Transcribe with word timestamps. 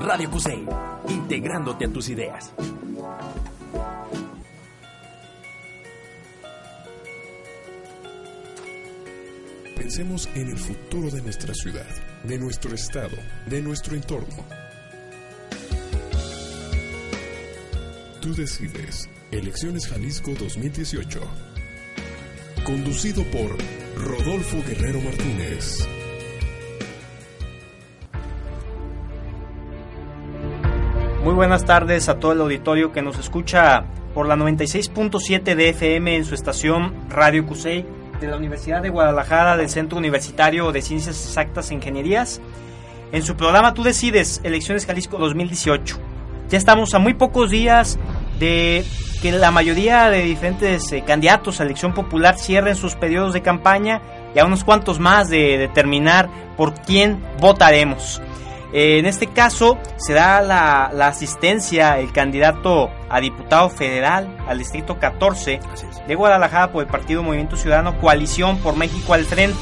Radio 0.00 0.30
Cusey, 0.30 0.66
integrándote 1.08 1.86
a 1.86 1.88
tus 1.88 2.08
ideas. 2.08 2.52
Pensemos 9.76 10.28
en 10.34 10.50
el 10.50 10.58
futuro 10.58 11.10
de 11.10 11.22
nuestra 11.22 11.54
ciudad, 11.54 11.86
de 12.24 12.38
nuestro 12.38 12.74
estado, 12.74 13.16
de 13.46 13.62
nuestro 13.62 13.96
entorno. 13.96 14.44
Tú 18.20 18.34
decides. 18.34 19.08
Elecciones 19.30 19.86
Jalisco 19.86 20.32
2018. 20.38 21.20
Conducido 22.64 23.24
por 23.30 23.56
Rodolfo 23.96 24.56
Guerrero 24.66 25.00
Martínez. 25.00 25.86
Muy 31.22 31.34
buenas 31.34 31.66
tardes 31.66 32.08
a 32.08 32.18
todo 32.18 32.32
el 32.32 32.40
auditorio 32.40 32.92
que 32.92 33.02
nos 33.02 33.18
escucha 33.18 33.84
por 34.14 34.26
la 34.26 34.36
96.7 34.36 35.54
de 35.54 35.68
FM 35.68 36.16
en 36.16 36.24
su 36.24 36.34
estación 36.34 36.94
Radio 37.10 37.44
Cusey 37.44 37.84
de 38.18 38.26
la 38.26 38.38
Universidad 38.38 38.80
de 38.80 38.88
Guadalajara 38.88 39.58
del 39.58 39.68
Centro 39.68 39.98
Universitario 39.98 40.72
de 40.72 40.80
Ciencias 40.80 41.22
Exactas 41.26 41.70
e 41.70 41.74
Ingenierías. 41.74 42.40
En 43.12 43.22
su 43.22 43.36
programa 43.36 43.74
Tú 43.74 43.82
decides, 43.82 44.40
Elecciones 44.44 44.86
Jalisco 44.86 45.18
2018. 45.18 45.98
Ya 46.48 46.56
estamos 46.56 46.94
a 46.94 46.98
muy 46.98 47.12
pocos 47.12 47.50
días 47.50 47.98
de 48.38 48.82
que 49.20 49.30
la 49.30 49.50
mayoría 49.50 50.08
de 50.08 50.22
diferentes 50.22 50.90
eh, 50.90 51.04
candidatos 51.06 51.60
a 51.60 51.64
elección 51.64 51.92
popular 51.92 52.38
cierren 52.38 52.76
sus 52.76 52.94
periodos 52.94 53.34
de 53.34 53.42
campaña 53.42 54.00
y 54.34 54.38
a 54.38 54.46
unos 54.46 54.64
cuantos 54.64 54.98
más 54.98 55.28
de 55.28 55.58
determinar 55.58 56.30
por 56.56 56.72
quién 56.80 57.22
votaremos. 57.38 58.22
Eh, 58.72 58.98
en 58.98 59.06
este 59.06 59.26
caso 59.26 59.78
se 59.96 60.12
da 60.12 60.40
la, 60.42 60.90
la, 60.94 61.08
asistencia 61.08 61.98
el 61.98 62.12
candidato 62.12 62.88
a 63.08 63.20
diputado 63.20 63.68
federal 63.68 64.36
al 64.46 64.58
distrito 64.58 64.98
14 64.98 65.58
de 66.06 66.14
Guadalajara 66.14 66.70
por 66.70 66.84
el 66.84 66.88
Partido 66.88 67.22
Movimiento 67.22 67.56
Ciudadano 67.56 67.98
Coalición 67.98 68.58
por 68.58 68.76
México 68.76 69.14
al 69.14 69.24
Frente, 69.24 69.58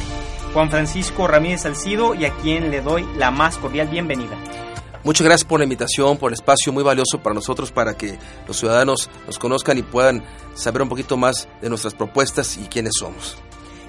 Juan 0.53 0.71
Francisco 0.71 1.27
Ramírez 1.27 1.63
Salcido 1.63 2.15
y 2.15 2.27
a 2.27 2.33
quien 2.33 2.71
le 2.71 2.83
doy 2.83 3.07
la 3.17 3.31
más 3.31 3.57
cordial 3.57 3.89
bienvenida. 3.89 4.37
Muchas 5.05 5.27
gracias 5.27 5.49
por 5.49 5.61
la 5.61 5.65
invitación, 5.65 6.19
por 6.19 6.31
el 6.31 6.35
espacio 6.35 6.73
muy 6.73 6.83
valioso 6.83 7.23
para 7.23 7.35
nosotros, 7.35 7.73
para 7.73 7.97
que 7.97 8.19
los 8.47 8.59
ciudadanos 8.59 9.09
nos 9.27 9.39
conozcan 9.39 9.79
y 9.79 9.83
puedan 9.83 10.23
saber 10.55 10.83
un 10.83 10.89
poquito 10.91 11.17
más 11.17 11.49
de 11.63 11.71
nuestras 11.71 11.95
propuestas 11.95 12.59
y 12.59 12.67
quiénes 12.67 12.93
somos. 12.99 13.39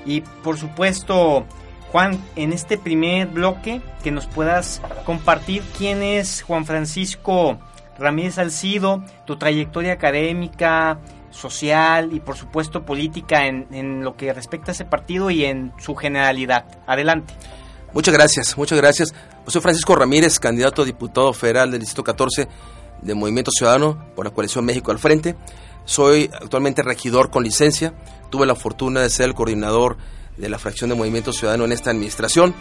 Y 0.06 0.22
por 0.22 0.58
supuesto, 0.58 1.46
Juan, 1.92 2.24
en 2.36 2.54
este 2.54 2.78
primer 2.78 3.28
bloque, 3.28 3.82
que 4.04 4.12
nos 4.12 4.28
puedas 4.28 4.82
compartir 5.06 5.64
quién 5.78 6.04
es 6.04 6.44
Juan 6.44 6.66
Francisco 6.66 7.60
Ramírez 7.98 8.36
Salcido, 8.36 9.04
tu 9.26 9.38
trayectoria 9.38 9.94
académica, 9.94 11.00
social 11.32 12.12
y 12.14 12.20
por 12.20 12.38
supuesto 12.38 12.86
política 12.86 13.46
en, 13.46 13.68
en, 13.72 14.04
lo 14.04 14.16
que 14.16 14.34
respecta 14.34 14.72
a 14.72 14.74
ese 14.74 14.86
partido 14.86 15.30
y 15.30 15.46
en 15.46 15.74
su 15.78 15.96
generalidad. 15.96 16.66
Adelante. 16.88 17.34
Muchas 17.94 18.14
gracias, 18.14 18.58
muchas 18.58 18.78
gracias. 18.78 19.14
Pues 19.44 19.54
soy 19.54 19.62
Francisco 19.62 19.96
Ramírez, 19.96 20.40
candidato 20.40 20.84
a 20.84 20.86
diputado 20.86 21.34
federal 21.34 21.72
del 21.72 21.80
Distrito 21.80 22.04
14 22.04 22.48
de 23.02 23.16
Movimiento 23.16 23.52
Ciudadano 23.52 24.12
por 24.16 24.26
la 24.26 24.32
coalición 24.32 24.66
México 24.66 24.92
al 24.92 25.00
Frente. 25.00 25.36
Soy 25.86 26.30
actualmente 26.34 26.84
regidor 26.84 27.32
con 27.32 27.44
licencia. 27.44 27.94
Tuve 28.30 28.46
la 28.46 28.56
fortuna 28.56 29.02
de 29.02 29.10
ser 29.10 29.28
el 29.28 29.34
coordinador 29.34 29.98
de 30.40 30.50
la 30.50 30.58
fracción 30.58 30.90
de 30.90 30.96
Movimiento 30.96 31.34
Ciudadano 31.34 31.66
en 31.66 31.72
esta 31.72 31.92
administración. 31.92 32.56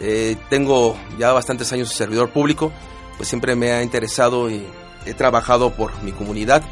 Eh, 0.00 0.36
tengo 0.48 0.96
ya 1.18 1.32
bastantes 1.32 1.72
años 1.72 1.90
de 1.90 1.94
servidor 1.94 2.30
público, 2.30 2.72
pues 3.16 3.28
siempre 3.28 3.54
me 3.54 3.72
ha 3.72 3.82
interesado 3.82 4.50
y 4.50 4.64
he 5.04 5.14
trabajado 5.14 5.70
por 5.70 6.02
mi 6.02 6.12
comunidad. 6.12 6.62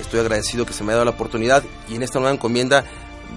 Estoy 0.00 0.20
agradecido 0.20 0.64
que 0.64 0.72
se 0.72 0.82
me 0.84 0.92
haya 0.92 0.98
dado 0.98 1.04
la 1.06 1.10
oportunidad 1.12 1.62
y 1.88 1.96
en 1.96 2.02
esta 2.02 2.18
nueva 2.18 2.34
encomienda 2.34 2.84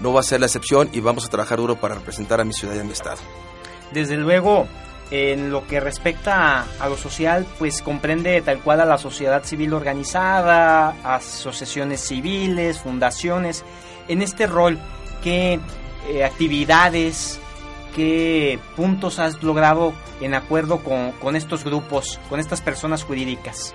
no 0.02 0.14
va 0.14 0.22
a 0.22 0.24
ser 0.24 0.40
la 0.40 0.46
excepción 0.46 0.90
y 0.94 1.00
vamos 1.00 1.26
a 1.26 1.30
trabajar 1.30 1.58
duro 1.58 1.76
para 1.76 1.96
representar 1.96 2.40
a 2.40 2.44
mi 2.44 2.54
ciudad 2.54 2.76
y 2.76 2.80
a 2.80 2.84
mi 2.84 2.92
estado. 2.92 3.18
Desde 3.92 4.18
luego, 4.18 4.68
en 5.12 5.52
lo 5.52 5.68
que 5.68 5.80
respecta 5.80 6.60
a, 6.60 6.66
a, 6.80 6.90
lo 6.90 6.98
social, 6.98 7.46
pues 7.60 7.82
comprende 7.82 8.42
tal 8.42 8.60
cual 8.60 8.82
a 8.82 8.86
la 8.86 8.98
sociedad 8.98 9.44
civil 9.44 9.74
organizada, 9.74 10.96
asociaciones 11.04 12.02
civiles, 12.02 12.80
fundaciones. 12.80 13.64
En 14.08 14.22
este 14.22 14.48
rol, 14.48 14.80
¿qué 15.24 15.60
eh, 16.10 16.24
actividades, 16.24 17.40
qué 17.96 18.60
puntos 18.76 19.20
has 19.20 19.42
logrado 19.44 19.94
en 20.22 20.34
acuerdo 20.34 20.84
con, 20.84 21.12
con, 21.14 21.36
estos 21.36 21.64
grupos, 21.64 22.20
con 22.30 22.40
estas 22.40 22.62
personas 22.62 23.04
jurídicas? 23.04 23.74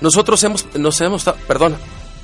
Nosotros 0.00 0.42
hemos, 0.44 0.74
nos 0.76 1.00
hemos, 1.00 1.24
perdón, 1.46 1.76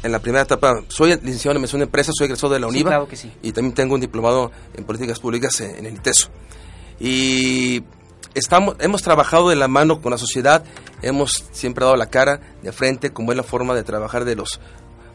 en 0.03 0.12
la 0.12 0.19
primera 0.19 0.43
etapa, 0.43 0.83
soy 0.89 1.11
licenciado 1.11 1.53
en 1.53 1.56
Administración 1.56 1.81
de 1.81 1.84
Empresas, 1.84 2.15
soy 2.17 2.27
egresado 2.27 2.53
de 2.53 2.61
la 2.61 2.67
UNIVA 2.67 2.91
sí, 2.91 2.93
claro 2.93 3.09
que 3.09 3.17
sí. 3.17 3.33
y 3.43 3.53
también 3.53 3.75
tengo 3.75 3.95
un 3.95 4.00
diplomado 4.00 4.53
en 4.75 4.84
Políticas 4.84 5.19
Públicas 5.19 5.61
en 5.61 5.87
el 5.87 5.95
ITESO. 5.95 6.28
Y 7.01 7.83
estamos, 8.34 8.77
hemos 8.81 9.03
trabajado 9.03 9.49
de 9.49 9.56
la 9.56 9.66
mano 9.66 10.03
con 10.03 10.12
la 10.12 10.19
sociedad, 10.19 10.62
hemos 11.03 11.47
siempre 11.53 11.84
dado 11.84 11.97
la 11.97 12.11
cara 12.11 12.41
de 12.62 12.72
frente, 12.72 13.12
como 13.12 13.33
es 13.33 13.37
la 13.37 13.43
forma 13.43 13.75
de 13.75 13.83
trabajar 13.83 14.25
de 14.25 14.37
los 14.37 14.61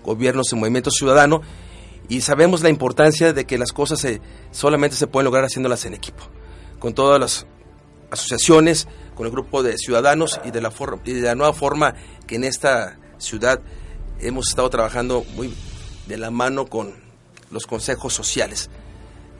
gobiernos 0.04 0.52
en 0.52 0.60
movimiento 0.60 0.90
ciudadano, 0.90 1.42
y 2.10 2.22
sabemos 2.22 2.62
la 2.62 2.70
importancia 2.70 3.34
de 3.34 3.46
que 3.46 3.60
las 3.60 3.72
cosas 3.72 4.06
solamente 4.52 4.98
se 4.98 5.08
pueden 5.08 5.26
lograr 5.26 5.46
haciéndolas 5.46 5.86
en 5.86 5.94
equipo, 5.94 6.24
con 6.80 6.94
todas 6.94 7.20
las 7.20 7.46
asociaciones, 8.10 8.88
con 9.16 9.28
el 9.28 9.32
grupo 9.32 9.62
de 9.62 9.78
ciudadanos 9.78 10.42
y 10.44 10.50
de 10.50 10.60
la, 10.60 10.72
forma, 10.72 11.02
y 11.06 11.14
de 11.14 11.22
la 11.22 11.36
nueva 11.36 11.54
forma 11.54 11.94
que 12.26 12.36
en 12.36 12.44
esta 12.44 12.98
ciudad 13.20 13.62
hemos 14.20 14.50
estado 14.50 14.70
trabajando 14.72 15.24
muy 15.36 15.54
de 16.08 16.18
la 16.18 16.32
mano 16.32 16.66
con 16.66 16.96
los 17.52 17.68
consejos 17.68 18.14
sociales. 18.14 18.72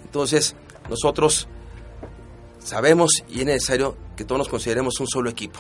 Entonces, 0.06 0.56
nosotros 0.90 1.48
sabemos 2.60 3.24
y 3.30 3.40
es 3.40 3.46
necesario 3.48 3.98
que 4.16 4.26
todos 4.26 4.38
nos 4.38 4.50
consideremos 4.50 5.00
un 5.00 5.08
solo 5.08 5.30
equipo. 5.30 5.60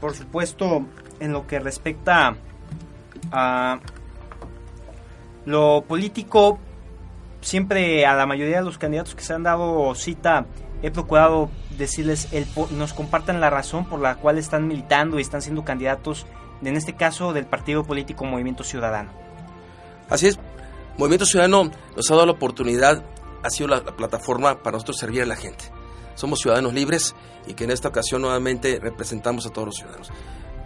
Por 0.00 0.14
supuesto, 0.14 0.86
en 1.20 1.32
lo 1.32 1.46
que 1.46 1.58
respecta 1.58 2.36
a 3.32 3.80
lo 5.48 5.82
político, 5.88 6.58
siempre 7.40 8.04
a 8.04 8.14
la 8.14 8.26
mayoría 8.26 8.58
de 8.58 8.64
los 8.64 8.76
candidatos 8.76 9.14
que 9.14 9.22
se 9.22 9.32
han 9.32 9.42
dado 9.42 9.94
cita, 9.94 10.44
he 10.82 10.90
procurado 10.90 11.48
decirles, 11.78 12.28
el, 12.32 12.46
nos 12.72 12.92
compartan 12.92 13.40
la 13.40 13.48
razón 13.48 13.86
por 13.86 13.98
la 13.98 14.16
cual 14.16 14.36
están 14.36 14.68
militando 14.68 15.18
y 15.18 15.22
están 15.22 15.40
siendo 15.40 15.64
candidatos, 15.64 16.26
en 16.62 16.76
este 16.76 16.94
caso 16.94 17.32
del 17.32 17.46
partido 17.46 17.82
político 17.82 18.26
Movimiento 18.26 18.62
Ciudadano. 18.62 19.10
Así 20.10 20.26
es, 20.26 20.38
Movimiento 20.98 21.24
Ciudadano 21.24 21.70
nos 21.96 22.10
ha 22.10 22.14
dado 22.14 22.26
la 22.26 22.32
oportunidad 22.32 23.02
ha 23.42 23.50
sido 23.50 23.68
la, 23.68 23.76
la, 23.80 23.96
plataforma 23.96 24.62
para 24.62 24.74
nosotros 24.74 24.98
servir 24.98 25.22
a 25.22 25.26
la 25.26 25.36
gente. 25.36 25.64
Somos 26.14 26.40
ciudadanos 26.40 26.74
libres 26.74 27.14
y 27.46 27.54
que 27.54 27.64
en 27.64 27.70
esta 27.70 27.88
ocasión 27.88 28.20
nuevamente 28.20 28.80
representamos 28.82 29.46
a 29.46 29.50
todos 29.50 29.68
los 29.68 29.76
ciudadanos. 29.76 30.10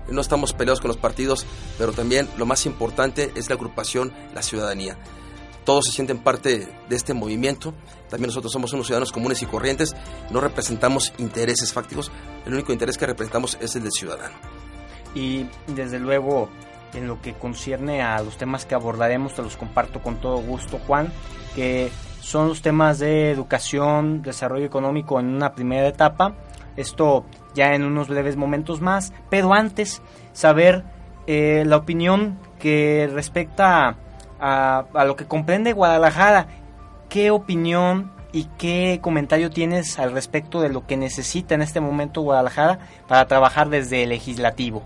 No 0.09 0.21
estamos 0.21 0.53
peleados 0.53 0.81
con 0.81 0.89
los 0.89 0.97
partidos, 0.97 1.47
pero 1.79 1.93
también 1.93 2.29
lo 2.37 2.47
más 2.47 2.67
importante 2.67 3.33
es 3.35 3.49
la 3.49 3.55
agrupación, 3.55 4.13
la 4.35 4.43
ciudadanía. 4.43 4.99
Todos 5.65 5.85
se 5.87 5.93
sienten 5.93 6.19
parte 6.19 6.69
de 6.89 6.97
este 6.97 7.15
movimiento. 7.15 7.73
También 8.11 8.29
nosotros 8.29 8.53
somos 8.53 8.73
unos 8.73 8.87
ciudadanos 8.87 9.13
comunes 9.13 9.43
y 9.43 9.47
corrientes. 9.47 9.95
No 10.31 10.41
representamos 10.41 11.13
intereses 11.19 11.73
fácticos. 11.73 12.11
El 12.45 12.55
único 12.55 12.73
interés 12.73 12.99
que 12.99 13.07
representamos 13.07 13.57
es 13.61 13.77
el 13.77 13.85
del 13.85 13.93
ciudadano. 13.93 14.35
Y 15.15 15.47
desde 15.69 16.01
luego, 16.01 16.49
en 16.95 17.07
lo 17.07 17.21
que 17.21 17.35
concierne 17.35 18.03
a 18.03 18.21
los 18.23 18.37
temas 18.39 18.67
que 18.67 18.75
abordaremos, 18.75 19.35
te 19.35 19.43
los 19.43 19.57
comparto 19.57 20.03
con 20.03 20.21
todo 20.21 20.39
gusto, 20.39 20.81
Juan, 20.87 21.13
que 21.55 21.91
son 22.21 22.49
los 22.49 22.61
temas 22.61 22.99
de 22.99 23.31
educación, 23.31 24.23
desarrollo 24.23 24.67
económico 24.67 25.21
en 25.21 25.27
una 25.27 25.55
primera 25.55 25.87
etapa. 25.87 26.35
Esto 26.77 27.25
ya 27.55 27.75
en 27.75 27.85
unos 27.85 28.09
breves 28.09 28.37
momentos 28.37 28.81
más, 28.81 29.13
pero 29.31 29.55
antes 29.55 30.03
saber 30.33 30.85
eh, 31.27 31.65
la 31.67 31.77
opinión 31.77 32.39
que 32.59 33.09
respecta 33.13 33.97
a, 34.41 34.85
a, 34.95 35.05
lo 35.05 35.17
que 35.17 35.27
comprende 35.27 35.73
Guadalajara. 35.73 36.47
¿Qué 37.09 37.31
opinión 37.31 38.13
y 38.33 38.45
qué 38.59 38.99
comentario 39.03 39.51
tienes 39.51 39.99
al 39.99 40.13
respecto 40.13 40.61
de 40.61 40.71
lo 40.71 40.87
que 40.87 40.97
necesita 40.97 41.55
en 41.55 41.63
este 41.63 41.81
momento 41.81 42.23
Guadalajara 42.23 42.79
para 43.07 43.27
trabajar 43.29 43.69
desde 43.69 44.03
el 44.03 44.09
legislativo. 44.09 44.83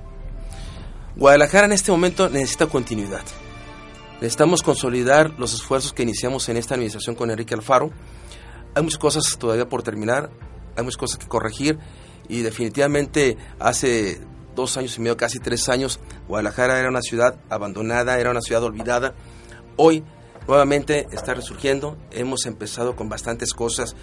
Guadalajara 1.14 1.66
en 1.66 1.72
este 1.72 1.92
momento 1.92 2.28
necesita 2.28 2.66
continuidad. 2.66 3.22
Necesitamos 4.20 4.62
consolidar 4.62 5.30
los 5.38 5.54
esfuerzos 5.54 5.92
que 5.92 6.02
iniciamos 6.02 6.48
en 6.48 6.56
esta 6.56 6.74
administración 6.74 7.14
con 7.14 7.30
Enrique 7.30 7.54
Alfaro. 7.54 7.90
Hay 8.74 8.82
muchas 8.82 8.98
cosas 8.98 9.36
todavía 9.38 9.68
por 9.68 9.82
terminar, 9.82 10.30
hay 10.76 10.82
muchas 10.82 10.98
cosas 10.98 11.18
que 11.18 11.28
corregir 11.28 11.78
y 12.28 12.42
definitivamente 12.42 13.36
hace 13.58 14.20
dos 14.54 14.76
años 14.76 14.96
y 14.96 15.00
medio, 15.00 15.16
casi 15.16 15.38
tres 15.38 15.68
años, 15.68 16.00
Guadalajara 16.28 16.80
era 16.80 16.88
una 16.88 17.02
ciudad 17.02 17.36
abandonada, 17.50 18.18
era 18.18 18.30
una 18.30 18.40
ciudad 18.40 18.62
olvidada. 18.64 19.14
Hoy 19.76 20.02
nuevamente 20.48 21.06
está 21.12 21.34
resurgiendo, 21.34 21.96
hemos 22.10 22.46
empezado 22.46 22.96
con 22.96 23.08
bastantes 23.08 23.52
cosas 23.52 23.94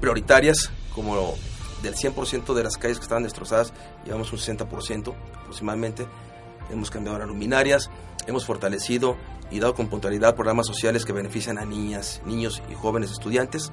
prioritarias, 0.00 0.70
como 0.94 1.34
del 1.82 1.94
100% 1.94 2.54
de 2.54 2.62
las 2.62 2.76
calles 2.76 2.98
que 2.98 3.02
estaban 3.02 3.24
destrozadas, 3.24 3.72
llevamos 4.04 4.32
un 4.32 4.38
60% 4.38 5.14
aproximadamente, 5.40 6.06
hemos 6.70 6.90
cambiado 6.90 7.18
las 7.18 7.28
luminarias, 7.28 7.90
hemos 8.26 8.46
fortalecido 8.46 9.16
y 9.50 9.58
dado 9.58 9.74
con 9.74 9.88
puntualidad 9.88 10.36
programas 10.36 10.66
sociales 10.66 11.04
que 11.04 11.12
benefician 11.12 11.58
a 11.58 11.64
niñas, 11.64 12.22
niños 12.24 12.62
y 12.70 12.74
jóvenes 12.74 13.10
estudiantes, 13.10 13.72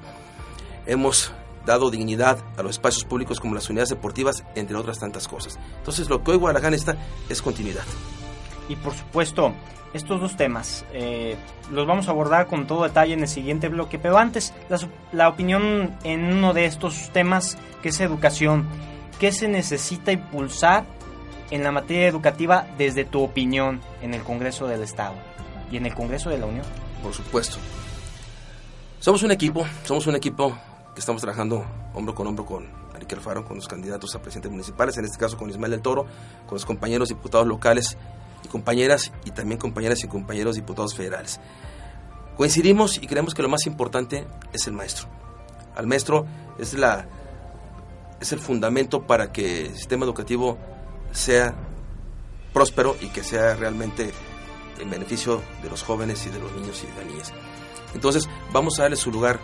hemos 0.86 1.32
dado 1.68 1.90
dignidad 1.90 2.38
a 2.56 2.62
los 2.62 2.72
espacios 2.72 3.04
públicos 3.04 3.38
como 3.38 3.54
las 3.54 3.68
unidades 3.68 3.90
deportivas, 3.90 4.42
entre 4.56 4.76
otras 4.76 4.98
tantas 4.98 5.28
cosas. 5.28 5.58
Entonces, 5.76 6.08
lo 6.08 6.24
que 6.24 6.32
hoy 6.32 6.38
Guadalajara 6.38 6.74
está 6.74 6.96
es 7.28 7.40
continuidad. 7.40 7.84
Y 8.68 8.76
por 8.76 8.94
supuesto, 8.94 9.52
estos 9.94 10.20
dos 10.20 10.36
temas 10.36 10.84
eh, 10.92 11.36
los 11.70 11.86
vamos 11.86 12.08
a 12.08 12.10
abordar 12.10 12.46
con 12.46 12.66
todo 12.66 12.82
detalle 12.84 13.14
en 13.14 13.20
el 13.20 13.28
siguiente 13.28 13.68
bloque, 13.68 13.98
pero 13.98 14.18
antes, 14.18 14.52
la, 14.68 14.78
la 15.12 15.28
opinión 15.28 15.96
en 16.04 16.24
uno 16.24 16.52
de 16.52 16.64
estos 16.64 17.10
temas, 17.10 17.56
que 17.82 17.90
es 17.90 18.00
educación. 18.00 18.66
¿Qué 19.20 19.32
se 19.32 19.48
necesita 19.48 20.12
impulsar 20.12 20.84
en 21.50 21.62
la 21.62 21.72
materia 21.72 22.06
educativa 22.06 22.66
desde 22.78 23.04
tu 23.04 23.22
opinión 23.22 23.80
en 24.00 24.14
el 24.14 24.22
Congreso 24.22 24.66
del 24.66 24.82
Estado 24.82 25.14
y 25.70 25.76
en 25.76 25.86
el 25.86 25.94
Congreso 25.94 26.30
de 26.30 26.38
la 26.38 26.46
Unión? 26.46 26.64
Por 27.02 27.12
supuesto. 27.12 27.58
Somos 29.00 29.22
un 29.22 29.30
equipo, 29.30 29.66
somos 29.84 30.06
un 30.06 30.16
equipo 30.16 30.56
estamos 30.98 31.22
trabajando 31.22 31.64
hombro 31.94 32.14
con 32.14 32.26
hombro 32.26 32.44
con 32.44 32.66
Enrique 32.94 33.14
Alfaro, 33.14 33.44
con 33.44 33.56
los 33.56 33.68
candidatos 33.68 34.14
a 34.14 34.20
presidentes 34.20 34.50
municipales, 34.50 34.96
en 34.98 35.04
este 35.04 35.18
caso 35.18 35.36
con 35.36 35.48
Ismael 35.48 35.70
del 35.70 35.82
Toro, 35.82 36.06
con 36.46 36.56
los 36.56 36.66
compañeros 36.66 37.08
diputados 37.08 37.46
locales 37.46 37.96
y 38.44 38.48
compañeras, 38.48 39.12
y 39.24 39.30
también 39.30 39.58
compañeras 39.58 40.02
y 40.04 40.08
compañeros 40.08 40.56
diputados 40.56 40.94
federales. 40.94 41.40
Coincidimos 42.36 42.98
y 42.98 43.06
creemos 43.06 43.34
que 43.34 43.42
lo 43.42 43.48
más 43.48 43.66
importante 43.66 44.26
es 44.52 44.66
el 44.66 44.72
maestro. 44.72 45.08
Al 45.74 45.86
maestro 45.86 46.26
es, 46.58 46.74
la, 46.74 47.06
es 48.20 48.32
el 48.32 48.38
fundamento 48.38 49.06
para 49.06 49.32
que 49.32 49.66
el 49.66 49.76
sistema 49.76 50.04
educativo 50.04 50.58
sea 51.12 51.54
próspero 52.52 52.96
y 53.00 53.08
que 53.08 53.22
sea 53.22 53.54
realmente 53.54 54.12
en 54.80 54.90
beneficio 54.90 55.42
de 55.62 55.70
los 55.70 55.82
jóvenes 55.82 56.26
y 56.26 56.30
de 56.30 56.38
los 56.38 56.52
niños 56.52 56.82
y 56.82 56.86
de 56.86 56.94
las 56.94 57.06
niñas. 57.06 57.32
Entonces, 57.94 58.28
vamos 58.52 58.78
a 58.78 58.82
darle 58.82 58.96
su 58.96 59.10
lugar 59.10 59.40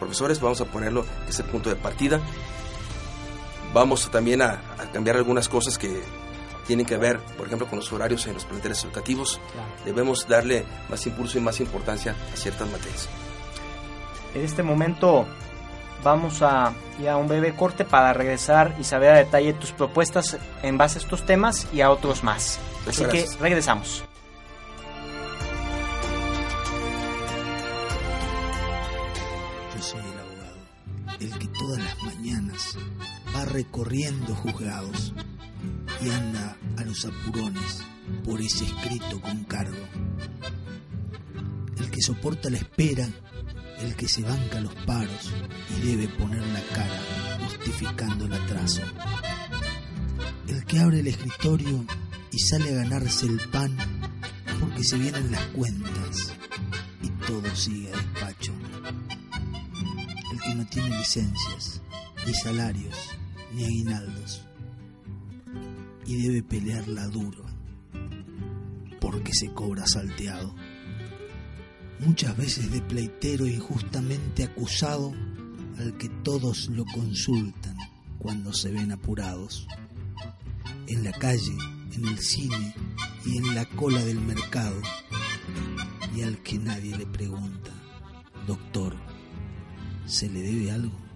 profesores, 0.00 0.40
vamos 0.40 0.60
a 0.60 0.64
ponerlo, 0.64 1.04
que 1.24 1.30
es 1.30 1.38
el 1.38 1.46
punto 1.46 1.68
de 1.68 1.76
partida. 1.76 2.20
Vamos 3.72 4.10
también 4.10 4.42
a, 4.42 4.60
cambiar 4.92 5.16
algunas 5.16 5.48
cosas 5.48 5.78
que 5.78 6.02
tienen 6.66 6.84
que 6.84 6.96
ver, 6.96 7.20
por 7.36 7.46
ejemplo, 7.46 7.68
con 7.68 7.78
los 7.78 7.92
horarios 7.92 8.26
en 8.26 8.34
los 8.34 8.44
planteles 8.44 8.82
educativos. 8.82 9.40
Debemos 9.84 10.26
darle 10.26 10.64
más 10.88 11.06
impulso 11.06 11.38
y 11.38 11.40
más 11.40 11.60
importancia 11.60 12.16
a 12.32 12.36
ciertas 12.36 12.68
materias. 12.70 13.08
En 14.34 14.42
este 14.42 14.62
momento 14.62 15.26
vamos 16.02 16.42
a 16.42 16.72
ir 16.98 17.08
a 17.08 17.16
un 17.16 17.28
breve 17.28 17.54
corte 17.54 17.84
para 17.84 18.12
regresar 18.12 18.74
y 18.80 18.84
saber 18.84 19.10
a 19.10 19.16
detalle 19.16 19.52
tus 19.52 19.72
propuestas 19.72 20.38
en 20.62 20.78
base 20.78 20.98
a 20.98 21.02
estos 21.02 21.26
temas 21.26 21.68
y 21.72 21.80
a 21.80 21.90
otros 21.90 22.24
más. 22.24 22.58
Así 22.88 23.04
que 23.04 23.26
regresamos. 23.38 24.04
Recorriendo 33.44 34.34
juzgados 34.34 35.12
y 36.02 36.10
anda 36.10 36.56
a 36.76 36.84
los 36.84 37.04
apurones 37.04 37.82
por 38.24 38.40
ese 38.40 38.64
escrito 38.64 39.20
con 39.20 39.44
cargo. 39.44 39.86
El 41.78 41.90
que 41.90 42.02
soporta 42.02 42.50
la 42.50 42.58
espera, 42.58 43.08
el 43.80 43.94
que 43.96 44.08
se 44.08 44.22
banca 44.22 44.60
los 44.60 44.74
paros 44.86 45.32
y 45.76 45.86
debe 45.86 46.08
poner 46.08 46.46
la 46.48 46.62
cara 46.74 47.38
justificando 47.44 48.26
el 48.26 48.32
atraso. 48.32 48.82
El 50.46 50.64
que 50.64 50.78
abre 50.80 51.00
el 51.00 51.06
escritorio 51.06 51.84
y 52.32 52.38
sale 52.38 52.70
a 52.70 52.84
ganarse 52.84 53.26
el 53.26 53.40
pan 53.50 53.76
porque 54.58 54.84
se 54.84 54.98
vienen 54.98 55.30
las 55.30 55.44
cuentas 55.46 56.34
y 57.02 57.08
todo 57.26 57.54
sigue 57.54 57.92
a 57.92 57.96
despacho. 57.96 58.52
El 60.32 60.40
que 60.40 60.54
no 60.54 60.66
tiene 60.66 60.98
licencias 60.98 61.80
ni 62.26 62.34
salarios 62.34 63.09
ni 63.52 63.64
aguinaldos. 63.64 64.42
Y 66.06 66.22
debe 66.22 66.42
pelearla 66.42 67.06
duro, 67.08 67.44
porque 69.00 69.32
se 69.32 69.52
cobra 69.52 69.86
salteado. 69.86 70.54
Muchas 72.00 72.36
veces 72.36 72.70
de 72.70 72.80
pleitero 72.80 73.46
injustamente 73.46 74.44
acusado 74.44 75.12
al 75.78 75.96
que 75.98 76.08
todos 76.08 76.68
lo 76.68 76.84
consultan 76.86 77.76
cuando 78.18 78.52
se 78.52 78.70
ven 78.70 78.92
apurados. 78.92 79.66
En 80.86 81.04
la 81.04 81.12
calle, 81.12 81.56
en 81.92 82.06
el 82.06 82.18
cine 82.18 82.74
y 83.24 83.38
en 83.38 83.54
la 83.54 83.64
cola 83.66 84.04
del 84.04 84.20
mercado. 84.20 84.80
Y 86.14 86.22
al 86.22 86.38
que 86.42 86.58
nadie 86.58 86.96
le 86.96 87.06
pregunta, 87.06 87.70
doctor, 88.46 88.96
¿se 90.06 90.28
le 90.28 90.40
debe 90.42 90.70
algo? 90.70 91.09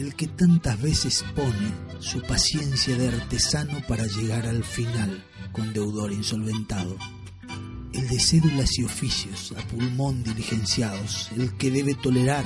El 0.00 0.14
que 0.14 0.26
tantas 0.26 0.80
veces 0.80 1.24
pone 1.34 1.72
su 1.98 2.22
paciencia 2.22 2.96
de 2.96 3.08
artesano 3.08 3.82
para 3.86 4.06
llegar 4.06 4.46
al 4.46 4.64
final 4.64 5.22
con 5.52 5.74
deudor 5.74 6.10
insolventado, 6.10 6.96
el 7.92 8.08
de 8.08 8.18
cédulas 8.18 8.78
y 8.78 8.84
oficios 8.84 9.52
a 9.58 9.66
pulmón 9.68 10.22
diligenciados, 10.22 11.30
el 11.36 11.54
que 11.58 11.70
debe 11.70 11.94
tolerar 11.94 12.44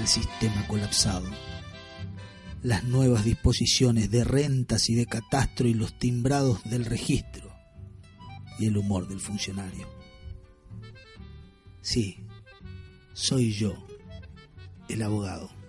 el 0.00 0.08
sistema 0.08 0.66
colapsado, 0.66 1.28
las 2.62 2.82
nuevas 2.84 3.24
disposiciones 3.24 4.10
de 4.10 4.24
rentas 4.24 4.90
y 4.90 4.96
de 4.96 5.06
catastro 5.06 5.68
y 5.68 5.74
los 5.74 5.96
timbrados 5.98 6.64
del 6.64 6.86
registro 6.86 7.54
y 8.58 8.66
el 8.66 8.76
humor 8.76 9.06
del 9.06 9.20
funcionario. 9.20 9.86
Sí, 11.82 12.18
soy 13.12 13.52
yo, 13.52 13.86
el 14.88 15.02
abogado 15.02 15.63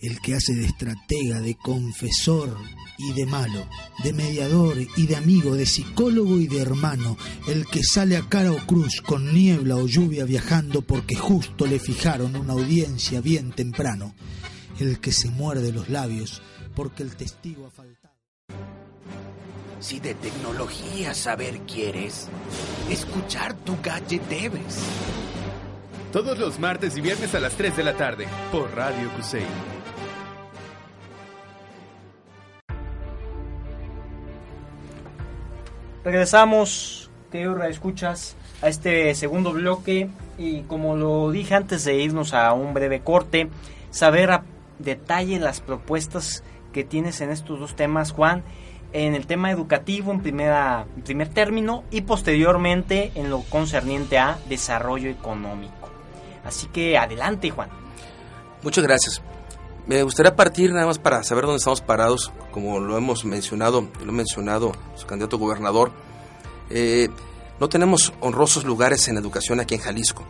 el 0.00 0.20
que 0.20 0.34
hace 0.34 0.54
de 0.54 0.66
estratega, 0.66 1.40
de 1.40 1.56
confesor 1.56 2.56
y 2.98 3.12
de 3.12 3.26
malo, 3.26 3.66
de 4.02 4.12
mediador 4.12 4.76
y 4.96 5.06
de 5.06 5.16
amigo, 5.16 5.54
de 5.54 5.66
psicólogo 5.66 6.38
y 6.38 6.46
de 6.46 6.60
hermano, 6.60 7.16
el 7.46 7.66
que 7.66 7.82
sale 7.82 8.16
a 8.16 8.28
cara 8.28 8.52
o 8.52 8.58
cruz 8.66 9.00
con 9.00 9.32
niebla 9.32 9.76
o 9.76 9.86
lluvia 9.86 10.24
viajando 10.24 10.82
porque 10.82 11.14
justo 11.14 11.66
le 11.66 11.78
fijaron 11.78 12.36
una 12.36 12.54
audiencia 12.54 13.20
bien 13.20 13.52
temprano, 13.52 14.14
el 14.80 15.00
que 15.00 15.12
se 15.12 15.30
muerde 15.30 15.72
los 15.72 15.88
labios 15.88 16.42
porque 16.74 17.02
el 17.02 17.16
testigo 17.16 17.66
ha 17.66 17.70
faltado. 17.70 18.14
Si 19.80 20.00
de 20.00 20.14
tecnología 20.14 21.14
saber 21.14 21.60
quieres, 21.60 22.28
escuchar 22.90 23.54
tu 23.58 23.76
gadget 23.80 24.22
debes. 24.28 24.78
Todos 26.12 26.38
los 26.38 26.58
martes 26.58 26.96
y 26.96 27.00
viernes 27.00 27.34
a 27.34 27.40
las 27.40 27.54
3 27.54 27.76
de 27.76 27.84
la 27.84 27.96
tarde, 27.96 28.26
por 28.50 28.74
Radio 28.74 29.08
Cusey. 29.14 29.44
Regresamos, 36.04 37.10
queridos 37.30 37.64
escuchas, 37.64 38.36
a 38.62 38.68
este 38.68 39.14
segundo 39.14 39.52
bloque 39.52 40.08
y 40.36 40.62
como 40.62 40.96
lo 40.96 41.30
dije 41.30 41.54
antes 41.54 41.84
de 41.84 41.96
irnos 41.96 42.34
a 42.34 42.52
un 42.52 42.74
breve 42.74 43.00
corte, 43.00 43.48
saber 43.90 44.30
a 44.30 44.44
detalle 44.78 45.38
las 45.38 45.60
propuestas 45.60 46.42
que 46.72 46.84
tienes 46.84 47.20
en 47.20 47.30
estos 47.30 47.58
dos 47.58 47.74
temas, 47.74 48.12
Juan, 48.12 48.44
en 48.92 49.14
el 49.14 49.26
tema 49.26 49.50
educativo 49.50 50.12
en, 50.12 50.20
primera, 50.20 50.86
en 50.96 51.02
primer 51.02 51.28
término 51.28 51.84
y 51.90 52.02
posteriormente 52.02 53.12
en 53.14 53.30
lo 53.30 53.40
concerniente 53.42 54.18
a 54.18 54.38
desarrollo 54.48 55.10
económico. 55.10 55.90
Así 56.44 56.68
que 56.68 56.96
adelante, 56.96 57.50
Juan. 57.50 57.68
Muchas 58.62 58.84
gracias. 58.84 59.22
Me 59.88 60.02
gustaría 60.02 60.36
partir 60.36 60.70
nada 60.70 60.84
más 60.84 60.98
para 60.98 61.24
saber 61.24 61.44
dónde 61.44 61.56
estamos 61.56 61.80
parados, 61.80 62.30
como 62.50 62.78
lo 62.78 62.98
hemos 62.98 63.24
mencionado, 63.24 63.88
lo 64.04 64.10
ha 64.10 64.14
mencionado 64.14 64.72
su 64.94 65.06
candidato 65.06 65.38
gobernador. 65.38 65.92
Eh, 66.68 67.08
no 67.58 67.70
tenemos 67.70 68.12
honrosos 68.20 68.64
lugares 68.64 69.08
en 69.08 69.16
educación 69.16 69.60
aquí 69.60 69.76
en 69.76 69.80
Jalisco. 69.80 70.24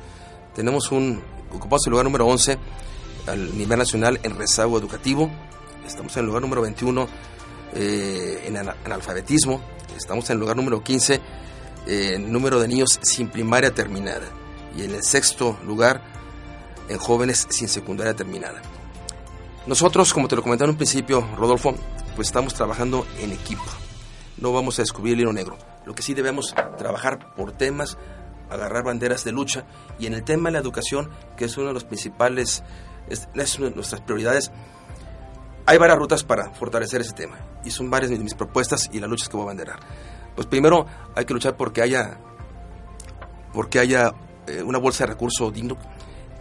Tenemos 0.54 0.92
un 0.92 1.20
ocupamos 1.52 1.84
el 1.86 1.90
lugar 1.90 2.04
número 2.04 2.24
11 2.28 2.56
al 3.26 3.58
nivel 3.58 3.80
nacional 3.80 4.20
en 4.22 4.36
rezago 4.36 4.78
educativo, 4.78 5.28
estamos 5.84 6.16
en 6.16 6.20
el 6.20 6.26
lugar 6.26 6.42
número 6.42 6.62
21 6.62 7.08
eh, 7.74 8.44
en 8.46 8.58
analfabetismo, 8.58 9.60
estamos 9.96 10.30
en 10.30 10.34
el 10.34 10.40
lugar 10.40 10.56
número 10.56 10.84
15 10.84 11.20
en 11.88 12.30
número 12.30 12.60
de 12.60 12.68
niños 12.68 13.00
sin 13.02 13.28
primaria 13.28 13.74
terminada 13.74 14.28
y 14.76 14.84
en 14.84 14.94
el 14.94 15.02
sexto 15.02 15.58
lugar 15.66 16.00
en 16.88 16.98
jóvenes 16.98 17.48
sin 17.50 17.66
secundaria 17.66 18.14
terminada. 18.14 18.62
Nosotros, 19.68 20.14
como 20.14 20.28
te 20.28 20.34
lo 20.34 20.42
comentaba 20.42 20.70
en 20.70 20.70
un 20.70 20.78
principio, 20.78 21.28
Rodolfo, 21.36 21.74
pues 22.16 22.28
estamos 22.28 22.54
trabajando 22.54 23.06
en 23.20 23.32
equipo. 23.32 23.66
No 24.38 24.50
vamos 24.50 24.78
a 24.78 24.82
descubrir 24.82 25.12
el 25.12 25.20
hilo 25.20 25.32
negro. 25.34 25.58
Lo 25.84 25.94
que 25.94 26.00
sí 26.00 26.14
debemos 26.14 26.54
trabajar 26.78 27.34
por 27.34 27.52
temas, 27.52 27.98
agarrar 28.48 28.82
banderas 28.82 29.24
de 29.24 29.32
lucha 29.32 29.66
y 29.98 30.06
en 30.06 30.14
el 30.14 30.24
tema 30.24 30.48
de 30.48 30.54
la 30.54 30.60
educación, 30.60 31.10
que 31.36 31.44
es 31.44 31.58
uno 31.58 31.66
de 31.66 31.74
los 31.74 31.84
principales, 31.84 32.62
es, 33.10 33.28
una 33.58 33.68
de 33.68 33.74
nuestras 33.74 34.00
prioridades, 34.00 34.50
hay 35.66 35.76
varias 35.76 35.98
rutas 35.98 36.24
para 36.24 36.48
fortalecer 36.54 37.02
ese 37.02 37.12
tema 37.12 37.36
y 37.62 37.70
son 37.70 37.90
varias 37.90 38.10
mis, 38.10 38.20
mis 38.20 38.34
propuestas 38.34 38.88
y 38.90 39.00
las 39.00 39.10
luchas 39.10 39.28
que 39.28 39.36
voy 39.36 39.44
a 39.44 39.48
banderar. 39.48 39.80
Pues 40.34 40.46
primero 40.46 40.86
hay 41.14 41.26
que 41.26 41.34
luchar 41.34 41.58
porque 41.58 41.82
haya, 41.82 42.18
porque 43.52 43.80
haya 43.80 44.14
eh, 44.46 44.62
una 44.62 44.78
bolsa 44.78 45.04
de 45.04 45.12
recursos 45.12 45.52
digno, 45.52 45.76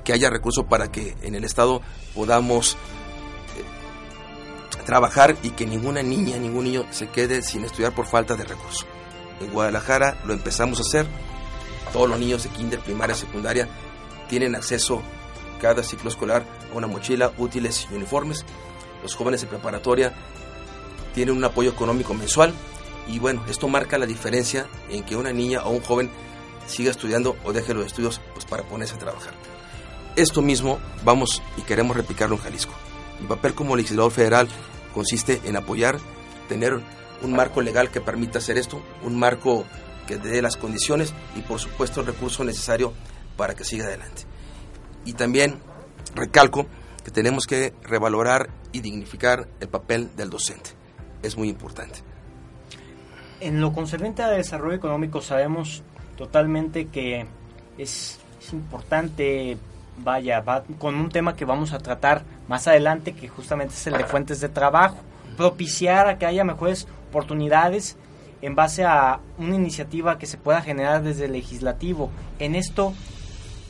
que 0.05 0.13
haya 0.13 0.29
recursos 0.29 0.63
para 0.63 0.89
que 0.89 1.17
en 1.23 1.35
el 1.35 1.43
Estado 1.43 1.81
podamos 2.15 2.77
trabajar 4.87 5.35
y 5.43 5.49
que 5.49 5.65
ninguna 5.65 6.01
niña, 6.01 6.37
ningún 6.37 6.63
niño 6.63 6.85
se 6.91 7.09
quede 7.09 7.41
sin 7.41 7.65
estudiar 7.65 7.93
por 7.93 8.07
falta 8.07 8.37
de 8.37 8.45
recursos. 8.45 8.85
En 9.41 9.51
Guadalajara 9.51 10.17
lo 10.25 10.31
empezamos 10.33 10.79
a 10.79 10.83
hacer. 10.83 11.05
Todos 11.91 12.09
los 12.09 12.17
niños 12.17 12.43
de 12.43 12.49
kinder, 12.49 12.79
primaria, 12.79 13.13
secundaria 13.13 13.67
tienen 14.29 14.55
acceso 14.55 15.01
cada 15.61 15.83
ciclo 15.83 16.09
escolar 16.09 16.45
a 16.71 16.77
una 16.77 16.87
mochila, 16.87 17.33
útiles 17.37 17.85
y 17.91 17.95
uniformes. 17.95 18.45
Los 19.03 19.13
jóvenes 19.13 19.41
de 19.41 19.47
preparatoria 19.47 20.13
tienen 21.13 21.35
un 21.35 21.43
apoyo 21.43 21.71
económico 21.71 22.13
mensual 22.13 22.53
y 23.09 23.19
bueno, 23.19 23.43
esto 23.49 23.67
marca 23.67 23.97
la 23.97 24.05
diferencia 24.05 24.67
en 24.89 25.03
que 25.03 25.17
una 25.17 25.33
niña 25.33 25.65
o 25.65 25.71
un 25.71 25.81
joven 25.81 26.09
siga 26.65 26.91
estudiando 26.91 27.35
o 27.43 27.51
deje 27.51 27.73
los 27.73 27.85
estudios 27.85 28.21
pues, 28.33 28.45
para 28.45 28.63
ponerse 28.63 28.95
a 28.95 28.99
trabajar. 28.99 29.33
Esto 30.15 30.41
mismo 30.41 30.79
vamos 31.03 31.41
y 31.57 31.63
queremos 31.63 31.97
replicarlo 31.97 32.37
en 32.37 32.41
Jalisco. 32.41 32.71
Mi 33.19 33.27
papel 33.27 33.53
como 33.53 33.75
legislador 33.75 34.11
federal 34.13 34.47
consiste 34.97 35.41
en 35.45 35.55
apoyar, 35.55 35.99
tener 36.49 36.81
un 37.21 37.31
marco 37.31 37.61
legal 37.61 37.91
que 37.91 38.01
permita 38.01 38.39
hacer 38.39 38.57
esto, 38.57 38.81
un 39.03 39.15
marco 39.15 39.63
que 40.07 40.17
dé 40.17 40.41
las 40.41 40.57
condiciones 40.57 41.13
y 41.35 41.41
por 41.41 41.59
supuesto 41.59 42.01
el 42.01 42.07
recurso 42.07 42.43
necesario 42.43 42.93
para 43.35 43.53
que 43.53 43.63
siga 43.63 43.85
adelante. 43.85 44.23
Y 45.05 45.13
también 45.13 45.59
recalco 46.15 46.65
que 47.05 47.11
tenemos 47.11 47.45
que 47.45 47.75
revalorar 47.83 48.49
y 48.71 48.79
dignificar 48.79 49.47
el 49.59 49.69
papel 49.69 50.15
del 50.15 50.31
docente. 50.31 50.71
Es 51.21 51.37
muy 51.37 51.47
importante. 51.47 51.99
En 53.39 53.61
lo 53.61 53.73
concerniente 53.73 54.23
al 54.23 54.35
desarrollo 54.35 54.77
económico 54.77 55.21
sabemos 55.21 55.83
totalmente 56.15 56.87
que 56.87 57.27
es, 57.77 58.19
importante, 58.51 59.59
vaya, 59.97 60.41
va 60.41 60.63
con 60.79 60.95
un 60.95 61.09
tema 61.09 61.35
que 61.35 61.45
vamos 61.45 61.73
a 61.73 61.79
tratar 61.79 62.23
más 62.47 62.67
adelante, 62.67 63.13
que 63.13 63.27
justamente 63.27 63.73
es 63.73 63.87
el 63.87 63.97
de 63.97 64.05
fuentes 64.05 64.39
de 64.39 64.49
trabajo, 64.49 64.97
propiciar 65.35 66.07
a 66.07 66.17
que 66.17 66.25
haya 66.25 66.43
mejores 66.43 66.87
oportunidades 67.09 67.97
en 68.41 68.55
base 68.55 68.83
a 68.83 69.19
una 69.37 69.55
iniciativa 69.55 70.17
que 70.17 70.25
se 70.25 70.37
pueda 70.37 70.61
generar 70.61 71.03
desde 71.03 71.25
el 71.25 71.33
legislativo. 71.33 72.09
En 72.39 72.55
esto, 72.55 72.93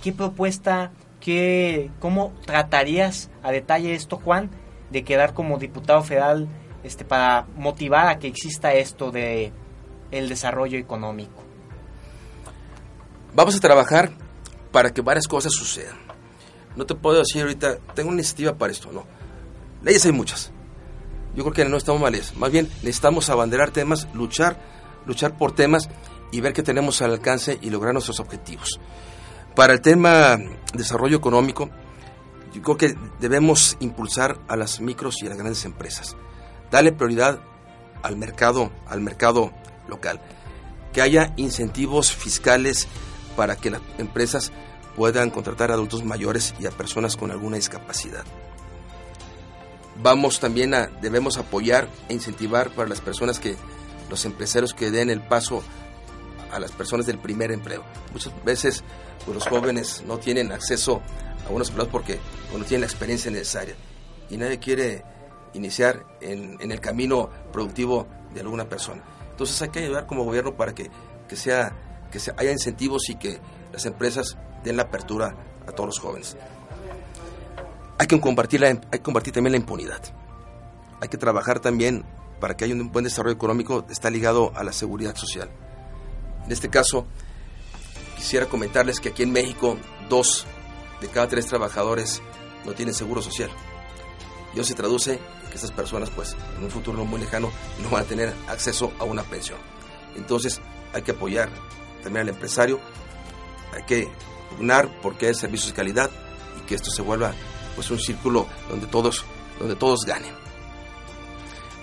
¿qué 0.03 0.11
propuesta, 0.11 0.91
qué, 1.19 1.89
cómo 1.99 2.33
tratarías 2.45 3.29
a 3.43 3.51
detalle 3.51 3.93
esto, 3.93 4.17
Juan, 4.17 4.49
de 4.89 5.03
quedar 5.03 5.33
como 5.33 5.57
diputado 5.57 6.03
federal 6.03 6.47
este, 6.83 7.05
para 7.05 7.45
motivar 7.55 8.07
a 8.07 8.19
que 8.19 8.27
exista 8.27 8.73
esto 8.73 9.11
de 9.11 9.51
el 10.11 10.29
desarrollo 10.29 10.77
económico? 10.77 11.43
Vamos 13.33 13.55
a 13.55 13.59
trabajar 13.59 14.11
para 14.71 14.91
que 14.91 15.01
varias 15.01 15.27
cosas 15.27 15.53
sucedan. 15.53 16.06
No 16.77 16.85
te 16.85 16.93
puedo 16.93 17.17
decir 17.17 17.41
ahorita, 17.41 17.79
tengo 17.95 18.09
una 18.09 18.19
iniciativa 18.19 18.55
para 18.55 18.71
esto, 18.71 18.91
no. 18.91 19.03
Leyes 19.81 20.05
hay 20.05 20.11
muchas. 20.11 20.51
Yo 21.35 21.43
creo 21.43 21.53
que 21.53 21.65
no 21.65 21.75
estamos 21.75 21.99
males. 21.99 22.37
Más 22.37 22.51
bien 22.51 22.67
necesitamos 22.83 23.29
abanderar 23.29 23.71
temas, 23.71 24.07
luchar, 24.13 24.59
luchar 25.07 25.37
por 25.37 25.53
temas 25.53 25.89
y 26.31 26.39
ver 26.39 26.53
que 26.53 26.61
tenemos 26.61 27.01
al 27.01 27.11
alcance 27.11 27.57
y 27.61 27.71
lograr 27.71 27.93
nuestros 27.93 28.19
objetivos. 28.19 28.79
Para 29.55 29.73
el 29.73 29.81
tema 29.81 30.37
desarrollo 30.75 31.17
económico, 31.17 31.71
yo 32.53 32.61
creo 32.61 32.77
que 32.77 32.95
debemos 33.19 33.75
impulsar 33.79 34.37
a 34.47 34.55
las 34.55 34.79
micros 34.79 35.23
y 35.23 35.25
a 35.25 35.29
las 35.29 35.37
grandes 35.39 35.65
empresas. 35.65 36.15
Darle 36.69 36.91
prioridad 36.91 37.39
al 38.03 38.17
mercado, 38.17 38.71
al 38.85 39.01
mercado 39.01 39.51
local. 39.87 40.21
Que 40.93 41.01
haya 41.01 41.33
incentivos 41.37 42.11
fiscales 42.13 42.87
para 43.35 43.55
que 43.55 43.71
las 43.71 43.81
empresas 43.97 44.51
puedan 44.97 45.29
contratar 45.29 45.69
a 45.69 45.75
adultos 45.75 46.03
mayores 46.03 46.55
y 46.59 46.65
a 46.65 46.71
personas 46.71 47.15
con 47.15 47.29
alguna 47.29 47.55
discapacidad. 47.55 48.25
Vamos 50.01 50.39
también 50.39 50.73
a, 50.73 50.87
debemos 50.87 51.37
apoyar 51.37 51.87
e 52.09 52.13
incentivar 52.13 52.71
para 52.71 52.89
las 52.89 52.99
personas 52.99 53.39
que, 53.39 53.55
los 54.09 54.25
empresarios 54.25 54.73
que 54.73 54.89
den 54.89 55.11
el 55.11 55.21
paso 55.21 55.61
a 56.51 56.59
las 56.59 56.71
personas 56.71 57.05
del 57.05 57.19
primer 57.19 57.51
empleo. 57.51 57.83
Muchas 58.11 58.33
veces 58.43 58.83
pues, 59.23 59.35
los 59.35 59.47
jóvenes 59.47 60.03
no 60.07 60.17
tienen 60.17 60.51
acceso 60.51 61.01
a 61.47 61.51
unos 61.51 61.69
empleos 61.69 61.89
porque 61.89 62.19
no 62.51 62.65
tienen 62.65 62.81
la 62.81 62.87
experiencia 62.87 63.29
necesaria 63.29 63.75
y 64.31 64.37
nadie 64.37 64.57
quiere 64.57 65.03
iniciar 65.53 66.05
en, 66.21 66.57
en, 66.59 66.71
el 66.71 66.79
camino 66.79 67.29
productivo 67.53 68.07
de 68.33 68.41
alguna 68.41 68.67
persona. 68.67 69.03
Entonces 69.29 69.61
hay 69.61 69.69
que 69.69 69.79
ayudar 69.79 70.07
como 70.07 70.23
gobierno 70.23 70.55
para 70.55 70.73
que, 70.73 70.89
que 71.29 71.35
sea 71.35 71.75
que 72.11 72.19
haya 72.37 72.51
incentivos 72.51 73.09
y 73.09 73.15
que 73.15 73.39
las 73.71 73.85
empresas 73.85 74.37
den 74.63 74.77
la 74.77 74.83
apertura 74.83 75.35
a 75.67 75.71
todos 75.71 75.87
los 75.87 75.99
jóvenes. 75.99 76.37
Hay 77.99 78.07
que 78.07 78.19
que 78.19 79.01
compartir 79.01 79.33
también 79.33 79.51
la 79.51 79.57
impunidad. 79.57 80.01
Hay 81.01 81.09
que 81.09 81.17
trabajar 81.17 81.59
también 81.59 82.05
para 82.39 82.55
que 82.55 82.65
haya 82.65 82.73
un 82.73 82.91
buen 82.91 83.03
desarrollo 83.03 83.35
económico, 83.35 83.85
está 83.89 84.09
ligado 84.09 84.51
a 84.55 84.63
la 84.63 84.71
seguridad 84.71 85.15
social. 85.15 85.49
En 86.45 86.51
este 86.51 86.69
caso, 86.69 87.05
quisiera 88.15 88.45
comentarles 88.45 88.99
que 88.99 89.09
aquí 89.09 89.23
en 89.23 89.31
México, 89.31 89.77
dos 90.09 90.45
de 91.01 91.07
cada 91.07 91.27
tres 91.27 91.47
trabajadores 91.47 92.21
no 92.65 92.73
tienen 92.73 92.93
seguro 92.93 93.21
social. 93.21 93.49
Y 94.53 94.59
eso 94.59 94.69
se 94.69 94.75
traduce 94.75 95.13
en 95.13 95.49
que 95.49 95.55
estas 95.55 95.71
personas, 95.71 96.09
pues, 96.09 96.35
en 96.57 96.63
un 96.63 96.71
futuro 96.71 96.97
no 96.97 97.05
muy 97.05 97.19
lejano, 97.19 97.51
no 97.81 97.89
van 97.89 98.03
a 98.03 98.07
tener 98.07 98.33
acceso 98.47 98.91
a 98.99 99.03
una 99.03 99.23
pensión. 99.23 99.59
Entonces, 100.15 100.61
hay 100.93 101.01
que 101.01 101.11
apoyar 101.11 101.49
también 102.03 102.23
al 102.23 102.29
empresario. 102.29 102.79
Hay 103.77 103.83
que 103.83 104.09
pugnar 104.49 104.89
porque 105.01 105.27
hay 105.27 105.35
servicios 105.35 105.69
de 105.69 105.75
calidad 105.75 106.09
y 106.59 106.65
que 106.65 106.73
esto 106.73 106.89
se 106.89 107.03
vuelva 107.03 107.33
pues 107.75 107.91
un 107.91 107.99
círculo 107.99 108.47
donde 108.69 108.87
todos, 108.87 109.23
donde 109.59 109.75
todos 109.75 110.03
ganen. 110.03 110.33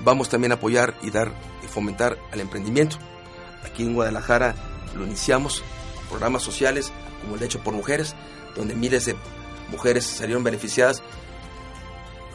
Vamos 0.01 0.29
también 0.29 0.51
a 0.51 0.57
apoyar 0.57 0.97
y 1.03 1.11
dar 1.11 1.33
y 1.63 1.69
fomentar 1.69 2.19
el 2.33 2.41
emprendimiento. 2.41 2.99
Aquí 3.65 3.85
en 3.85 3.95
Guadalajara 3.95 4.57
lo 4.97 5.07
iniciamos, 5.07 5.63
programas 6.09 6.43
sociales 6.43 6.93
como 7.23 7.35
el 7.35 7.41
de 7.41 7.47
hecho 7.47 7.61
por 7.61 7.75
mujeres, 7.75 8.17
donde 8.57 8.75
miles 8.75 9.05
de 9.05 9.15
mujeres 9.71 10.05
salieron 10.05 10.43
beneficiadas, 10.43 11.01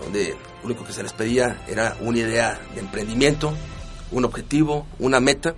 donde 0.01 0.37
lo 0.61 0.67
único 0.67 0.85
que 0.85 0.93
se 0.93 1.03
les 1.03 1.11
pedía 1.11 1.63
era 1.67 1.97
una 1.99 2.19
idea 2.19 2.59
de 2.73 2.79
emprendimiento, 2.79 3.53
un 4.11 4.23
objetivo, 4.23 4.87
una 4.99 5.19
meta 5.19 5.53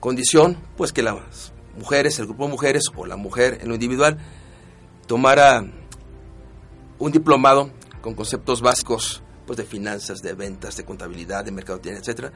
condición 0.00 0.56
pues 0.76 0.92
que 0.92 1.02
las 1.02 1.52
mujeres, 1.80 2.18
el 2.18 2.26
grupo 2.26 2.44
de 2.44 2.50
mujeres 2.50 2.84
o 2.94 3.06
la 3.06 3.16
mujer 3.16 3.58
en 3.62 3.68
lo 3.68 3.74
individual 3.74 4.18
tomara 5.06 5.64
un 6.98 7.10
diplomado 7.10 7.70
con 8.02 8.14
conceptos 8.14 8.60
básicos 8.60 9.22
pues 9.46 9.56
de 9.56 9.64
finanzas, 9.64 10.20
de 10.22 10.34
ventas, 10.34 10.76
de 10.76 10.84
contabilidad, 10.84 11.44
de 11.44 11.50
mercadotecnia, 11.50 11.98
etcétera, 11.98 12.32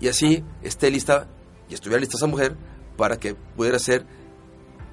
y 0.00 0.08
así 0.08 0.44
esté 0.62 0.90
lista 0.90 1.28
y 1.68 1.74
estuviera 1.74 2.00
lista 2.00 2.16
esa 2.16 2.26
mujer 2.26 2.56
para 2.96 3.18
que 3.18 3.34
pudiera 3.34 3.78
ser 3.78 4.04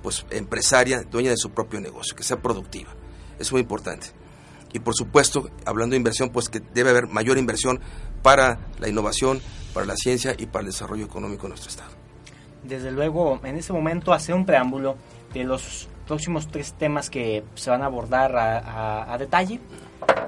pues 0.01 0.25
empresaria, 0.30 1.03
dueña 1.03 1.32
de 1.32 1.38
su 1.38 1.50
propio 1.50 1.82
negocio, 1.82 2.15
que 2.15 2.24
sea 2.24 2.42
productiva. 2.42 2.92
Es 3.39 3.51
muy 3.51 3.62
importante. 3.62 4.08
Y 4.74 4.80
por 4.80 4.96
supuesto, 4.96 5.50
hablando 5.65 5.94
de 5.94 5.98
inversión, 5.98 6.30
pues 6.30 6.50
que 6.50 6.60
debe 6.60 6.89
haber 6.89 7.08
mayor 7.08 7.38
inversión 7.38 7.80
para 8.22 8.68
la 8.80 8.89
innovación, 8.89 9.42
para 9.74 9.86
la 9.86 9.96
ciencia 9.96 10.36
y 10.38 10.46
para 10.46 10.62
el 10.62 10.68
desarrollo 10.68 11.06
económico 11.06 11.44
de 11.44 11.50
nuestro 11.50 11.70
Estado. 11.70 12.03
Desde 12.63 12.91
luego, 12.91 13.39
en 13.43 13.58
este 13.58 13.74
momento 13.74 14.13
hacer 14.13 14.36
un 14.36 14.46
preámbulo 14.46 14.96
de 15.34 15.43
los 15.43 15.89
próximos 16.08 16.48
tres 16.48 16.74
temas 16.74 17.10
que 17.10 17.43
se 17.55 17.70
van 17.70 17.82
a 17.82 17.86
abordar 17.86 18.34
a, 18.36 19.15
detalle. 19.17 19.60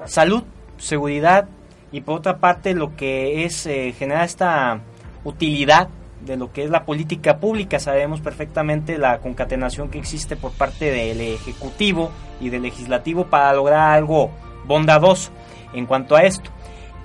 Salud, 0.04 0.42
seguridad 0.78 1.48
y 1.92 2.00
por 2.00 2.18
otra 2.18 2.38
parte 2.38 2.74
lo 2.74 2.96
que 2.96 3.44
es 3.44 3.66
eh, 3.66 3.94
generar 3.96 4.24
esta 4.24 4.80
utilidad 5.24 5.88
de 6.20 6.36
lo 6.36 6.52
que 6.52 6.64
es 6.64 6.70
la 6.70 6.84
política 6.84 7.38
pública. 7.38 7.78
Sabemos 7.78 8.20
perfectamente 8.20 8.98
la 8.98 9.18
concatenación 9.18 9.88
que 9.88 9.98
existe 9.98 10.36
por 10.36 10.52
parte 10.52 10.90
del 10.90 11.20
Ejecutivo 11.20 12.10
y 12.40 12.50
del 12.50 12.62
Legislativo 12.62 13.26
para 13.26 13.52
lograr 13.52 13.94
algo 13.94 14.30
bondadoso 14.66 15.30
en 15.72 15.86
cuanto 15.86 16.16
a 16.16 16.22
esto. 16.22 16.50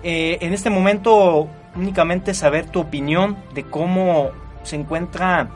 Eh, 0.04 0.40
en 0.42 0.54
este 0.54 0.70
momento 0.70 1.48
únicamente 1.76 2.34
saber 2.34 2.66
tu 2.66 2.80
opinión 2.80 3.38
de 3.54 3.64
cómo 3.64 4.32
se 4.64 4.76
encuentra 4.76 5.50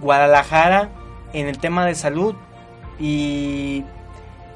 Guadalajara 0.00 0.88
en 1.32 1.46
el 1.46 1.58
tema 1.58 1.86
de 1.86 1.94
salud 1.94 2.34
y 2.98 3.84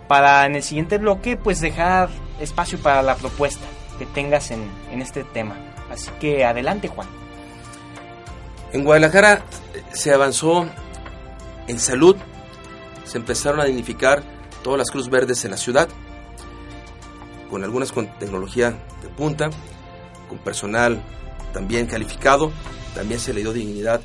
para 0.09 0.47
en 0.47 0.57
el 0.57 0.63
siguiente 0.63 0.99
bloque 0.99 1.37
pues 1.37 1.61
dejar 1.61 2.09
espacio 2.41 2.79
para 2.79 3.03
la 3.03 3.17
propuesta 3.17 3.65
que 3.99 4.07
tengas 4.07 4.51
en, 4.51 4.69
en 4.91 5.03
este 5.03 5.25
tema. 5.25 5.57
Así 5.91 6.11
que 6.21 6.45
adelante 6.45 6.89
Juan. 6.89 7.09
En 8.73 8.85
Guadalajara 8.85 9.43
se 9.93 10.13
avanzó 10.13 10.67
en 11.69 11.79
salud, 11.79 12.17
se 13.05 13.19
empezaron 13.19 13.61
a 13.61 13.65
dignificar 13.65 14.23
todas 14.63 14.79
las 14.79 14.91
cruz 14.91 15.09
verdes 15.09 15.45
en 15.45 15.53
la 15.53 15.57
ciudad, 15.57 15.89
con 17.51 17.63
algunas 17.63 17.93
con 17.93 18.09
tecnología 18.19 18.71
de 19.03 19.09
punta, 19.09 19.51
con 20.29 20.39
personal 20.39 21.01
también 21.53 21.87
calificado, 21.87 22.51
también 22.95 23.21
se 23.21 23.35
le 23.35 23.41
dio 23.41 23.53
dignidad 23.53 24.01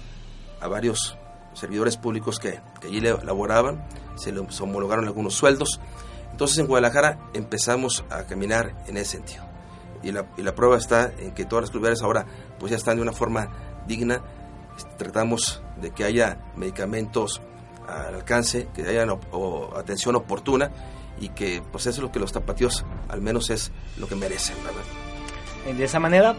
a 0.59 0.67
varios 0.67 1.17
servidores 1.53 1.97
públicos 1.97 2.39
que, 2.39 2.59
allí 2.83 3.01
laboraban, 3.01 3.85
se 4.15 4.31
les 4.31 4.61
homologaron 4.61 5.05
algunos 5.05 5.33
sueldos. 5.33 5.79
Entonces 6.31 6.57
en 6.57 6.67
Guadalajara 6.67 7.19
empezamos 7.33 8.03
a 8.09 8.23
caminar 8.23 8.75
en 8.87 8.97
ese 8.97 9.17
sentido. 9.17 9.43
Y 10.01 10.11
la, 10.11 10.55
prueba 10.55 10.77
está 10.77 11.11
en 11.19 11.33
que 11.33 11.43
todas 11.43 11.63
las 11.63 11.71
clubes 11.71 12.01
ahora 12.01 12.25
pues 12.57 12.71
ya 12.71 12.77
están 12.77 12.95
de 12.95 13.01
una 13.01 13.11
forma 13.11 13.49
digna. 13.85 14.21
Tratamos 14.97 15.61
de 15.81 15.91
que 15.91 16.05
haya 16.05 16.39
medicamentos 16.55 17.41
al 17.85 18.15
alcance, 18.15 18.69
que 18.73 18.83
haya 18.83 19.05
atención 19.75 20.15
oportuna 20.15 20.71
y 21.19 21.29
que 21.29 21.61
pues 21.71 21.85
eso 21.85 21.99
es 21.99 22.03
lo 22.03 22.11
que 22.11 22.19
los 22.19 22.31
tapatíos 22.31 22.85
al 23.09 23.21
menos 23.21 23.49
es 23.49 23.73
lo 23.97 24.07
que 24.07 24.15
merecen, 24.15 24.55
¿verdad? 24.63 25.77
De 25.77 25.83
esa 25.83 25.99
manera, 25.99 26.35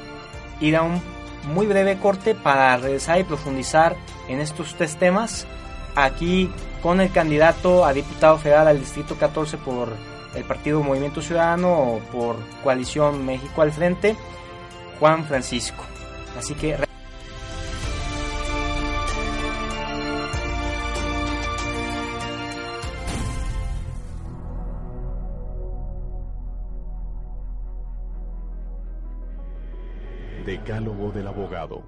ir 0.60 0.76
a 0.76 0.82
un 0.82 1.02
muy 1.44 1.66
breve 1.66 1.98
corte 1.98 2.34
para 2.34 2.76
regresar 2.76 3.20
y 3.20 3.24
profundizar 3.24 3.96
en 4.28 4.40
estos 4.40 4.74
tres 4.74 4.96
temas. 4.96 5.46
Aquí 5.96 6.50
con 6.82 7.00
el 7.00 7.10
candidato 7.10 7.84
a 7.84 7.92
diputado 7.92 8.38
federal 8.38 8.68
al 8.68 8.78
Distrito 8.78 9.16
14 9.16 9.58
por 9.58 9.88
el 10.34 10.44
Partido 10.44 10.82
Movimiento 10.82 11.20
Ciudadano 11.20 11.72
o 11.72 11.98
por 12.12 12.36
Coalición 12.62 13.24
México 13.26 13.62
al 13.62 13.72
Frente, 13.72 14.16
Juan 14.98 15.24
Francisco. 15.24 15.84
Así 16.38 16.54
que 16.54 16.89
Decálogo 30.80 31.12
del 31.12 31.26
abogado. 31.26 31.82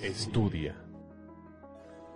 Estudia. 0.00 0.76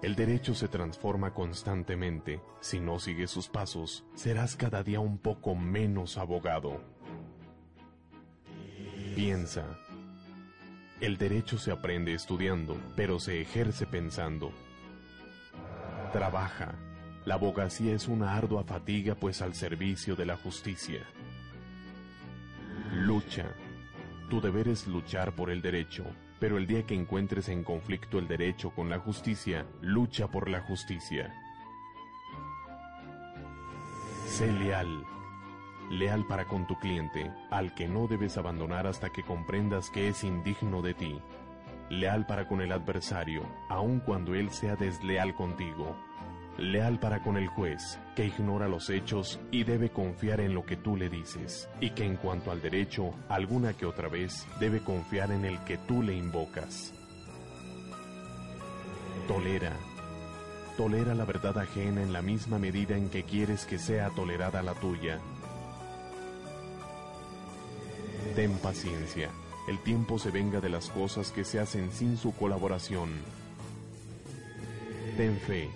El 0.00 0.14
derecho 0.14 0.54
se 0.54 0.68
transforma 0.68 1.35
constantemente. 1.35 2.40
Si 2.61 2.78
no 2.78 3.00
sigues 3.00 3.33
sus 3.33 3.49
pasos, 3.49 4.04
serás 4.14 4.54
cada 4.54 4.85
día 4.85 5.00
un 5.00 5.18
poco 5.18 5.56
menos 5.56 6.16
abogado. 6.16 6.80
Piensa. 9.16 9.64
El 11.00 11.18
derecho 11.18 11.59
se 11.59 11.73
aprende 11.73 12.14
estudiando, 12.14 12.76
pero 12.95 13.18
se 13.18 13.40
ejerce 13.40 13.85
pensando. 13.85 14.52
Trabaja. 16.12 16.76
La 17.25 17.35
abogacía 17.35 17.95
es 17.95 18.06
una 18.06 18.37
ardua 18.37 18.62
fatiga 18.62 19.16
pues 19.16 19.42
al 19.42 19.54
servicio 19.54 20.14
de 20.14 20.26
la 20.26 20.37
justicia. 20.37 21.00
Lucha. 22.92 23.52
Tu 24.28 24.40
deber 24.40 24.67
es 24.67 24.89
luchar 24.89 25.36
por 25.36 25.50
el 25.50 25.62
derecho, 25.62 26.04
pero 26.41 26.58
el 26.58 26.67
día 26.67 26.84
que 26.84 26.95
encuentres 26.95 27.49
en 27.49 27.62
conflicto 27.62 28.19
el 28.19 28.26
derecho 28.26 28.71
con 28.71 28.91
la 28.91 28.99
justicia, 28.99 29.67
lucha 29.80 30.26
por 30.26 30.49
la 30.49 30.60
justicia. 30.62 31.32
Sé 34.26 34.52
leal. 34.52 35.04
Leal 35.91 36.26
para 36.26 36.47
con 36.47 36.67
tu 36.67 36.75
cliente, 36.80 37.30
al 37.50 37.73
que 37.76 37.86
no 37.86 38.08
debes 38.08 38.36
abandonar 38.36 38.89
hasta 38.89 39.10
que 39.10 39.23
comprendas 39.23 39.91
que 39.91 40.08
es 40.08 40.25
indigno 40.25 40.82
de 40.82 40.95
ti. 40.95 41.21
Leal 41.89 42.26
para 42.26 42.49
con 42.49 42.60
el 42.60 42.73
adversario, 42.73 43.43
aun 43.69 44.00
cuando 44.00 44.34
él 44.34 44.50
sea 44.50 44.75
desleal 44.75 45.36
contigo. 45.36 45.97
Leal 46.58 46.99
para 46.99 47.23
con 47.23 47.36
el 47.36 47.49
juez, 47.49 47.99
que 48.14 48.25
ignora 48.25 48.66
los 48.66 48.88
hechos 48.88 49.38
y 49.50 49.64
debe 49.64 49.90
confiar 49.90 50.40
en 50.40 50.54
lo 50.54 50.64
que 50.64 50.76
tú 50.76 50.97
le 50.97 51.10
dices, 51.10 51.69
y 51.80 51.90
que 51.90 52.04
en 52.04 52.16
cuanto 52.16 52.50
al 52.50 52.62
derecho, 52.62 53.12
alguna 53.28 53.75
que 53.75 53.84
otra 53.84 54.08
vez 54.08 54.47
debe 54.58 54.80
confiar 54.80 55.32
en 55.32 55.45
el 55.45 55.58
que 55.64 55.76
tú 55.76 56.02
le 56.02 56.14
invocas. 56.14 56.95
Tolera. 59.28 59.73
Tolera 60.78 61.14
la 61.14 61.25
verdad 61.25 61.58
ajena 61.58 62.02
en 62.02 62.12
la 62.12 62.23
misma 62.23 62.58
medida 62.58 62.97
en 62.97 63.10
que 63.10 63.25
quieres 63.25 63.66
que 63.66 63.78
sea 63.78 64.08
tolerada 64.10 64.62
la 64.62 64.75
tuya. 64.75 65.19
Ten 68.34 68.52
paciencia. 68.58 69.30
El 69.69 69.78
tiempo 69.82 70.19
se 70.19 70.30
venga 70.30 70.60
de 70.60 70.69
las 70.69 70.88
cosas 70.90 71.32
que 71.32 71.45
se 71.45 71.58
hacen 71.58 71.90
sin 71.90 72.16
su 72.16 72.32
colaboración. 72.34 73.10
Ten 75.16 75.38
fe. 75.40 75.69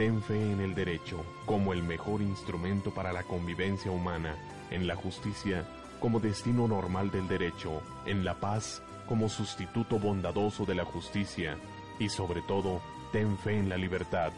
Ten 0.00 0.22
fe 0.22 0.52
en 0.52 0.60
el 0.62 0.74
derecho 0.74 1.22
como 1.44 1.74
el 1.74 1.82
mejor 1.82 2.22
instrumento 2.22 2.90
para 2.90 3.12
la 3.12 3.22
convivencia 3.22 3.90
humana, 3.90 4.34
en 4.70 4.86
la 4.86 4.96
justicia 4.96 5.68
como 6.00 6.20
destino 6.20 6.66
normal 6.66 7.10
del 7.10 7.28
derecho, 7.28 7.82
en 8.06 8.24
la 8.24 8.40
paz 8.40 8.82
como 9.06 9.28
sustituto 9.28 9.98
bondadoso 9.98 10.64
de 10.64 10.74
la 10.74 10.86
justicia 10.86 11.58
y 11.98 12.08
sobre 12.08 12.40
todo, 12.40 12.80
ten 13.12 13.36
fe 13.36 13.58
en 13.58 13.68
la 13.68 13.76
libertad, 13.76 14.32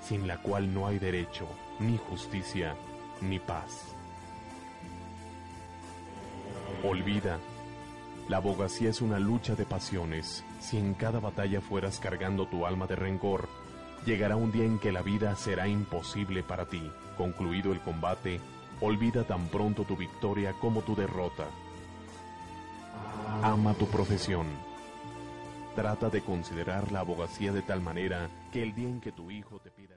sin 0.00 0.28
la 0.28 0.40
cual 0.40 0.72
no 0.72 0.86
hay 0.86 1.00
derecho, 1.00 1.48
ni 1.80 1.98
justicia, 1.98 2.76
ni 3.20 3.40
paz. 3.40 3.96
Olvida, 6.84 7.40
la 8.28 8.36
abogacía 8.36 8.90
es 8.90 9.02
una 9.02 9.18
lucha 9.18 9.56
de 9.56 9.64
pasiones. 9.64 10.44
Si 10.60 10.78
en 10.78 10.94
cada 10.94 11.18
batalla 11.18 11.60
fueras 11.60 11.98
cargando 11.98 12.46
tu 12.46 12.66
alma 12.66 12.86
de 12.86 12.94
rencor, 12.94 13.48
Llegará 14.06 14.36
un 14.36 14.50
día 14.52 14.64
en 14.64 14.78
que 14.78 14.92
la 14.92 15.02
vida 15.02 15.34
será 15.36 15.68
imposible 15.68 16.42
para 16.42 16.66
ti. 16.66 16.90
Concluido 17.16 17.72
el 17.72 17.80
combate, 17.80 18.40
olvida 18.80 19.24
tan 19.24 19.48
pronto 19.48 19.84
tu 19.84 19.96
victoria 19.96 20.54
como 20.54 20.82
tu 20.82 20.94
derrota. 20.94 21.46
Ama 23.42 23.74
tu 23.74 23.86
profesión. 23.88 24.46
Trata 25.74 26.10
de 26.10 26.22
considerar 26.22 26.90
la 26.90 27.00
abogacía 27.00 27.52
de 27.52 27.62
tal 27.62 27.80
manera 27.80 28.28
que 28.52 28.62
el 28.62 28.74
día 28.74 28.88
en 28.88 29.00
que 29.00 29.12
tu 29.12 29.30
hijo 29.30 29.60
te 29.60 29.70
pida... 29.70 29.96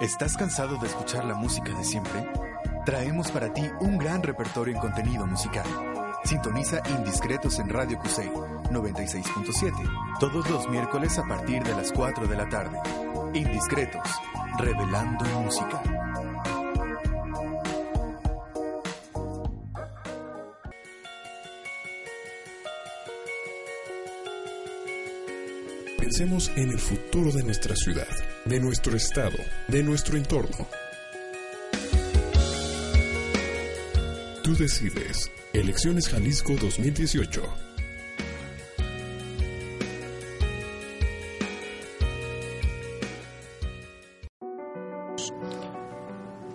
¿Estás 0.00 0.36
cansado 0.36 0.76
de 0.78 0.86
escuchar 0.86 1.24
la 1.24 1.34
música 1.34 1.76
de 1.76 1.82
siempre? 1.82 2.47
Traemos 2.88 3.30
para 3.30 3.52
ti 3.52 3.60
un 3.80 3.98
gran 3.98 4.22
repertorio 4.22 4.74
en 4.74 4.80
contenido 4.80 5.26
musical. 5.26 5.66
Sintoniza 6.24 6.80
Indiscretos 6.88 7.58
en 7.58 7.68
Radio 7.68 7.98
Cusey 7.98 8.30
96.7 8.30 10.18
todos 10.18 10.48
los 10.48 10.66
miércoles 10.70 11.18
a 11.18 11.24
partir 11.24 11.62
de 11.64 11.74
las 11.74 11.92
4 11.92 12.26
de 12.26 12.34
la 12.34 12.48
tarde. 12.48 12.78
Indiscretos, 13.34 14.08
revelando 14.58 15.22
música. 15.42 15.82
Pensemos 25.98 26.50
en 26.56 26.70
el 26.70 26.78
futuro 26.78 27.32
de 27.32 27.42
nuestra 27.42 27.76
ciudad, 27.76 28.08
de 28.46 28.60
nuestro 28.60 28.96
estado, 28.96 29.36
de 29.66 29.82
nuestro 29.82 30.16
entorno. 30.16 30.77
Tú 34.48 34.56
decides. 34.56 35.30
Elecciones 35.52 36.08
Jalisco 36.08 36.54
2018. 36.54 37.42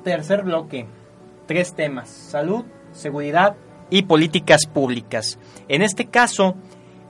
Tercer 0.04 0.42
bloque. 0.42 0.88
Tres 1.46 1.76
temas. 1.76 2.10
Salud, 2.10 2.66
seguridad 2.94 3.58
y 3.92 4.02
políticas 4.02 4.66
públicas. 4.66 5.38
En 5.68 5.84
este 5.84 6.08
caso, 6.08 6.56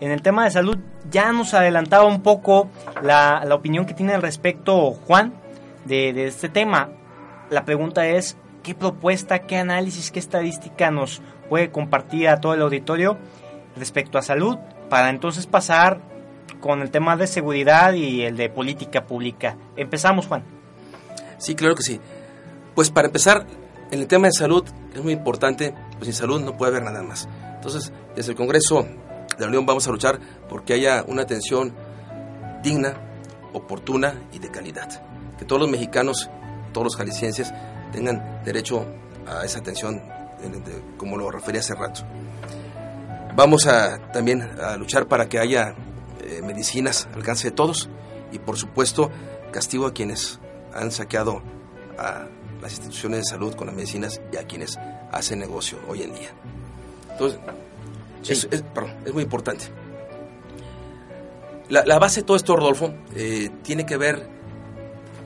en 0.02 0.12
el 0.12 0.22
tema 0.22 0.43
de 0.43 0.52
salud, 0.52 0.78
ya 1.10 1.32
nos 1.32 1.54
adelantaba 1.54 2.04
un 2.04 2.22
poco 2.22 2.69
la, 3.02 3.41
opinión 3.54 3.86
que 3.86 3.93
tiene 3.93 4.15
al 4.15 4.22
respecto 4.22 4.91
Juan 4.91 5.34
de, 5.86 6.12
de 6.12 6.28
este 6.28 6.50
tema. 6.50 6.89
La 7.50 7.63
pregunta 7.63 8.06
es, 8.06 8.36
¿Qué 8.63 8.73
propuesta, 8.73 9.39
qué 9.39 9.58
análisis, 9.58 10.10
qué 10.10 10.19
estadística 10.19 10.89
nos 10.89 11.21
puede 11.49 11.69
compartir 11.69 12.30
a 12.30 12.39
todo 12.39 12.54
el 12.54 12.62
auditorio 12.62 13.17
respecto 13.76 14.17
a 14.17 14.21
salud 14.21 14.58
para 14.89 15.10
entonces 15.10 15.47
pasar 15.47 15.99
con 16.62 16.82
el 16.82 16.89
tema 16.89 17.17
de 17.17 17.28
seguridad 17.28 17.91
y 17.91 18.21
el 18.21 18.38
de 18.38 18.49
política 18.49 19.06
pública? 19.06 19.58
Empezamos, 19.76 20.28
Juan. 20.28 20.45
Sí, 21.39 21.56
claro 21.56 21.76
que 21.76 21.84
sí. 21.84 21.99
Pues 22.73 22.89
para 22.89 23.08
empezar, 23.08 23.45
en 23.91 23.99
el 23.99 24.08
tema 24.08 24.28
de 24.28 24.34
salud 24.34 24.63
es 24.95 25.04
muy 25.04 25.12
importante, 25.12 25.76
pues 25.97 26.06
sin 26.06 26.13
salud 26.13 26.41
no 26.41 26.56
puede 26.56 26.71
haber 26.71 26.84
nada 26.84 27.04
más. 27.04 27.28
Entonces, 27.56 27.91
desde 28.15 28.32
el 28.32 28.38
Congreso 28.38 28.84
de 28.84 29.41
la 29.41 29.47
Unión 29.47 29.65
vamos 29.65 29.86
a 29.89 29.91
luchar 29.91 30.21
porque 30.47 30.73
haya 30.73 31.04
una 31.06 31.23
atención 31.23 31.73
digna, 32.63 32.93
oportuna 33.52 34.15
y 34.32 34.39
de 34.39 34.49
calidad. 34.49 35.04
Que 35.38 35.43
todos 35.43 35.62
los 35.63 35.69
mexicanos, 35.69 36.30
todos 36.71 36.86
los 36.86 36.95
jaliscienses 36.95 37.54
tengan 37.93 38.41
derecho 38.43 38.86
a 39.25 39.45
esa 39.45 39.60
atención, 39.60 40.01
como 40.97 41.15
lo 41.15 41.32
refería 41.32 41.62
hace 41.62 41.75
rato. 41.75 42.01
Vamos 43.36 43.65
a 43.67 44.12
también 44.12 44.41
a 44.62 44.75
luchar 44.75 45.08
para 45.08 45.29
que 45.29 45.39
haya 45.39 45.75
eh, 46.21 46.41
medicinas 46.43 47.08
al 47.12 47.19
alcance 47.19 47.49
de 47.49 47.56
todos 47.56 47.89
y 48.32 48.39
por 48.39 48.58
supuesto 48.58 49.10
castigo 49.51 49.88
a 49.88 49.93
quienes 49.93 50.39
han 50.73 50.91
saqueado 50.91 51.41
a 51.97 52.27
las 52.62 52.71
instituciones 52.73 53.19
de 53.19 53.25
salud 53.25 53.56
con 53.56 53.67
las 53.67 53.75
medicinas 53.75 54.21
y 54.32 54.38
a 54.38 54.45
quienes 54.45 54.77
hacen 55.12 55.39
negocio 55.39 55.79
hoy 55.88 56.03
en 56.03 56.13
día. 56.13 56.29
Entonces, 57.12 57.39
es, 58.51 58.63
muy 59.13 59.23
importante. 59.23 59.65
La, 61.69 61.97
base 61.99 62.21
de 62.21 62.25
todo 62.25 62.38
esto, 62.38 62.56
Rodolfo, 62.56 62.93
eh, 63.15 63.49
tiene 63.63 63.86
que 63.86 63.97
ver 63.97 64.27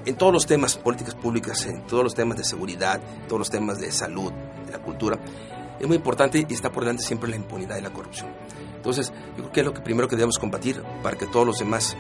en 0.08 0.16
todos 0.16 0.32
los 0.32 0.46
temas, 0.46 0.78
políticas 0.78 1.16
públicas, 1.16 1.66
en 1.66 1.86
todos 1.86 2.02
los 2.02 2.16
temas 2.16 2.38
de 2.38 2.46
seguridad, 2.46 3.02
todos 3.28 3.40
los 3.40 3.50
temas 3.50 3.80
de 3.80 3.92
salud, 3.92 4.32
de 4.66 4.72
la 4.72 4.80
cultura. 4.80 5.20
Es 5.80 5.86
muy 5.86 5.98
importante 5.98 6.46
y 6.48 6.54
está 6.54 6.72
por 6.72 6.84
delante 6.84 7.04
siempre 7.04 7.30
la 7.30 7.36
impunidad 7.36 7.78
y 7.78 7.82
la 7.82 7.92
corrupción. 7.92 8.34
Entonces, 8.78 9.12
yo 9.36 9.44
creo 9.44 9.52
que 9.52 9.60
es 9.60 9.66
lo 9.66 9.74
que 9.74 9.82
primero 9.82 10.08
que 10.08 10.16
debemos 10.16 10.40
combatir 10.40 10.82
para 11.04 11.18
que 11.18 11.28
todos 11.28 11.46
los 11.46 11.60
demás 11.60 11.98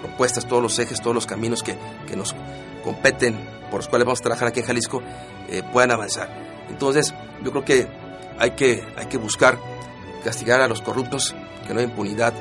propuestas, 0.00 0.46
todos 0.46 0.62
los 0.62 0.78
ejes, 0.78 1.02
todos 1.02 1.14
los 1.14 1.26
caminos 1.26 1.62
que, 1.62 1.76
que 2.06 2.16
nos 2.16 2.34
competen, 2.82 3.38
por 3.70 3.80
los 3.80 3.88
cuales 3.88 4.06
vamos 4.06 4.20
a 4.20 4.22
trabajar 4.22 4.48
aquí 4.48 4.60
en 4.60 4.66
Jalisco, 4.66 5.02
eh, 5.50 5.62
puedan 5.72 5.90
avanzar. 5.90 6.30
Entonces, 6.70 7.14
yo 7.44 7.50
creo 7.50 7.64
que 7.66 7.86
hay 8.38 8.52
que, 8.52 8.82
hay 8.96 9.06
que 9.06 9.18
buscar 9.18 9.58
castigar 10.24 10.62
a 10.62 10.68
los 10.68 10.80
corruptos, 10.80 11.34
que 11.66 11.74
no 11.74 11.80
hay 11.80 11.86
impunidad 11.86 12.32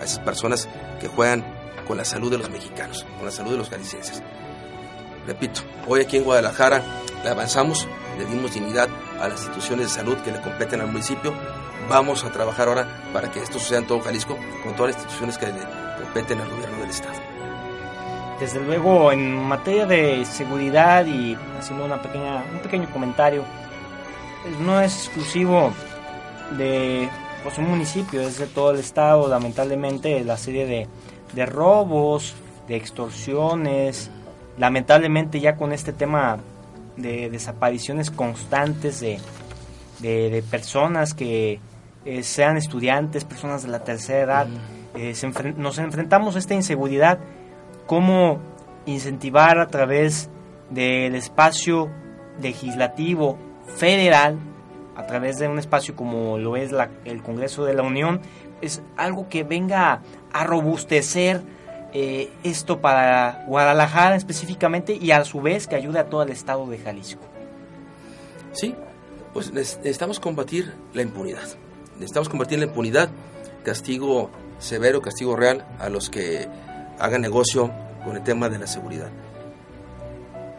a 0.00 0.04
esas 0.04 0.20
personas 0.20 0.68
que 1.00 1.08
juegan 1.08 1.44
con 1.88 1.96
la 1.96 2.04
salud 2.04 2.30
de 2.30 2.38
los 2.38 2.48
mexicanos, 2.48 3.04
con 3.16 3.26
la 3.26 3.32
salud 3.32 3.50
de 3.50 3.58
los 3.58 3.68
galicienses. 3.68 4.22
Repito, 5.26 5.60
hoy 5.86 6.00
aquí 6.00 6.16
en 6.16 6.24
Guadalajara 6.24 6.82
le 7.22 7.30
avanzamos, 7.30 7.86
le 8.18 8.24
dimos 8.24 8.54
dignidad 8.54 8.88
a 9.20 9.28
las 9.28 9.40
instituciones 9.40 9.86
de 9.86 9.92
salud 10.00 10.16
que 10.18 10.32
le 10.32 10.40
competen 10.40 10.80
al 10.80 10.88
municipio. 10.88 11.32
Vamos 11.88 12.24
a 12.24 12.32
trabajar 12.32 12.68
ahora 12.68 12.86
para 13.12 13.30
que 13.30 13.40
esto 13.40 13.58
suceda 13.58 13.78
en 13.78 13.86
todo 13.86 14.00
Jalisco, 14.00 14.36
con 14.64 14.74
todas 14.74 14.94
las 14.94 14.96
instituciones 14.96 15.38
que 15.38 15.46
le 15.46 15.52
competen 16.02 16.40
al 16.40 16.50
gobierno 16.50 16.78
del 16.78 16.90
Estado. 16.90 17.14
Desde 18.40 18.60
luego, 18.60 19.12
en 19.12 19.36
materia 19.36 19.86
de 19.86 20.24
seguridad 20.24 21.06
y 21.06 21.36
haciendo 21.58 21.84
una 21.84 22.02
pequeña, 22.02 22.42
un 22.52 22.58
pequeño 22.58 22.90
comentario, 22.90 23.44
no 24.60 24.80
es 24.80 24.92
exclusivo 25.06 25.72
de 26.58 27.08
pues, 27.44 27.58
un 27.58 27.70
municipio, 27.70 28.20
es 28.22 28.38
de 28.38 28.48
todo 28.48 28.72
el 28.72 28.80
estado, 28.80 29.28
lamentablemente, 29.28 30.24
la 30.24 30.36
serie 30.36 30.66
de, 30.66 30.88
de 31.32 31.46
robos, 31.46 32.34
de 32.66 32.74
extorsiones, 32.74 34.10
lamentablemente 34.58 35.40
ya 35.40 35.56
con 35.56 35.72
este 35.72 35.92
tema 35.92 36.38
de 36.96 37.30
desapariciones 37.30 38.10
constantes 38.10 39.00
de, 39.00 39.18
de, 40.00 40.44
personas 40.50 41.14
que 41.14 41.60
eh, 42.04 42.22
sean 42.22 42.56
estudiantes, 42.56 43.24
personas 43.24 43.62
de 43.62 43.68
la 43.68 43.84
tercera 43.84 44.22
edad, 44.22 44.46
eh, 44.94 45.14
nos 45.56 45.78
enfrentamos 45.78 46.36
a 46.36 46.38
esta 46.38 46.54
inseguridad, 46.54 47.18
cómo 47.86 48.40
incentivar 48.84 49.58
a 49.58 49.68
través 49.68 50.28
del 50.70 51.14
espacio 51.14 51.90
legislativo 52.40 53.38
federal, 53.76 54.38
a 54.96 55.06
través 55.06 55.38
de 55.38 55.48
un 55.48 55.58
espacio 55.58 55.96
como 55.96 56.38
lo 56.38 56.56
es 56.56 56.72
la, 56.72 56.90
el 57.04 57.22
Congreso 57.22 57.64
de 57.64 57.74
la 57.74 57.82
Unión, 57.82 58.20
es 58.60 58.82
algo 58.96 59.28
que 59.28 59.44
venga 59.44 60.02
a 60.32 60.44
robustecer 60.44 61.42
eh, 61.92 62.30
esto 62.42 62.80
para 62.80 63.44
Guadalajara 63.46 64.16
específicamente 64.16 64.94
y 65.00 65.10
a 65.10 65.24
su 65.24 65.42
vez 65.42 65.66
que 65.66 65.76
ayude 65.76 65.98
a 65.98 66.06
todo 66.06 66.22
el 66.22 66.30
estado 66.30 66.66
de 66.66 66.78
Jalisco. 66.78 67.22
Sí, 68.52 68.74
pues 69.32 69.52
necesitamos 69.52 70.20
combatir 70.20 70.72
la 70.94 71.02
impunidad. 71.02 71.44
Necesitamos 71.94 72.28
combatir 72.28 72.58
la 72.58 72.66
impunidad, 72.66 73.10
castigo 73.64 74.30
severo, 74.58 75.02
castigo 75.02 75.36
real 75.36 75.66
a 75.78 75.88
los 75.88 76.08
que 76.08 76.48
hagan 76.98 77.20
negocio 77.20 77.70
con 78.04 78.16
el 78.16 78.22
tema 78.22 78.48
de 78.48 78.58
la 78.58 78.66
seguridad. 78.66 79.10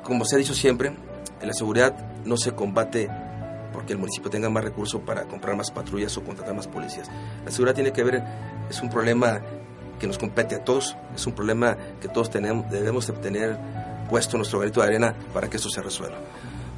Como 0.04 0.26
se 0.26 0.36
ha 0.36 0.38
dicho 0.38 0.54
siempre, 0.54 0.94
la 1.42 1.54
seguridad 1.54 1.96
no 2.26 2.38
se 2.38 2.54
combate 2.54 3.10
porque 3.72 3.94
el 3.94 4.00
municipio 4.00 4.30
tenga 4.30 4.50
más 4.50 4.64
recursos 4.64 5.02
para 5.02 5.24
comprar 5.24 5.56
más 5.56 5.72
patrullas 5.72 6.16
o 6.18 6.24
contratar 6.24 6.54
más 6.54 6.68
policías. 6.68 7.10
La 7.44 7.52
seguridad 7.52 7.76
tiene 7.76 7.92
que 7.92 8.04
ver, 8.04 8.24
es 8.70 8.82
un 8.82 8.90
problema 8.90 9.42
que 10.04 10.08
nos 10.08 10.18
compete 10.18 10.56
a 10.56 10.66
todos, 10.66 10.98
es 11.16 11.26
un 11.28 11.32
problema 11.32 11.78
que 12.02 12.10
todos 12.10 12.30
tenemos, 12.30 12.70
debemos 12.70 13.10
tener 13.22 13.58
puesto 14.10 14.36
nuestro 14.36 14.60
granito 14.60 14.82
de 14.82 14.88
arena 14.88 15.16
para 15.34 15.50
que 15.50 15.56
esto 15.56 15.70
se 15.70 15.82
resuelva. 15.82 16.18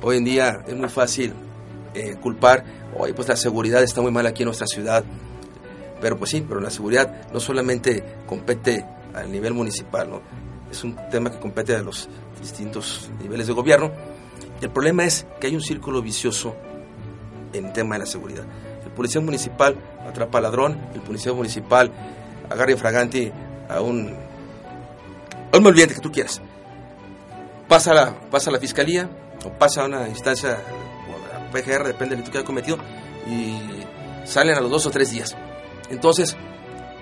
Hoy 0.03 0.17
en 0.17 0.25
día 0.25 0.63
es 0.67 0.75
muy 0.75 0.89
fácil 0.89 1.33
eh, 1.95 2.17
culpar, 2.21 2.63
hoy 2.95 3.13
pues 3.13 3.27
la 3.27 3.35
seguridad 3.35 3.81
está 3.81 3.99
muy 3.99 4.11
mal 4.11 4.27
aquí 4.27 4.43
en 4.43 4.49
nuestra 4.49 4.67
ciudad, 4.67 5.03
pero 5.99 6.19
pues 6.19 6.29
sí, 6.29 6.45
pero 6.47 6.59
la 6.59 6.69
seguridad 6.69 7.31
no 7.33 7.39
solamente 7.39 8.03
compete 8.27 8.85
al 9.15 9.31
nivel 9.31 9.55
municipal, 9.55 10.07
¿no? 10.07 10.21
es 10.69 10.83
un 10.83 10.95
tema 11.09 11.31
que 11.31 11.39
compete 11.39 11.75
a 11.75 11.81
los 11.81 12.07
distintos 12.39 13.09
niveles 13.23 13.47
de 13.47 13.53
gobierno. 13.53 13.91
El 14.61 14.69
problema 14.69 15.03
es 15.03 15.25
que 15.39 15.47
hay 15.47 15.55
un 15.55 15.63
círculo 15.63 16.03
vicioso 16.03 16.55
en 17.53 17.73
tema 17.73 17.95
de 17.95 18.01
la 18.01 18.05
seguridad. 18.05 18.45
El 18.85 18.91
policía 18.91 19.19
municipal 19.19 19.75
atrapa 20.07 20.38
al 20.38 20.43
ladrón, 20.43 20.77
el 20.93 21.01
policía 21.01 21.33
municipal 21.33 21.91
agarra 22.49 22.71
infragante 22.71 23.31
a 23.69 23.81
un, 23.81 24.15
a 25.51 25.58
un 25.58 25.63
malviviente 25.63 25.95
que 25.95 26.01
tú 26.01 26.12
quieras. 26.12 26.41
Pasa 27.67 27.91
a, 27.91 27.93
la, 27.95 28.19
pasa 28.29 28.51
la 28.51 28.60
fiscalía 28.60 29.10
o 29.45 29.49
pasa 29.49 29.81
a 29.81 29.86
una 29.86 30.08
instancia, 30.08 30.58
o 31.10 31.34
la 31.34 31.51
PGR, 31.51 31.88
depende 31.88 32.15
del 32.15 32.17
delito 32.17 32.31
que 32.31 32.38
haya 32.39 32.45
cometido, 32.45 32.77
y 33.27 33.58
salen 34.25 34.55
a 34.55 34.62
los 34.62 34.71
dos 34.71 34.86
o 34.86 34.91
tres 34.91 35.12
días. 35.12 35.36
Entonces, 35.89 36.36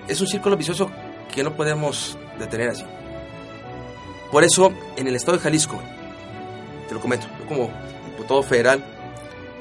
es 0.08 0.20
un 0.20 0.26
círculo 0.26 0.56
vicioso 0.56 0.90
que 1.34 1.42
no 1.42 1.54
podemos 1.54 2.18
detener 2.38 2.70
así. 2.70 2.84
Por 4.30 4.44
eso, 4.44 4.72
en 4.96 5.06
el 5.06 5.16
estado 5.16 5.36
de 5.38 5.42
Jalisco, 5.42 5.80
te 6.88 6.94
lo 6.94 7.00
comento, 7.00 7.26
yo 7.38 7.46
como 7.46 7.70
diputado 8.06 8.42
federal 8.42 8.84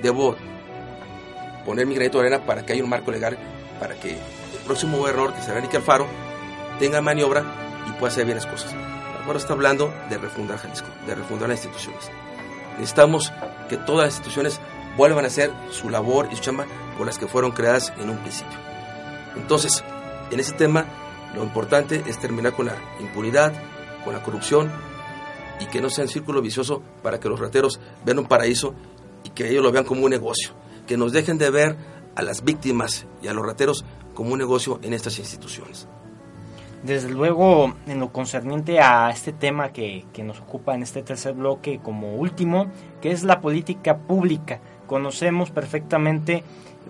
debo 0.01 0.35
poner 1.65 1.85
mi 1.85 1.95
granito 1.95 2.19
de 2.19 2.27
arena 2.27 2.45
para 2.45 2.65
que 2.65 2.73
haya 2.73 2.83
un 2.83 2.89
marco 2.89 3.11
legal 3.11 3.37
para 3.79 3.95
que 3.95 4.17
próximo 4.63 5.07
error 5.07 5.33
que 5.33 5.41
se 5.41 5.59
Nicky 5.61 5.77
Alfaro 5.77 6.07
tenga 6.79 7.01
maniobra 7.01 7.43
y 7.87 7.91
pueda 7.93 8.11
hacer 8.11 8.25
bien 8.25 8.37
las 8.37 8.45
cosas. 8.47 8.73
Ahora 9.25 9.39
está 9.39 9.53
hablando 9.53 9.93
de 10.09 10.17
refundar 10.17 10.57
Jalisco, 10.57 10.87
de 11.07 11.15
refundar 11.15 11.49
las 11.49 11.63
instituciones. 11.63 12.11
Necesitamos 12.77 13.31
que 13.69 13.77
todas 13.77 14.05
las 14.05 14.15
instituciones 14.15 14.59
vuelvan 14.97 15.23
a 15.23 15.27
hacer 15.27 15.51
su 15.71 15.89
labor 15.89 16.27
y 16.31 16.35
su 16.35 16.41
chamba 16.41 16.65
por 16.97 17.07
las 17.07 17.17
que 17.17 17.27
fueron 17.27 17.51
creadas 17.51 17.93
en 17.99 18.09
un 18.09 18.17
principio. 18.17 18.57
Entonces, 19.35 19.83
en 20.31 20.39
ese 20.39 20.53
tema, 20.53 20.85
lo 21.35 21.43
importante 21.43 22.03
es 22.05 22.19
terminar 22.19 22.53
con 22.53 22.65
la 22.65 22.75
impunidad, 22.99 23.53
con 24.03 24.13
la 24.13 24.21
corrupción 24.21 24.71
y 25.59 25.65
que 25.67 25.81
no 25.81 25.89
sea 25.89 26.03
un 26.03 26.09
círculo 26.09 26.41
vicioso 26.41 26.81
para 27.01 27.19
que 27.19 27.29
los 27.29 27.39
rateros 27.39 27.79
vean 28.05 28.19
un 28.19 28.27
paraíso 28.27 28.75
y 29.23 29.29
que 29.29 29.49
ellos 29.49 29.63
lo 29.63 29.71
vean 29.71 29.85
como 29.85 30.03
un 30.03 30.09
negocio 30.09 30.53
que 30.87 30.97
nos 30.97 31.11
dejen 31.11 31.37
de 31.37 31.49
ver 31.49 31.77
a 32.15 32.21
las 32.21 32.43
víctimas 32.43 33.05
y 33.21 33.27
a 33.27 33.33
los 33.33 33.45
rateros 33.45 33.85
como 34.13 34.33
un 34.33 34.39
negocio 34.39 34.79
en 34.81 34.93
estas 34.93 35.19
instituciones. 35.19 35.87
Desde 36.83 37.09
luego, 37.09 37.73
en 37.87 38.01
lo 38.01 38.11
concerniente 38.11 38.81
a 38.81 39.09
este 39.09 39.31
tema 39.31 39.71
que, 39.71 40.05
nos 40.23 40.41
ocupa 40.41 40.75
en 40.75 40.83
este 40.83 41.01
tercer 41.01 41.33
bloque 41.33 41.79
como 41.81 42.15
último, 42.15 42.67
que 43.01 43.11
es 43.11 43.23
la 43.23 43.39
política 43.39 43.97
pública. 43.99 44.59
Conocemos 44.85 45.49
perfectamente 45.49 46.43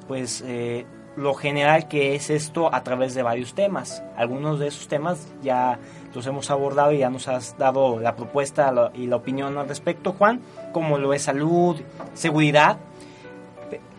pues 0.08 0.44
eh, 0.48 0.88
lo 1.16 1.36
general 1.36 1.88
que 1.88 2.16
es 2.16 2.32
esto 2.32 2.74
a 2.74 2.84
través 2.84 3.14
de 3.14 3.22
varios 3.22 3.54
temas. 3.54 4.04
Algunos 4.18 4.60
de 4.60 4.68
esos 4.68 4.88
temas 4.88 5.28
ya 5.44 5.78
los 6.16 6.26
hemos 6.26 6.50
abordado 6.50 6.92
y 6.92 7.00
ya 7.00 7.12
nos 7.12 7.28
has 7.28 7.56
dado 7.60 8.00
la 8.00 8.16
propuesta 8.16 8.92
y 8.96 9.06
la 9.06 9.18
opinión 9.18 9.60
al 9.60 9.68
respecto, 9.68 10.14
Juan, 10.14 10.42
como 10.72 10.98
lo 10.98 11.14
es 11.14 11.22
salud, 11.22 11.80
seguridad, 12.16 12.78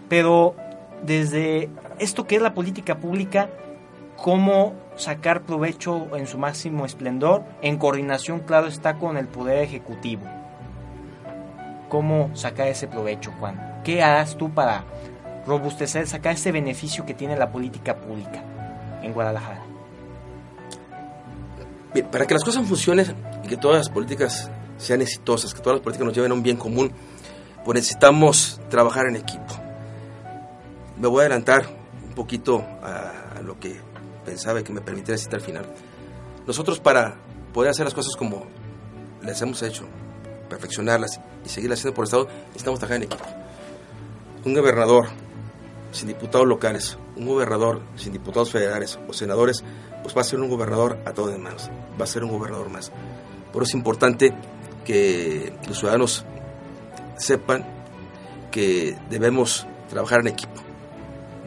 pero 0.08 0.56
desde 1.04 1.70
esto 1.98 2.26
que 2.26 2.36
es 2.36 2.42
la 2.42 2.54
política 2.54 2.98
pública, 2.98 3.50
cómo 4.16 4.74
sacar 4.96 5.42
provecho 5.42 6.16
en 6.16 6.26
su 6.26 6.38
máximo 6.38 6.86
esplendor, 6.86 7.44
en 7.62 7.78
coordinación, 7.78 8.40
claro 8.40 8.68
está, 8.68 8.98
con 8.98 9.16
el 9.16 9.26
Poder 9.28 9.62
Ejecutivo. 9.62 10.22
cómo 11.88 12.34
sacar 12.34 12.66
ese 12.68 12.88
provecho, 12.88 13.32
Juan. 13.38 13.82
¿Qué 13.84 14.02
harás 14.02 14.36
tú 14.36 14.50
para 14.52 14.84
robustecer, 15.46 16.08
sacar 16.08 16.32
ese 16.34 16.50
beneficio 16.50 17.06
que 17.06 17.14
tiene 17.14 17.36
la 17.36 17.52
política 17.52 17.94
pública 17.94 18.42
en 19.00 19.12
Guadalajara? 19.12 19.62
Bien, 21.92 22.06
para 22.06 22.26
que 22.26 22.34
las 22.34 22.42
cosas 22.42 22.66
funcionen 22.66 23.14
y 23.44 23.48
que 23.48 23.56
todas 23.56 23.78
las 23.78 23.90
políticas 23.90 24.50
sean 24.76 25.02
exitosas, 25.02 25.54
que 25.54 25.60
todas 25.60 25.76
las 25.76 25.84
políticas 25.84 26.06
nos 26.06 26.14
lleven 26.14 26.32
a 26.32 26.34
un 26.34 26.42
bien 26.42 26.56
común, 26.56 26.90
pues 27.64 27.76
necesitamos 27.76 28.60
trabajar 28.68 29.06
en 29.06 29.16
equipo. 29.16 29.63
Me 30.98 31.09
voy 31.09 31.18
a 31.18 31.20
adelantar 31.22 31.66
un 32.07 32.14
poquito 32.14 32.64
a, 32.83 33.40
lo 33.42 33.59
que 33.59 33.78
pensaba 34.24 34.62
que 34.62 34.72
me 34.72 34.80
permitiera 34.80 35.18
citar 35.18 35.40
al 35.40 35.40
final. 35.40 35.66
Nosotros 36.46 36.80
para 36.80 37.16
poder 37.52 37.70
hacer 37.70 37.85
las 37.85 37.94
cosas 37.94 38.16
como 38.16 38.46
las 39.22 39.40
hemos 39.42 39.62
hecho, 39.62 39.85
perfeccionarlas 40.48 41.20
y 41.44 41.48
seguirlas 41.48 41.80
haciendo 41.80 41.94
por 41.94 42.04
el 42.04 42.07
Estado, 42.07 42.28
necesitamos 42.48 42.80
trabajar 42.80 42.96
en 42.96 43.02
equipo. 43.04 43.24
Un 44.44 44.54
gobernador 44.54 45.09
sin 45.94 46.09
diputados 46.09 46.46
locales, 46.46 46.98
un 47.16 47.26
gobernador 47.26 47.80
sin 47.96 48.12
diputados 48.12 48.50
federales 48.50 48.98
o 49.09 49.12
senadores, 49.12 49.64
pues 50.02 50.16
va 50.16 50.20
a 50.20 50.24
ser 50.24 50.40
un 50.40 50.48
gobernador 50.48 50.98
a 51.07 51.12
todas 51.12 51.38
manos, 51.38 51.70
va 51.98 52.04
a 52.04 52.09
ser 52.09 52.24
un 52.24 52.30
gobernador 52.30 52.68
más. 52.68 52.90
Por 53.52 53.62
eso 53.62 53.70
es 53.70 53.74
importante 53.74 54.35
que 54.85 55.57
los 55.68 55.78
ciudadanos 55.78 56.24
sepan 57.16 57.64
que 58.50 58.96
debemos 59.09 59.66
trabajar 59.88 60.20
en 60.20 60.28
equipo, 60.28 60.61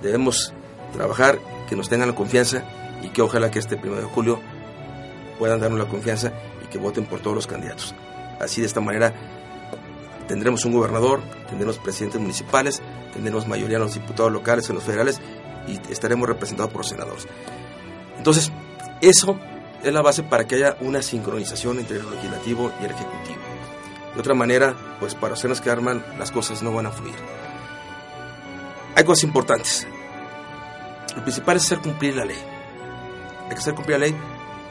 debemos 0.02 0.54
trabajar, 0.94 1.40
que 1.68 1.76
nos 1.76 1.90
tengan 1.90 2.10
la 2.10 2.16
confianza 2.16 2.64
y 3.02 3.10
que 3.10 3.22
ojalá 3.22 3.52
que 3.52 3.60
este 3.60 3.76
1 3.76 3.96
de 3.96 4.04
julio 4.04 4.40
puedan 5.38 5.60
darnos 5.60 5.80
la 5.80 5.88
confianza 5.88 6.32
y 6.64 6.68
que 6.68 6.78
voten 6.78 7.06
por 7.06 7.20
todos 7.20 7.36
los 7.36 7.48
candidatos. 7.48 7.94
Así 8.40 8.62
de 8.62 8.68
esta 8.68 8.82
manera 8.82 9.14
tendremos 10.28 10.66
un 10.66 10.74
gobernador, 10.74 11.22
tendremos 11.50 11.78
presidentes 11.78 12.20
municipales, 12.20 12.82
tendremos 13.14 13.48
mayoría 13.48 13.78
en 13.78 13.84
los 13.84 13.94
diputados 13.94 14.32
locales, 14.32 14.70
en 14.70 14.76
los 14.76 14.84
federales 14.84 15.22
y 15.68 15.80
estaremos 15.92 16.28
representados 16.28 16.72
por 16.72 16.82
los 16.82 16.90
senadores. 16.90 17.28
Entonces, 18.18 18.52
eso 19.02 19.40
es 19.84 19.94
la 19.94 20.02
base 20.02 20.24
para 20.24 20.46
que 20.46 20.56
haya 20.56 20.78
una 20.82 21.02
sincronización 21.02 21.80
entre 21.80 21.98
el 21.98 22.10
legislativo 22.10 22.72
y 22.82 22.86
el 22.86 22.92
ejecutivo. 22.92 23.38
De 24.16 24.20
otra 24.20 24.34
manera, 24.34 24.76
pues 25.00 25.16
para 25.16 25.36
hacernos 25.36 25.62
que 25.62 25.70
arman, 25.70 26.04
las 26.18 26.32
cosas 26.32 26.64
no 26.64 26.74
van 26.74 26.88
a 26.88 26.92
fluir. 26.92 27.16
Hay 28.98 29.04
cosas 29.04 29.26
importantes. 29.26 29.86
Lo 31.16 31.22
principal 31.22 31.58
es 31.58 31.66
hacer 31.66 31.78
cumplir 31.78 32.16
la 32.16 32.26
ley. 32.26 32.40
Hay 33.44 33.50
que 33.50 33.60
hacer 33.60 33.76
cumplir 33.76 34.00
la 34.00 34.08
ley 34.08 34.16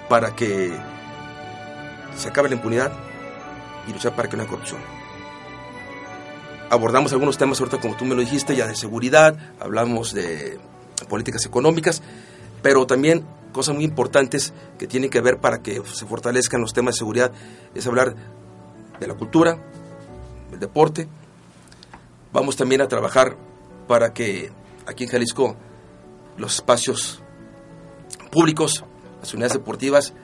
para 0.09 0.35
que 0.35 0.77
se 2.17 2.29
acabe 2.29 2.49
la 2.49 2.57
impunidad 2.57 2.91
y 3.87 3.93
luchar 3.93 4.17
para 4.17 4.29
que 4.29 4.37
no 4.37 4.43
haya 4.43 4.51
corrupción. 4.51 4.81
Abordamos 6.71 7.13
algunos 7.13 7.39
temas 7.39 7.61
ahorita 7.61 7.79
como 7.79 7.97
tú 7.97 8.05
me 8.05 8.17
lo 8.17 8.21
dijiste, 8.21 8.57
ya 8.57 8.67
de 8.67 8.75
seguridad, 8.75 9.37
hablamos 9.61 10.13
de 10.13 10.59
políticas 11.09 11.47
económicas, 11.47 12.03
pero 12.63 12.85
también 12.85 13.25
cosas 13.53 13.77
muy 13.77 13.85
importantes 13.85 14.53
que 14.77 14.89
tienen 14.89 15.09
que 15.09 15.21
ver 15.21 15.39
para 15.39 15.63
que 15.63 15.81
se 15.85 16.05
fortalezcan 16.05 16.61
los 16.61 16.73
temas 16.73 16.97
de 16.97 16.99
seguridad 16.99 17.31
es 17.77 17.87
hablar 17.87 18.17
de 18.99 19.07
la 19.07 19.15
cultura, 19.15 19.57
del 20.51 20.59
deporte. 20.59 21.07
Vamos 22.33 22.57
también 22.57 22.81
a 22.81 22.89
trabajar 22.89 23.37
para 23.87 24.13
que 24.13 24.51
aquí 24.87 25.05
en 25.05 25.11
Jalisco 25.11 25.57
los 26.37 26.57
espacios 26.57 27.23
públicos, 28.31 28.85
las 29.21 29.33
unidades 29.33 29.55
deportivas, 29.55 30.15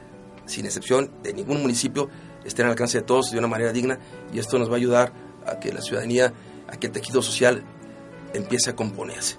sin 0.47 0.67
excepción 0.67 1.11
de 1.23 1.33
ningún 1.33 1.63
municipio, 1.63 2.09
estén 2.45 2.67
al 2.67 2.73
alcance 2.73 2.99
de 2.99 3.05
todos 3.05 3.31
de 3.31 3.39
una 3.39 3.49
manera 3.49 3.73
digna 3.73 3.99
y 4.33 4.39
esto 4.39 4.59
nos 4.59 4.69
va 4.69 4.75
a 4.75 4.77
ayudar 4.77 5.13
a 5.47 5.59
que 5.59 5.73
la 5.73 5.81
ciudadanía, 5.81 6.33
a 6.69 6.77
que 6.77 6.89
el 6.89 6.93
tejido 6.93 7.23
social 7.23 7.63
empiece 8.35 8.71
a 8.71 8.77
componerse. 8.77 9.37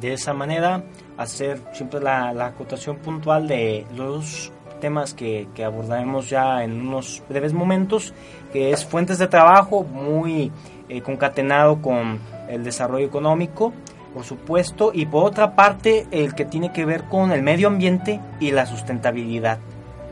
De 0.00 0.12
esa 0.12 0.34
manera, 0.34 0.84
hacer 1.16 1.62
siempre 1.72 2.00
la, 2.00 2.32
la 2.32 2.48
acotación 2.48 2.98
puntual 2.98 3.48
de 3.48 3.86
los 3.96 4.52
temas 4.80 5.14
que, 5.14 5.48
que, 5.54 5.64
abordaremos 5.64 6.28
ya 6.28 6.62
en 6.62 6.86
unos 6.86 7.22
breves 7.28 7.54
momentos, 7.54 8.12
que 8.52 8.72
es 8.72 8.84
fuentes 8.84 9.18
de 9.18 9.26
trabajo 9.26 9.84
muy 9.84 10.52
eh, 10.90 11.00
concatenado 11.00 11.80
con 11.80 12.20
el 12.48 12.64
desarrollo 12.64 13.06
económico, 13.06 13.72
por 14.14 14.24
supuesto, 14.24 14.92
y 14.94 15.06
por 15.06 15.24
otra 15.24 15.54
parte 15.54 16.06
el 16.10 16.34
que 16.34 16.44
tiene 16.44 16.72
que 16.72 16.84
ver 16.84 17.04
con 17.04 17.32
el 17.32 17.42
medio 17.42 17.68
ambiente 17.68 18.20
y 18.40 18.50
la 18.50 18.66
sustentabilidad. 18.66 19.58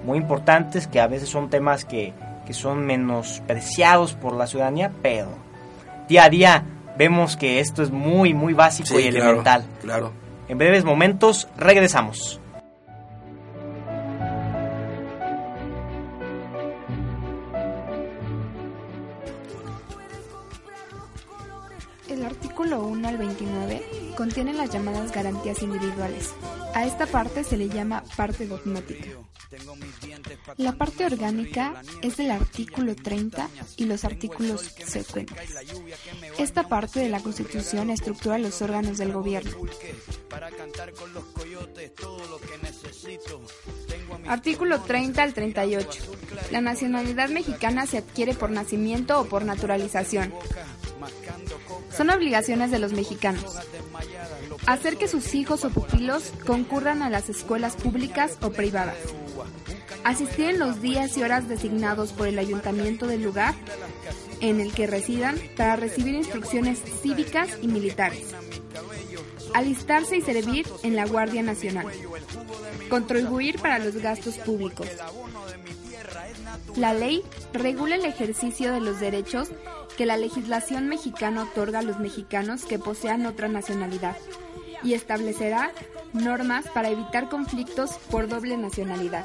Muy 0.05 0.19
importantes 0.19 0.87
que 0.87 1.01
a 1.01 1.07
veces 1.07 1.29
son 1.29 1.49
temas 1.49 1.85
que, 1.85 2.13
que 2.47 2.53
son 2.53 2.85
menospreciados 2.85 4.15
por 4.15 4.35
la 4.35 4.47
ciudadanía, 4.47 4.93
pero 5.03 5.29
día 6.09 6.25
a 6.25 6.29
día 6.29 6.65
vemos 6.99 7.37
que 7.37 7.61
esto 7.61 7.83
es 7.83 7.91
muy, 7.91 8.35
muy 8.35 8.53
básico 8.53 8.89
Sí, 8.89 9.07
y 9.07 9.11
claro, 9.11 9.27
elemental. 9.27 9.65
Claro. 9.81 10.13
En 10.49 10.59
breves 10.59 10.85
momentos 10.85 11.49
regresamos. 11.57 12.41
Artículo 22.65 22.87
1 22.87 23.09
al 23.09 23.19
29 23.19 24.15
contiene 24.17 24.55
las 24.55 24.71
llamadas 24.71 25.13
garantías 25.13 25.61
individuales. 25.63 26.31
A 26.73 26.87
esta 26.87 27.05
parte 27.07 27.45
se 27.45 27.59
le 27.59 27.69
llama 27.69 28.03
parte 28.17 28.47
dogmática. 28.47 29.11
La 30.57 30.73
parte 30.73 31.05
orgánica 31.05 31.83
es 32.01 32.17
del 32.17 32.31
artículo 32.31 32.97
30 32.97 33.49
y 33.77 33.85
los 33.85 34.05
artículos 34.05 34.63
secuentes. 34.63 35.37
Esta 36.39 36.67
parte 36.67 37.01
de 37.01 37.11
la 37.11 37.21
Constitución 37.21 37.91
estructura 37.91 38.39
los 38.39 38.63
órganos 38.63 38.97
del 38.97 39.13
gobierno. 39.13 39.53
Artículo 44.27 44.81
30 44.81 45.23
al 45.23 45.35
38. 45.35 46.03
La 46.51 46.61
nacionalidad 46.61 47.29
mexicana 47.29 47.87
se 47.87 47.99
adquiere 47.99 48.35
por 48.35 48.51
nacimiento 48.51 49.21
o 49.21 49.27
por 49.27 49.45
naturalización. 49.45 50.33
Son 51.95 52.11
obligaciones 52.11 52.71
de 52.71 52.79
los 52.79 52.93
mexicanos. 52.93 53.57
Hacer 54.67 54.97
que 54.97 55.09
sus 55.09 55.35
hijos 55.35 55.65
o 55.65 55.71
pupilos 55.71 56.33
concurran 56.47 57.03
a 57.03 57.11
las 57.11 57.29
escuelas 57.29 57.77
públicas 57.77 58.39
o 58.41 58.51
privadas. 58.51 58.97
Asistir 60.05 60.51
en 60.51 60.59
los 60.59 60.81
días 60.81 61.17
y 61.17 61.23
horas 61.23 61.49
designados 61.49 62.13
por 62.13 62.29
el 62.29 62.39
ayuntamiento 62.39 63.07
del 63.07 63.23
lugar 63.23 63.55
en 64.41 64.61
el 64.61 64.73
que 64.73 64.87
residan 64.87 65.37
para 65.57 65.77
recibir 65.77 66.15
instrucciones 66.15 66.81
cívicas 67.03 67.49
y 67.63 67.69
militares. 67.69 68.35
Alistarse 69.55 70.17
y 70.17 70.23
servir 70.23 70.67
en 70.83 70.97
la 70.97 71.07
Guardia 71.07 71.43
Nacional. 71.43 71.87
Contribuir 72.89 73.59
para 73.61 73.79
los 73.79 73.97
gastos 73.97 74.37
públicos. 74.39 74.87
La 76.77 76.93
ley 76.93 77.23
regula 77.53 77.97
el 77.97 78.05
ejercicio 78.05 78.73
de 78.73 78.81
los 78.81 79.01
derechos 79.01 79.49
que 79.97 80.07
la 80.07 80.17
legislación 80.17 80.89
mexicana 80.89 81.45
otorga 81.45 81.81
a 81.81 81.83
los 81.83 81.99
mexicanos 81.99 82.65
que 82.65 82.79
posean 82.79 83.27
otra 83.27 83.49
nacionalidad 83.49 84.17
y 84.83 84.95
establecerá 84.95 85.73
normas 86.13 86.67
para 86.69 86.91
evitar 86.91 87.29
conflictos 87.29 87.93
por 88.11 88.29
doble 88.29 88.57
nacionalidad. 88.57 89.25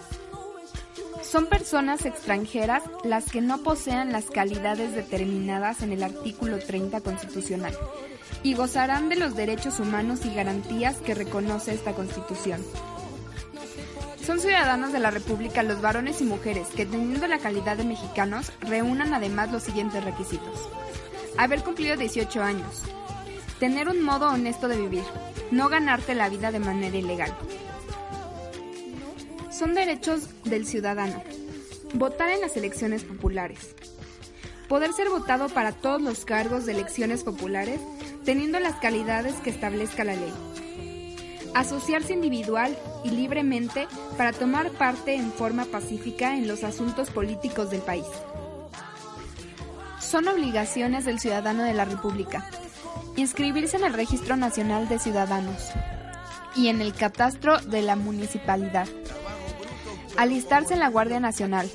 Son 1.23 1.47
personas 1.47 2.05
extranjeras 2.05 2.83
las 3.03 3.29
que 3.29 3.41
no 3.41 3.59
posean 3.59 4.11
las 4.11 4.25
calidades 4.25 4.93
determinadas 4.93 5.81
en 5.81 5.91
el 5.91 6.03
artículo 6.03 6.59
30 6.59 7.01
constitucional 7.01 7.77
y 8.41 8.53
gozarán 8.53 9.09
de 9.09 9.15
los 9.15 9.35
derechos 9.35 9.79
humanos 9.79 10.25
y 10.25 10.33
garantías 10.33 10.97
que 10.97 11.13
reconoce 11.13 11.73
esta 11.73 11.93
constitución. 11.93 12.63
Son 14.29 14.39
ciudadanos 14.39 14.93
de 14.93 14.99
la 14.99 15.09
República 15.09 15.63
los 15.63 15.81
varones 15.81 16.21
y 16.21 16.23
mujeres 16.23 16.67
que 16.67 16.85
teniendo 16.85 17.25
la 17.25 17.39
calidad 17.39 17.77
de 17.77 17.83
mexicanos 17.83 18.51
reúnan 18.61 19.15
además 19.15 19.51
los 19.51 19.63
siguientes 19.63 20.03
requisitos. 20.03 20.69
Haber 21.35 21.63
cumplido 21.63 21.97
18 21.97 22.39
años. 22.43 22.83
Tener 23.59 23.89
un 23.89 24.03
modo 24.03 24.27
honesto 24.27 24.67
de 24.67 24.77
vivir. 24.77 25.03
No 25.49 25.67
ganarte 25.67 26.13
la 26.13 26.29
vida 26.29 26.51
de 26.51 26.59
manera 26.59 26.95
ilegal. 26.95 27.35
Son 29.49 29.73
derechos 29.73 30.27
del 30.43 30.67
ciudadano. 30.67 31.23
Votar 31.95 32.29
en 32.29 32.41
las 32.41 32.55
elecciones 32.55 33.05
populares. 33.05 33.75
Poder 34.67 34.93
ser 34.93 35.09
votado 35.09 35.49
para 35.49 35.71
todos 35.71 36.03
los 36.03 36.23
cargos 36.23 36.67
de 36.67 36.73
elecciones 36.73 37.23
populares 37.23 37.81
teniendo 38.25 38.59
las 38.59 38.75
calidades 38.75 39.33
que 39.37 39.49
establezca 39.49 40.03
la 40.03 40.13
ley 40.13 40.33
asociarse 41.53 42.13
individual 42.13 42.77
y 43.03 43.09
libremente 43.09 43.88
para 44.17 44.33
tomar 44.33 44.71
parte 44.71 45.15
en 45.15 45.31
forma 45.31 45.65
pacífica 45.65 46.35
en 46.35 46.47
los 46.47 46.63
asuntos 46.63 47.09
políticos 47.09 47.69
del 47.69 47.81
país. 47.81 48.05
Son 49.99 50.27
obligaciones 50.27 51.05
del 51.05 51.19
ciudadano 51.19 51.63
de 51.63 51.73
la 51.73 51.85
República. 51.85 52.49
Inscribirse 53.15 53.77
en 53.77 53.83
el 53.83 53.93
Registro 53.93 54.38
Nacional 54.38 54.88
de 54.88 54.97
Ciudadanos 54.97 55.69
y 56.55 56.69
en 56.69 56.81
el 56.81 56.93
catastro 56.93 57.59
de 57.59 57.81
la 57.81 57.95
municipalidad. 57.95 58.88
Alistarse 60.17 60.73
en 60.73 60.79
la 60.79 60.89
Guardia 60.89 61.19
Nacional. 61.19 61.69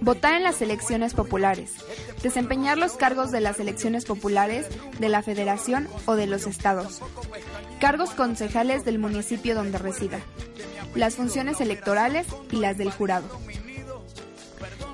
Votar 0.00 0.34
en 0.34 0.42
las 0.42 0.62
elecciones 0.62 1.14
populares. 1.14 1.72
Desempeñar 2.22 2.78
los 2.78 2.92
cargos 2.92 3.30
de 3.30 3.40
las 3.40 3.60
elecciones 3.60 4.04
populares, 4.04 4.66
de 4.98 5.08
la 5.08 5.22
federación 5.22 5.88
o 6.06 6.14
de 6.14 6.26
los 6.26 6.46
estados. 6.46 7.02
Cargos 7.84 8.12
concejales 8.12 8.86
del 8.86 8.98
municipio 8.98 9.54
donde 9.54 9.76
resida. 9.76 10.18
Las 10.94 11.16
funciones 11.16 11.60
electorales 11.60 12.26
y 12.50 12.56
las 12.56 12.78
del 12.78 12.90
jurado. 12.90 13.26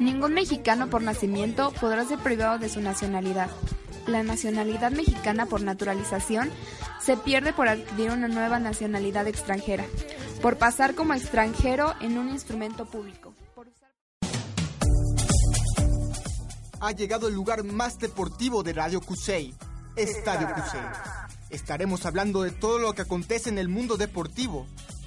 Ningún 0.01 0.35
mexicano 0.35 0.89
por 0.91 1.01
nacimiento 1.01 1.71
podrá 1.81 2.05
ser 2.05 2.19
privado 2.19 2.59
de 2.59 2.69
su 2.69 2.81
nacionalidad. 2.81 3.49
La 4.09 4.25
nacionalidad 4.25 4.91
mexicana 4.91 5.47
por 5.47 5.63
naturalización 5.63 6.51
se 7.01 7.17
pierde 7.17 7.53
por 7.53 7.69
adquirir 7.69 8.11
una 8.11 8.27
nueva 8.27 8.59
nacionalidad 8.59 9.29
extranjera, 9.29 9.85
por 10.43 10.57
pasar 10.57 10.97
como 10.97 11.15
extranjero 11.15 11.95
en 12.01 12.19
un 12.19 12.29
instrumento 12.29 12.87
público. 12.87 13.33
Ha 16.81 16.91
llegado 16.91 17.29
el 17.29 17.35
lugar 17.35 17.63
más 17.63 18.01
deportivo 18.01 18.65
de 18.65 18.73
Radio 18.73 19.01
Cusey, 19.01 19.55
Estadio 19.95 20.53
Cusey. 20.53 20.81
Estaremos 21.51 22.07
hablando 22.07 22.43
de 22.43 22.53
todo 22.53 22.79
lo 22.79 22.93
que 22.93 23.03
acontece 23.03 23.51
en 23.51 23.59
el 23.59 23.69
mundo 23.69 23.97
deportivo, 23.97 24.67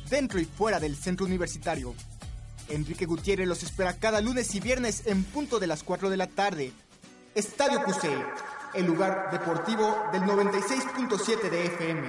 dentro 0.10 0.40
y 0.40 0.46
fuera 0.46 0.80
del 0.80 0.98
centro 0.98 1.26
universitario. 1.26 1.96
Enrique 2.70 3.06
Gutiérrez 3.06 3.48
los 3.48 3.64
espera 3.64 3.98
cada 3.98 4.20
lunes 4.20 4.54
y 4.56 4.60
viernes 4.60 5.04
en 5.06 5.24
punto 5.24 5.60
de 5.60 5.68
las 5.68 5.84
4 5.84 6.10
de 6.10 6.18
la 6.18 6.28
tarde. 6.28 6.74
Estadio 7.34 7.84
Cusey, 7.84 8.14
el 8.74 8.86
lugar 8.86 9.30
deportivo 9.32 9.96
del 10.12 10.24
96.7 10.24 11.50
de 11.50 11.66
FM. 11.66 12.08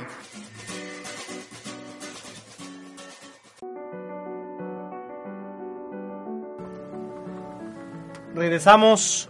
Regresamos, 8.35 9.29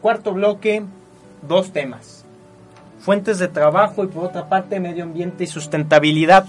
cuarto 0.00 0.32
bloque, 0.32 0.82
dos 1.42 1.70
temas. 1.72 2.21
Fuentes 3.02 3.40
de 3.40 3.48
trabajo 3.48 4.04
y 4.04 4.06
por 4.06 4.26
otra 4.26 4.48
parte 4.48 4.78
medio 4.78 5.02
ambiente 5.02 5.42
y 5.42 5.48
sustentabilidad. 5.48 6.46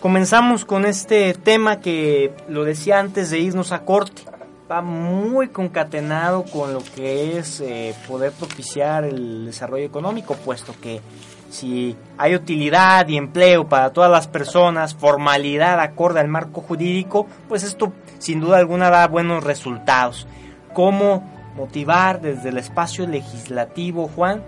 Comenzamos 0.00 0.64
con 0.64 0.84
este 0.84 1.34
tema 1.34 1.80
que 1.80 2.32
lo 2.48 2.62
decía 2.62 3.00
antes 3.00 3.30
de 3.30 3.40
irnos 3.40 3.72
a 3.72 3.84
corte. 3.84 4.22
Va 4.70 4.80
muy 4.80 5.48
concatenado 5.48 6.44
con 6.44 6.72
lo 6.72 6.80
que 6.94 7.36
es 7.36 7.60
eh, 7.60 7.96
poder 8.06 8.30
propiciar 8.30 9.02
el 9.02 9.46
desarrollo 9.46 9.84
económico, 9.84 10.34
puesto 10.36 10.72
que 10.80 11.00
si 11.50 11.96
hay 12.16 12.36
utilidad 12.36 13.08
y 13.08 13.16
empleo 13.16 13.66
para 13.68 13.92
todas 13.92 14.10
las 14.10 14.28
personas, 14.28 14.94
formalidad 14.94 15.80
acorde 15.80 16.20
al 16.20 16.28
marco 16.28 16.60
jurídico, 16.60 17.26
pues 17.48 17.64
esto 17.64 17.92
sin 18.20 18.38
duda 18.38 18.58
alguna 18.58 18.88
da 18.88 19.08
buenos 19.08 19.42
resultados. 19.42 20.28
¿Cómo 20.74 21.28
motivar 21.56 22.20
desde 22.20 22.50
el 22.50 22.58
espacio 22.58 23.04
legislativo, 23.08 24.08
Juan, 24.14 24.42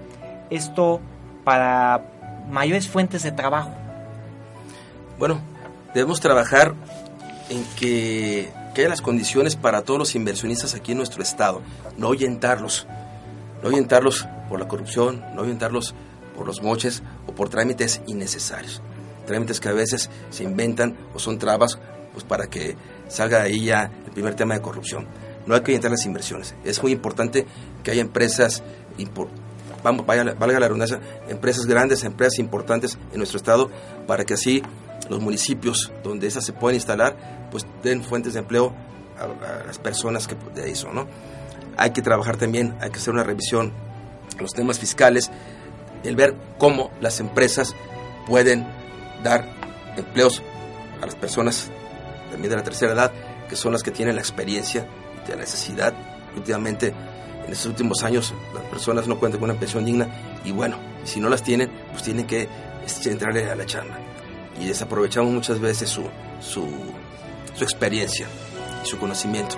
esto 0.49 1.01
para 1.44 2.02
mayores 2.50 2.88
fuentes 2.88 3.22
de 3.22 3.33
trabajo? 3.33 3.70
Bueno, 5.18 5.40
debemos 5.94 6.20
trabajar 6.20 6.74
en 7.50 7.64
que, 7.76 8.50
que, 8.74 8.80
haya 8.80 8.88
las 8.88 9.02
condiciones 9.02 9.57
para 9.57 9.83
todos 9.83 9.98
los 9.98 10.14
inversionistas 10.14 10.74
aquí 10.74 10.92
en 10.92 10.98
nuestro 10.98 11.22
estado, 11.22 11.62
no 11.96 12.09
ahuyentarlos, 12.09 12.87
no 13.62 13.68
ahuyentarlos 13.68 14.26
por 14.48 14.59
la 14.59 14.66
corrupción, 14.66 15.24
no 15.35 15.42
ahuyentarlos 15.42 15.94
por 16.37 16.46
los 16.46 16.62
moches 16.62 17.02
o 17.26 17.33
por 17.33 17.48
trámites 17.48 18.00
innecesarios, 18.07 18.83
trámites 19.26 19.61
que 19.61 19.68
a 19.68 19.72
veces 19.72 20.11
se 20.30 20.42
inventan 20.42 20.96
o 21.14 21.18
son 21.18 21.38
trabas 21.38 21.78
pues 22.12 22.24
para 22.24 22.46
que 22.46 22.76
salga 23.09 23.42
ahí 23.42 23.66
ya 23.66 23.90
el 24.07 24.12
primer 24.12 24.35
tema 24.35 24.54
de 24.54 24.61
corrupción. 24.61 25.07
No 25.46 25.54
hay 25.54 25.61
que 25.61 25.72
ahuyentar 25.72 25.90
las 25.90 26.07
inversiones. 26.07 26.54
Es 26.64 26.83
muy 26.83 26.92
importante 26.92 27.46
que 27.83 27.90
haya 27.90 28.00
empresas, 28.00 28.62
vamos, 29.85 30.05
vaya, 30.05 30.25
valga 30.25 30.59
la 30.59 30.66
redundancia, 30.66 30.99
empresas 31.29 31.66
grandes, 31.66 32.03
empresas 32.03 32.40
importantes 32.40 32.99
en 33.12 33.18
nuestro 33.18 33.37
estado, 33.37 33.70
para 34.09 34.25
que 34.25 34.35
así 34.35 34.62
los 35.09 35.20
municipios 35.20 35.92
donde 36.03 36.27
esas 36.27 36.44
se 36.44 36.53
pueden 36.53 36.75
instalar, 36.75 37.49
pues 37.53 37.64
den 37.85 38.03
fuentes 38.03 38.33
de 38.33 38.40
empleo 38.40 38.75
a, 39.16 39.61
a 39.61 39.64
las 39.64 39.79
personas 39.79 40.27
que 40.27 40.35
de 40.55 40.64
ahí 40.64 40.75
son, 40.75 40.97
¿no? 40.97 41.07
Hay 41.77 41.90
que 41.90 42.03
trabajar 42.03 42.37
también, 42.37 42.75
hay 42.81 42.90
que 42.90 42.97
hacer 42.97 43.14
una 43.14 43.23
revisión 43.23 43.73
a 44.37 44.42
los 44.42 44.53
temas 44.53 44.81
fiscales, 44.81 45.31
el 46.03 46.16
ver 46.16 46.35
cómo 46.59 46.90
las 47.01 47.20
empresas 47.20 47.75
pueden 48.27 48.66
dar 49.23 49.47
empleos 49.97 50.42
a 51.01 51.07
las 51.07 51.14
personas 51.14 51.70
también 52.31 52.51
de 52.51 52.57
la 52.57 52.64
tercera 52.64 52.92
edad, 52.92 53.12
que 53.49 53.57
son 53.57 53.73
las 53.73 53.83
que 53.83 53.90
tienen 53.90 54.16
la 54.16 54.20
experiencia 54.20 54.87
y 55.27 55.31
la 55.31 55.37
necesidad. 55.37 55.94
Últimamente, 56.37 56.92
en 57.46 57.52
estos 57.52 57.66
últimos 57.66 58.02
años, 58.02 58.35
las 58.54 58.64
personas 58.64 59.07
no 59.07 59.18
cuentan 59.18 59.40
con 59.40 59.50
una 59.50 59.59
pensión 59.59 59.85
digna 59.85 60.09
y 60.44 60.52
bueno, 60.52 60.76
si 61.04 61.20
no 61.20 61.28
las 61.28 61.42
tienen, 61.42 61.70
pues 61.90 62.02
tienen 62.02 62.26
que 62.26 62.48
entrarle 63.04 63.50
a 63.50 63.54
la 63.54 63.66
chamba 63.66 63.98
y 64.61 64.66
desaprovechamos 64.66 65.33
muchas 65.33 65.59
veces 65.59 65.88
su, 65.88 66.04
su, 66.40 66.66
su 67.54 67.64
experiencia 67.64 68.28
su 68.85 68.98
conocimiento. 68.98 69.57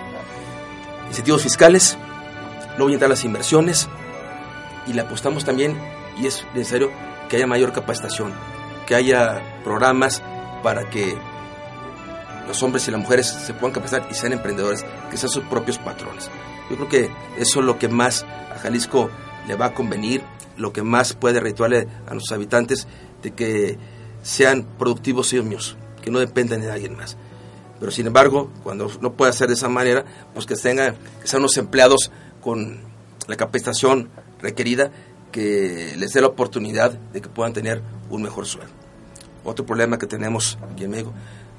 Incentivos 1.09 1.43
fiscales, 1.43 1.99
no 2.79 2.85
ahuyentar 2.85 3.09
las 3.09 3.25
inversiones 3.25 3.89
y 4.87 4.93
le 4.93 5.03
apostamos 5.03 5.45
también, 5.45 5.77
y 6.19 6.27
es 6.27 6.45
necesario 6.55 6.91
que 7.29 7.37
haya 7.37 7.47
mayor 7.47 7.73
capacitación, 7.73 8.33
que 8.87 8.95
haya 8.95 9.61
programas 9.65 10.23
para 10.63 10.89
que 10.89 11.17
los 12.47 12.63
hombres 12.63 12.87
y 12.87 12.91
las 12.93 13.01
mujeres 13.01 13.27
se 13.27 13.53
puedan 13.53 13.73
capacitar 13.73 14.07
y 14.11 14.15
sean 14.15 14.33
emprendedores, 14.33 14.85
que 15.11 15.17
sean 15.17 15.31
sus 15.31 15.45
propios 15.45 15.79
patrones. 15.79 16.31
Yo 16.71 16.77
creo 16.77 16.89
que 16.89 17.11
eso 17.39 17.61
es 17.61 17.67
lo 17.67 17.79
que 17.79 17.89
más 17.89 18.25
a 18.25 18.59
Jalisco 18.59 19.11
le 19.47 19.55
va 19.55 19.67
a 19.67 19.75
convenir, 19.75 20.23
lo 20.57 20.73
que 20.73 20.83
más 20.83 21.15
puede 21.15 21.41
rituarle 21.41 21.87
a 22.07 22.13
nuestros 22.13 22.33
habitantes 22.33 22.87
de 23.23 23.33
que 23.33 23.79
sean 24.23 24.67
productivos 24.79 25.33
ellos 25.33 25.45
mismos, 25.45 25.77
que 26.03 26.11
no 26.11 26.19
dependan 26.19 26.61
de 26.61 26.71
alguien 26.71 26.97
más. 26.97 27.17
Pero 27.79 27.93
sin 27.93 28.07
embargo, 28.07 28.51
cuando 28.63 28.91
no 29.01 29.13
puede 29.13 29.31
hacer 29.31 29.49
de 29.49 29.55
esa 29.55 29.69
manera, 29.69 30.05
pues 30.33 30.47
que 30.47 30.57
tengan, 30.57 30.97
que 31.21 31.29
sean 31.29 31.43
unos 31.43 31.57
empleados 31.59 32.11
con 32.41 32.81
la 33.29 33.37
capacitación 33.37 34.09
requerida 34.41 34.91
que 35.31 35.95
les 35.97 36.13
dé 36.13 36.21
la 36.21 36.29
oportunidad 36.29 36.93
de 36.93 37.21
que 37.21 37.29
puedan 37.29 37.53
tener 37.53 37.83
un 38.09 38.23
mejor 38.23 38.47
sueldo. 38.47 38.73
Otro 39.45 39.67
problema 39.67 39.99
que 39.99 40.07
tenemos 40.07 40.59
aquí 40.73 40.85
en 40.85 40.91
México, 40.91 41.13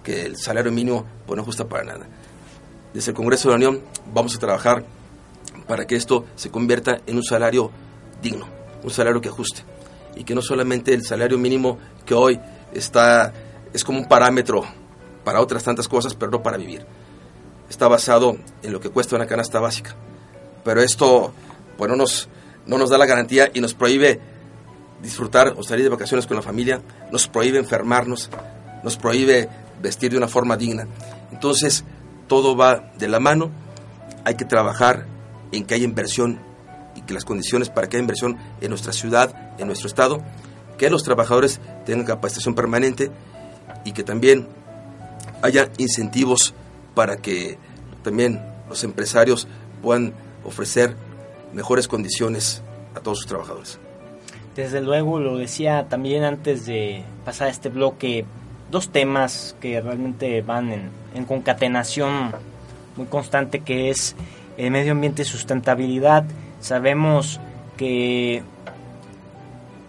que 0.04 0.26
el 0.26 0.38
salario 0.38 0.72
mínimo 0.72 1.06
pues, 1.26 1.38
no 1.38 1.44
ajusta 1.44 1.68
para 1.68 1.84
nada. 1.84 2.08
Desde 2.94 3.12
el 3.12 3.16
Congreso 3.16 3.50
de 3.50 3.54
la 3.54 3.68
Unión 3.68 3.82
vamos 4.14 4.36
a 4.36 4.40
trabajar 4.40 4.84
para 5.68 5.86
que 5.86 5.96
esto 5.96 6.26
se 6.36 6.50
convierta 6.50 7.02
en 7.06 7.18
un 7.18 7.24
salario 7.24 7.72
digno, 8.22 8.48
un 8.84 8.90
salario 8.90 9.22
que 9.22 9.30
ajuste. 9.30 9.64
Y 10.16 10.24
que 10.24 10.34
no 10.34 10.42
solamente 10.42 10.94
el 10.94 11.06
salario 11.06 11.38
mínimo 11.38 11.78
que 12.06 12.14
hoy 12.14 12.40
está, 12.74 13.34
es 13.74 13.84
como 13.84 14.00
un 14.00 14.08
parámetro 14.08 14.64
para 15.24 15.42
otras 15.42 15.64
tantas 15.64 15.88
cosas, 15.88 16.16
pero 16.16 16.32
no 16.32 16.42
para 16.42 16.58
vivir. 16.58 16.86
Está 17.70 17.88
basado 17.88 18.38
en 18.64 18.72
lo 18.72 18.80
que 18.80 18.90
cuesta 18.90 19.16
una 19.16 19.28
canasta 19.28 19.60
básica. 19.60 19.96
Pero 20.64 20.82
esto 20.82 21.34
pues, 21.78 21.90
no, 21.90 21.96
nos, 21.96 22.30
no 22.66 22.78
nos 22.78 22.90
da 22.90 22.98
la 22.98 23.06
garantía 23.06 23.52
y 23.54 23.62
nos 23.62 23.74
prohíbe 23.74 24.20
disfrutar 25.02 25.54
o 25.58 25.64
salir 25.64 25.84
de 25.84 25.90
vacaciones 25.90 26.26
con 26.26 26.38
la 26.38 26.42
familia, 26.42 26.82
nos 27.12 27.28
prohíbe 27.28 27.60
enfermarnos, 27.60 28.30
nos 28.84 28.98
prohíbe 28.98 29.50
vestir 29.82 30.12
de 30.12 30.18
una 30.18 30.28
forma 30.28 30.58
digna. 30.58 30.88
Entonces, 31.32 31.84
todo 32.28 32.56
va 32.56 32.92
de 32.98 33.08
la 33.08 33.20
mano, 33.20 33.52
hay 34.26 34.36
que 34.36 34.46
trabajar 34.46 35.06
en 35.52 35.66
que 35.66 35.76
haya 35.76 35.86
inversión 35.86 36.40
y 36.96 37.02
que 37.02 37.14
las 37.14 37.26
condiciones 37.26 37.70
para 37.70 37.88
que 37.88 37.98
haya 37.98 38.04
inversión 38.04 38.38
en 38.62 38.70
nuestra 38.70 38.94
ciudad, 38.94 39.54
en 39.58 39.68
nuestro 39.68 39.88
estado, 39.88 40.22
que 40.78 40.90
los 40.90 41.04
trabajadores 41.04 41.60
tengan 41.86 42.06
capacitación 42.06 42.56
permanente 42.56 43.12
y 43.84 43.92
que 43.92 44.04
también 44.04 44.48
haya 45.42 45.70
incentivos 45.78 46.54
para 46.94 47.18
que 47.18 47.58
también 48.04 48.42
los 48.70 48.84
empresarios 48.84 49.48
puedan 49.82 50.14
ofrecer 50.44 50.96
mejores 51.54 51.88
condiciones 51.88 52.62
a 52.96 53.00
todos 53.00 53.20
sus 53.20 53.28
trabajadores. 53.28 53.80
Desde 54.56 54.82
luego, 54.82 55.20
lo 55.20 55.38
decía 55.38 55.88
también 55.88 56.24
antes 56.24 56.66
de 56.66 57.04
pasar 57.24 57.50
este 57.50 57.70
bloque, 57.70 58.26
dos 58.72 58.90
temas 58.90 59.56
que 59.62 59.80
realmente 59.80 60.42
van 60.42 60.72
en, 60.72 60.90
en 61.14 61.26
concatenación 61.26 62.32
muy 62.96 63.06
constante, 63.06 63.60
que 63.60 63.90
es 63.90 64.16
el 64.58 64.72
medio 64.72 64.92
ambiente 64.92 65.22
y 65.22 65.26
sustentabilidad. 65.26 66.26
Sabemos 66.60 67.40
que 67.78 68.44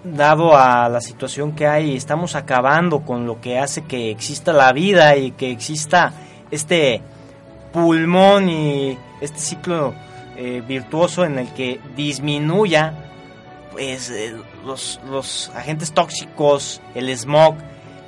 dado 0.05 0.57
a 0.57 0.89
la 0.89 1.01
situación 1.01 1.53
que 1.53 1.67
hay, 1.67 1.97
estamos 1.97 2.35
acabando 2.35 3.01
con 3.01 3.27
lo 3.27 3.41
que 3.41 3.59
hace 3.59 3.83
que 3.83 4.11
exista 4.11 4.53
la 4.53 4.73
vida 4.73 5.17
y 5.17 5.33
que 5.33 5.51
exista 5.51 6.13
este 6.51 7.03
pulmón 7.73 8.49
y 8.49 8.99
este 9.21 9.39
ciclo 9.39 9.95
eh, 10.37 10.63
virtuoso 10.67 11.25
en 11.25 11.39
el 11.39 11.49
que 11.53 11.81
disminuya 11.97 12.95
pues 13.73 14.11
eh, 14.11 14.35
los, 14.65 15.01
los, 15.09 15.51
agentes 15.55 15.93
tóxicos, 15.93 16.81
el 16.95 17.17
smog. 17.17 17.55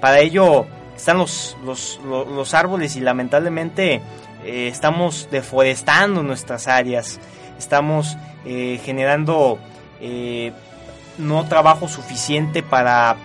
Para 0.01 0.21
ello 0.21 0.67
están 0.97 1.19
los, 1.19 1.57
los, 1.65 2.01
los, 2.05 2.55
árboles 2.55 2.97
y 2.97 3.01
lamentablemente 3.01 4.01
eh, 4.45 4.69
estamos 4.69 5.29
deforestando 5.31 6.23
nuestras 6.23 6.69
áreas. 6.69 7.21
estamos 7.59 8.17
eh, 8.45 8.81
generando 8.85 9.59
eh, 10.01 10.53
no 11.19 11.45
trabajo 11.47 11.89
suficiente 11.89 12.63
para 12.63 13.17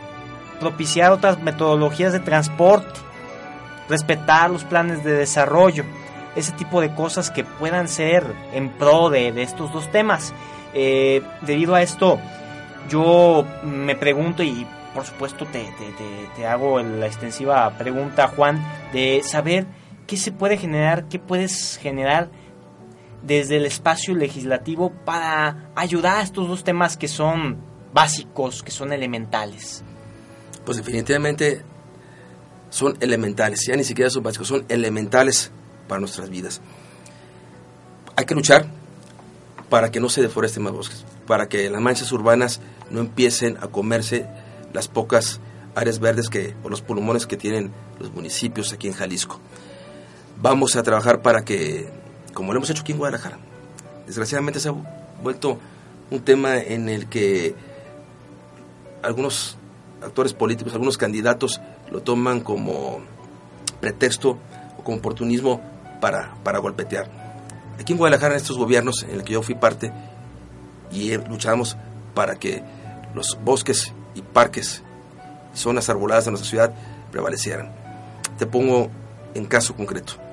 propiciar 0.60 1.12
otras 1.12 1.40
metodologías 1.42 2.14
de 2.14 2.20
transporte, 2.20 3.00
respetar 3.90 4.50
los 4.50 4.64
planes 4.64 5.04
de 5.04 5.14
desarrollo, 5.14 5.86
ese 6.36 6.52
tipo 6.52 6.82
de 6.82 6.94
cosas 6.94 7.32
que 7.32 7.44
puedan 7.44 7.88
ser 7.88 8.26
en 8.54 8.70
pro 8.70 9.10
de, 9.10 9.42
estos 9.42 9.72
dos 9.72 9.90
temas. 9.92 10.34
Eh, 10.74 11.22
debido 11.42 11.76
a 11.76 11.82
esto, 11.82 12.20
yo 12.90 13.46
me 13.64 13.96
pregunto 13.96 14.44
y 14.44 14.68
por 14.94 15.06
supuesto 15.06 15.46
te, 15.46 15.66
te, 16.36 16.48
hago 16.48 16.82
la 16.82 17.08
extensiva 17.08 17.70
pregunta, 17.78 18.28
Juan, 18.28 18.62
de 18.94 19.22
saber 19.24 19.66
qué 20.08 20.18
se 20.18 20.32
puede 20.32 20.58
generar, 20.58 21.08
qué 21.08 21.20
puedes 21.20 21.78
generar 21.78 22.30
desde 23.24 23.58
el 23.58 23.66
espacio 23.66 24.14
legislativo 24.16 24.92
para 25.06 25.72
ayudar 25.76 26.18
a 26.18 26.22
estos 26.22 26.48
dos 26.48 26.64
temas 26.64 26.96
que 26.96 27.08
son 27.08 27.58
básicos, 27.94 28.62
que 28.62 28.72
son 28.72 28.94
elementales. 28.94 29.84
Pues 30.64 30.78
definitivamente 30.78 31.64
son 32.70 32.98
elementales, 33.00 33.66
ya 33.68 33.76
ni 33.76 33.84
siquiera 33.84 34.10
son 34.10 34.24
básicos, 34.24 34.48
son 34.48 34.66
elementales 34.70 35.52
para 35.88 36.00
nuestras 36.00 36.30
vidas. 36.30 36.62
Hay 38.16 38.26
que 38.26 38.36
luchar 38.36 38.68
para 39.70 39.92
que 39.92 40.00
no 40.00 40.10
se 40.10 40.22
deforesten 40.22 40.64
más 40.64 40.74
bosques, 40.74 41.06
para 41.26 41.48
que 41.48 41.70
las 41.70 41.82
manchas 41.82 42.12
urbanas 42.12 42.62
no 42.90 43.00
empiecen 43.00 43.58
a 43.62 43.68
comerse 43.68 44.28
las 44.74 44.88
pocas 44.88 45.40
áreas 45.74 46.00
verdes 46.00 46.30
que, 46.30 46.54
o 46.64 46.70
los 46.70 46.82
pulmones 46.82 47.26
que 47.26 47.38
tienen 47.38 47.72
los 48.00 48.14
municipios 48.14 48.72
aquí 48.74 48.88
en 48.88 48.94
Jalisco. 48.94 49.40
Vamos 50.46 50.76
a 50.76 50.84
trabajar 50.84 51.24
para 51.24 51.44
que, 51.44 51.90
como 52.36 52.54
lo 52.54 52.60
hemos 52.60 52.70
hecho 52.70 52.84
aquí 52.84 52.92
en 52.92 53.00
Guadalajara, 53.00 53.40
desgraciadamente 54.06 54.60
se 54.60 54.70
ha 54.70 54.76
vuelto 55.24 55.58
un 56.12 56.20
tema 56.20 56.60
en 56.60 56.88
el 56.88 57.10
que 57.10 57.56
algunos 59.02 59.58
actores 60.04 60.34
políticos, 60.34 60.74
algunos 60.74 61.00
candidatos 61.00 61.62
lo 61.90 62.04
toman 62.04 62.42
como 62.42 63.00
pretexto 63.82 64.38
o 64.78 64.84
como 64.84 64.98
oportunismo 64.98 65.62
para, 66.00 66.36
para 66.44 66.60
golpetear. 66.60 67.10
Aquí 67.80 67.94
en 67.94 67.98
Guadalajara, 67.98 68.36
en 68.36 68.42
estos 68.42 68.60
gobiernos 68.60 69.02
en 69.02 69.16
el 69.16 69.24
que 69.24 69.34
yo 69.34 69.42
fui 69.42 69.56
parte, 69.56 69.92
y 70.92 71.18
luchamos 71.18 71.76
para 72.14 72.36
que 72.36 72.62
los 73.16 73.40
bosques 73.44 73.94
y 74.14 74.22
parques 74.22 74.84
zonas 75.56 75.90
arboladas 75.90 76.26
de 76.26 76.32
nuestra 76.34 76.48
ciudad 76.48 76.74
prevalecieran. 77.12 77.72
Te 78.38 78.46
pongo 78.46 78.92
en 79.34 79.46
caso 79.48 79.76
concreto. 79.76 80.24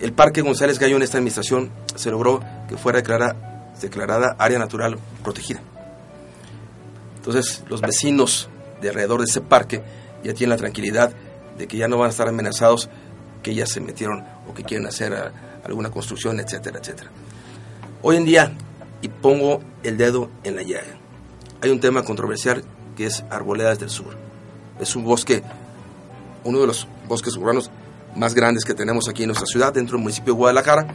El 0.00 0.12
Parque 0.12 0.42
González 0.42 0.78
Gallo 0.78 0.96
en 0.96 1.02
esta 1.02 1.18
administración 1.18 1.70
se 1.94 2.10
logró 2.10 2.40
que 2.68 2.76
fuera 2.76 2.98
declarada, 2.98 3.72
declarada 3.80 4.36
área 4.38 4.58
natural 4.58 4.98
protegida. 5.22 5.60
Entonces 7.16 7.62
los 7.68 7.80
vecinos 7.80 8.48
de 8.80 8.88
alrededor 8.88 9.20
de 9.20 9.26
ese 9.26 9.40
parque 9.40 9.82
ya 10.22 10.34
tienen 10.34 10.50
la 10.50 10.56
tranquilidad 10.56 11.12
de 11.56 11.66
que 11.66 11.76
ya 11.76 11.88
no 11.88 11.98
van 11.98 12.08
a 12.08 12.10
estar 12.10 12.28
amenazados 12.28 12.88
que 13.42 13.54
ya 13.54 13.66
se 13.66 13.80
metieron 13.80 14.24
o 14.48 14.54
que 14.54 14.64
quieren 14.64 14.86
hacer 14.86 15.14
ah, 15.14 15.32
alguna 15.64 15.90
construcción, 15.90 16.40
etcétera, 16.40 16.78
etcétera. 16.80 17.10
Hoy 18.02 18.16
en 18.16 18.24
día, 18.24 18.52
y 19.02 19.08
pongo 19.08 19.60
el 19.82 19.96
dedo 19.96 20.30
en 20.44 20.56
la 20.56 20.62
llaga, 20.62 20.98
hay 21.60 21.70
un 21.70 21.80
tema 21.80 22.02
controversial 22.04 22.64
que 22.96 23.06
es 23.06 23.24
Arboledas 23.30 23.78
del 23.78 23.90
Sur. 23.90 24.16
Es 24.80 24.94
un 24.96 25.04
bosque, 25.04 25.42
uno 26.44 26.60
de 26.60 26.66
los 26.66 26.86
bosques 27.08 27.36
urbanos 27.36 27.70
más 28.16 28.34
grandes 28.34 28.64
que 28.64 28.74
tenemos 28.74 29.08
aquí 29.08 29.22
en 29.22 29.28
nuestra 29.28 29.46
ciudad, 29.46 29.72
dentro 29.72 29.96
del 29.96 30.02
municipio 30.02 30.32
de 30.32 30.38
Guadalajara, 30.38 30.86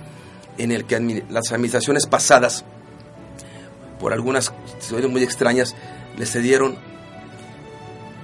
en 0.58 0.72
el 0.72 0.86
que 0.86 1.24
las 1.30 1.52
administraciones 1.52 2.06
pasadas, 2.08 2.66
por 4.00 4.14
algunas 4.14 4.52
situaciones 4.80 5.10
muy 5.10 5.24
extrañas, 5.24 5.76
le 6.18 6.26
cedieron, 6.26 6.76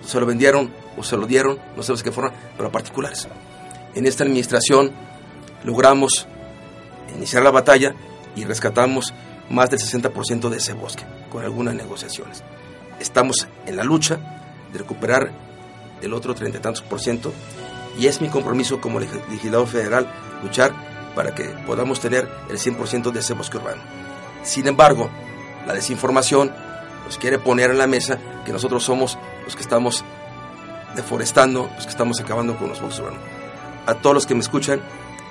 se 0.06 0.20
lo 0.20 0.26
vendieron 0.26 0.72
o 0.98 1.04
se 1.04 1.16
lo 1.16 1.28
dieron, 1.28 1.60
no 1.76 1.84
sabemos 1.84 2.04
qué 2.04 2.12
forma, 2.12 2.34
pero 2.56 2.70
a 2.70 2.72
particulares. 2.72 3.28
En 3.94 4.06
esta 4.06 4.24
administración 4.24 4.92
logramos 5.64 6.28
iniciar 7.16 7.44
la 7.44 7.52
batalla 7.52 7.94
y 8.36 8.44
rescatamos 8.46 9.14
más 9.50 9.70
del 9.70 9.80
60% 9.80 10.50
de 10.50 10.58
ese 10.58 10.74
bosque 10.74 11.04
con 11.32 11.44
algunas 11.44 11.76
negociaciones. 11.76 12.44
Estamos 13.00 13.48
en 13.66 13.76
la 13.76 13.84
lucha 13.84 14.20
de 14.72 14.80
recuperar 14.80 15.32
el 16.02 16.14
otro 16.14 16.36
treinta 16.36 16.58
y 16.58 16.62
tantos 16.62 16.82
por 16.82 17.00
ciento 17.00 17.32
y 17.98 18.08
es 18.08 18.22
mi 18.22 18.30
compromiso 18.30 18.80
como 18.80 19.00
legislador 19.00 19.68
federal 19.68 20.08
luchar 20.44 20.74
para 21.16 21.34
que 21.34 21.46
podamos 21.66 22.00
tener 22.00 22.30
el 22.50 22.60
100% 22.60 23.12
de 23.12 23.20
ese 23.20 23.34
bosque 23.34 23.58
urbano. 23.58 23.82
Sin 24.44 24.68
embargo, 24.68 25.10
la 25.66 25.74
desinformación 25.74 26.52
nos 27.06 27.18
quiere 27.18 27.40
poner 27.40 27.72
en 27.72 27.80
la 27.80 27.88
mesa 27.88 28.20
que 28.46 28.52
nosotros 28.52 28.84
somos 28.84 29.18
los 29.44 29.56
que 29.56 29.64
estamos 29.64 30.04
deforestando, 30.96 31.70
los 31.76 31.86
que 31.86 31.92
estamos 31.92 32.20
acabando 32.22 32.56
con 32.58 32.70
los 32.70 32.82
bosques 32.82 33.00
urbanos. 33.00 33.22
A 33.88 33.96
todos 33.96 34.14
los 34.14 34.26
que 34.26 34.36
me 34.36 34.42
escuchan, 34.42 34.82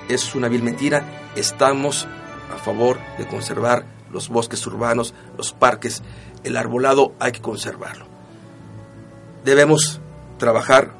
es 0.09 0.35
una 0.35 0.47
vil 0.49 0.63
mentira, 0.63 1.03
estamos 1.35 2.07
a 2.53 2.57
favor 2.57 2.99
de 3.17 3.27
conservar 3.27 3.85
los 4.11 4.29
bosques 4.29 4.65
urbanos, 4.67 5.13
los 5.37 5.53
parques, 5.53 6.01
el 6.43 6.57
arbolado 6.57 7.13
hay 7.19 7.31
que 7.31 7.41
conservarlo. 7.41 8.07
Debemos 9.43 10.01
trabajar 10.37 10.96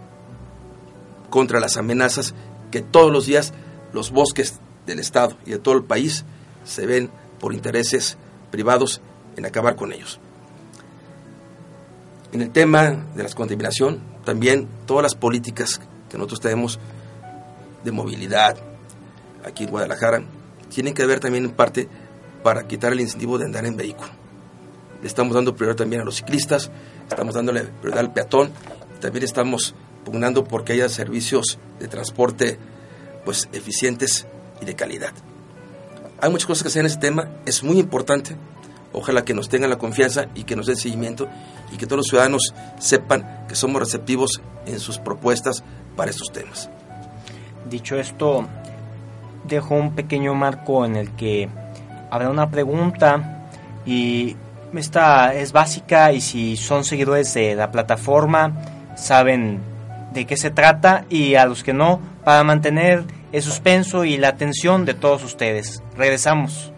contra 1.29 1.59
las 1.59 1.77
amenazas 1.77 2.33
que 2.71 2.81
todos 2.81 3.11
los 3.11 3.25
días 3.25 3.53
los 3.93 4.11
bosques 4.11 4.59
del 4.85 4.99
Estado 4.99 5.35
y 5.45 5.51
de 5.51 5.59
todo 5.59 5.75
el 5.75 5.83
país 5.83 6.25
se 6.63 6.85
ven 6.85 7.09
por 7.39 7.53
intereses 7.53 8.17
privados 8.51 9.01
en 9.35 9.45
acabar 9.45 9.75
con 9.75 9.93
ellos. 9.93 10.19
En 12.31 12.41
el 12.41 12.51
tema 12.51 13.05
de 13.15 13.23
la 13.23 13.29
contaminación, 13.29 14.01
también 14.25 14.67
todas 14.85 15.03
las 15.03 15.15
políticas 15.15 15.79
que 16.09 16.17
nosotros 16.17 16.41
tenemos 16.41 16.79
de 17.83 17.91
movilidad 17.91 18.57
aquí 19.45 19.63
en 19.63 19.69
Guadalajara 19.69 20.23
tienen 20.73 20.93
que 20.93 21.05
ver 21.05 21.19
también 21.19 21.45
en 21.45 21.51
parte 21.51 21.87
para 22.43 22.67
quitar 22.67 22.93
el 22.93 22.99
incentivo 22.99 23.37
de 23.37 23.45
andar 23.45 23.65
en 23.65 23.77
vehículo. 23.77 24.09
Le 25.01 25.07
estamos 25.07 25.33
dando 25.35 25.55
prioridad 25.55 25.77
también 25.77 26.01
a 26.01 26.05
los 26.05 26.15
ciclistas, 26.15 26.69
estamos 27.09 27.35
dándole 27.35 27.63
prioridad 27.63 27.99
al 27.99 28.13
peatón, 28.13 28.51
también 28.99 29.23
estamos 29.23 29.75
pugnando 30.07 30.45
porque 30.45 30.71
haya 30.71 30.87
servicios 30.87 31.59
de 31.79 31.89
transporte 31.89 32.57
pues 33.25 33.49
eficientes 33.51 34.25
y 34.61 34.65
de 34.65 34.73
calidad. 34.73 35.11
Hay 36.21 36.29
muchas 36.31 36.47
cosas 36.47 36.63
que 36.63 36.69
hacer 36.69 36.79
en 36.79 36.85
ese 36.85 36.97
tema, 36.97 37.27
es 37.45 37.61
muy 37.61 37.77
importante, 37.77 38.37
ojalá 38.93 39.25
que 39.25 39.33
nos 39.33 39.49
tengan 39.49 39.69
la 39.69 39.77
confianza 39.77 40.27
y 40.33 40.45
que 40.45 40.55
nos 40.55 40.67
den 40.67 40.77
seguimiento 40.77 41.27
y 41.73 41.77
que 41.77 41.85
todos 41.85 41.97
los 41.97 42.07
ciudadanos 42.07 42.53
sepan 42.79 43.45
que 43.49 43.55
somos 43.55 43.81
receptivos 43.81 44.41
en 44.65 44.79
sus 44.79 44.97
propuestas 44.97 45.61
para 45.97 46.09
estos 46.09 46.31
temas. 46.31 46.69
Dicho 47.69 47.97
esto, 47.97 48.47
dejo 49.45 49.75
un 49.75 49.93
pequeño 49.93 50.33
marco 50.33 50.85
en 50.85 50.95
el 50.95 51.11
que 51.17 51.49
habrá 52.09 52.29
una 52.29 52.49
pregunta 52.49 53.49
y 53.85 54.37
esta 54.73 55.33
es 55.33 55.51
básica 55.51 56.13
y 56.13 56.21
si 56.21 56.55
son 56.55 56.85
seguidores 56.85 57.33
de 57.33 57.55
la 57.55 57.71
plataforma 57.71 58.53
saben 58.95 59.59
de 60.13 60.25
qué 60.25 60.37
se 60.37 60.49
trata 60.49 61.05
y 61.09 61.35
a 61.35 61.45
los 61.45 61.63
que 61.63 61.73
no 61.73 61.99
para 62.23 62.43
mantener 62.43 63.03
el 63.31 63.41
suspenso 63.41 64.05
y 64.05 64.17
la 64.17 64.29
atención 64.29 64.85
de 64.85 64.93
todos 64.93 65.23
ustedes. 65.23 65.83
Regresamos. 65.95 66.73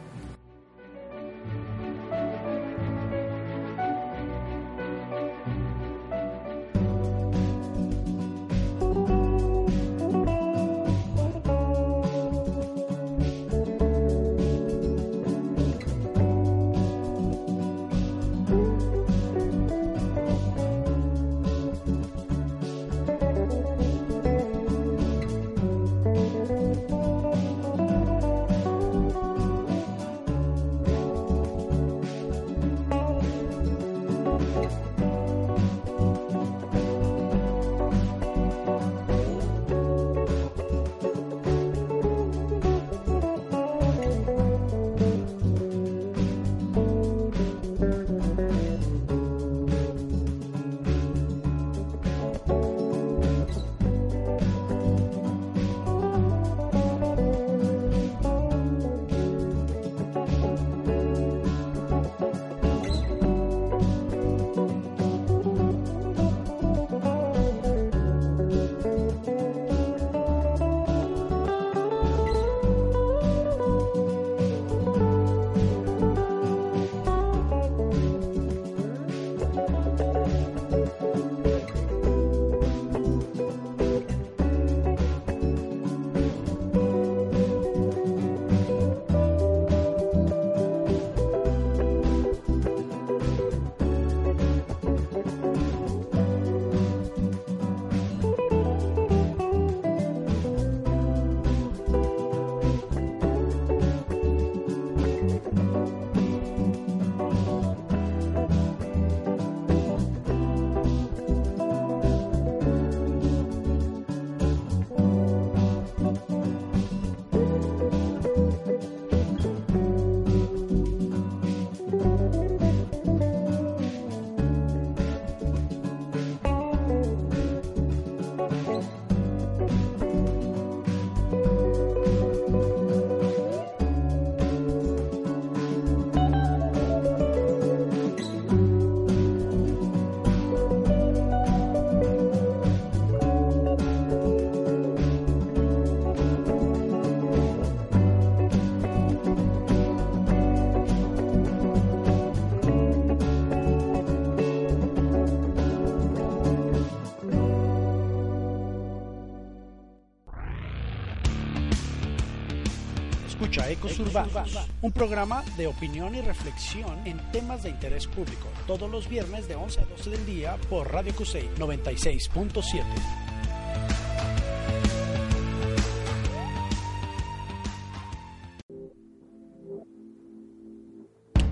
Ecos 163.69 163.99
Urbanos, 163.99 164.67
un 164.81 164.91
programa 164.91 165.43
de 165.55 165.67
opinión 165.67 166.15
y 166.15 166.21
reflexión 166.21 167.05
en 167.05 167.19
temas 167.31 167.61
de 167.63 167.69
interés 167.69 168.07
público, 168.07 168.47
todos 168.65 168.89
los 168.89 169.07
viernes 169.07 169.47
de 169.47 169.55
11 169.55 169.81
a 169.81 169.85
12 169.85 170.09
del 170.09 170.25
día 170.25 170.57
por 170.69 170.91
Radio 170.91 171.15
Cusey 171.15 171.47
96.7. 171.57 172.83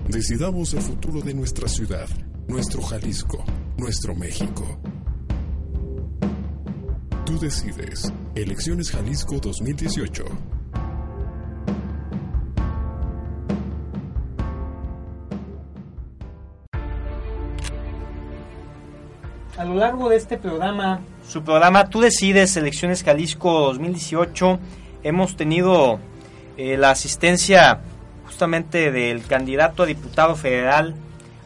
Decidamos 0.08 0.74
el 0.74 0.80
futuro 0.80 1.20
de 1.20 1.34
nuestra 1.34 1.68
ciudad, 1.68 2.08
nuestro 2.48 2.82
Jalisco, 2.82 3.44
nuestro 3.76 4.16
México. 4.16 4.80
Tú 7.24 7.38
decides. 7.38 8.12
Elecciones 8.34 8.90
Jalisco 8.90 9.38
2018. 9.38 10.57
A 19.58 19.64
lo 19.64 19.74
largo 19.74 20.08
de 20.08 20.16
este 20.16 20.38
programa, 20.38 21.00
su 21.28 21.42
programa 21.42 21.90
Tú 21.90 22.00
decides 22.00 22.56
Elecciones 22.56 23.02
Jalisco 23.02 23.58
2018, 23.62 24.60
hemos 25.02 25.36
tenido 25.36 25.98
eh, 26.56 26.76
la 26.76 26.92
asistencia 26.92 27.80
justamente 28.24 28.92
del 28.92 29.26
candidato 29.26 29.82
a 29.82 29.86
diputado 29.86 30.36
federal 30.36 30.94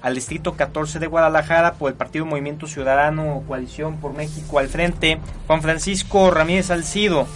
al 0.02 0.14
Distrito 0.14 0.52
14 0.56 0.98
de 0.98 1.06
Guadalajara 1.06 1.72
por 1.74 1.90
el 1.90 1.96
Partido 1.96 2.26
Movimiento 2.26 2.66
Ciudadano 2.66 3.44
Coalición 3.48 3.96
por 3.96 4.12
México 4.12 4.58
al 4.58 4.68
frente, 4.68 5.18
Juan 5.46 5.62
Francisco 5.62 6.30
Ramírez 6.30 6.70
Alcido, 6.70 7.26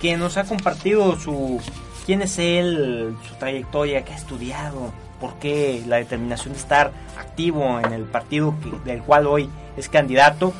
que 0.00 0.16
nos 0.16 0.36
ha 0.36 0.44
compartido 0.44 1.18
su 1.18 1.60
quién 2.06 2.22
es 2.22 2.38
él, 2.38 3.16
su 3.28 3.34
trayectoria, 3.40 4.04
qué 4.04 4.12
ha 4.12 4.18
estudiado, 4.18 4.92
por 5.22 5.34
qué 5.34 5.84
la 5.86 5.98
determinación 5.98 6.52
de 6.52 6.58
estar 6.58 6.90
activo 7.16 7.78
en 7.78 7.92
el 7.92 8.02
partido 8.02 8.56
del 8.84 9.02
cual 9.02 9.28
hoy 9.28 9.48
es 9.76 9.88
candidato 9.88 10.52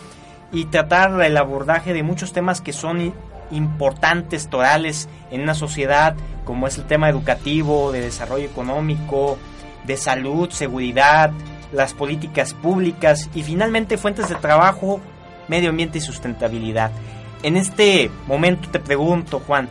y 0.53 0.67
tratar 0.67 1.21
el 1.21 1.37
abordaje 1.37 1.93
de 1.93 2.05
muchos 2.05 2.33
temas 2.33 2.61
que 2.61 2.73
son 2.73 3.13
importantes, 3.51 4.47
torales 4.49 5.09
en 5.33 5.41
una 5.41 5.55
sociedad, 5.55 6.15
como 6.45 6.69
es 6.69 6.79
el 6.79 6.85
tema 6.85 7.09
educativo, 7.09 7.91
de 7.91 8.03
desarrollo 8.03 8.47
económico, 8.47 9.37
de 9.85 9.97
salud, 9.97 10.49
seguridad, 10.51 11.33
las 11.73 11.93
políticas 11.93 12.55
públicas 12.55 13.31
y 13.35 13.43
finalmente 13.43 13.99
fuentes 13.99 14.29
de 14.29 14.37
trabajo, 14.37 15.01
medio 15.49 15.71
ambiente 15.71 15.99
y 15.99 16.03
sustentabilidad. 16.03 16.93
En 17.43 17.57
este 17.57 18.13
momento 18.29 18.69
te 18.71 18.79
pregunto, 18.79 19.43
Juan, 19.45 19.69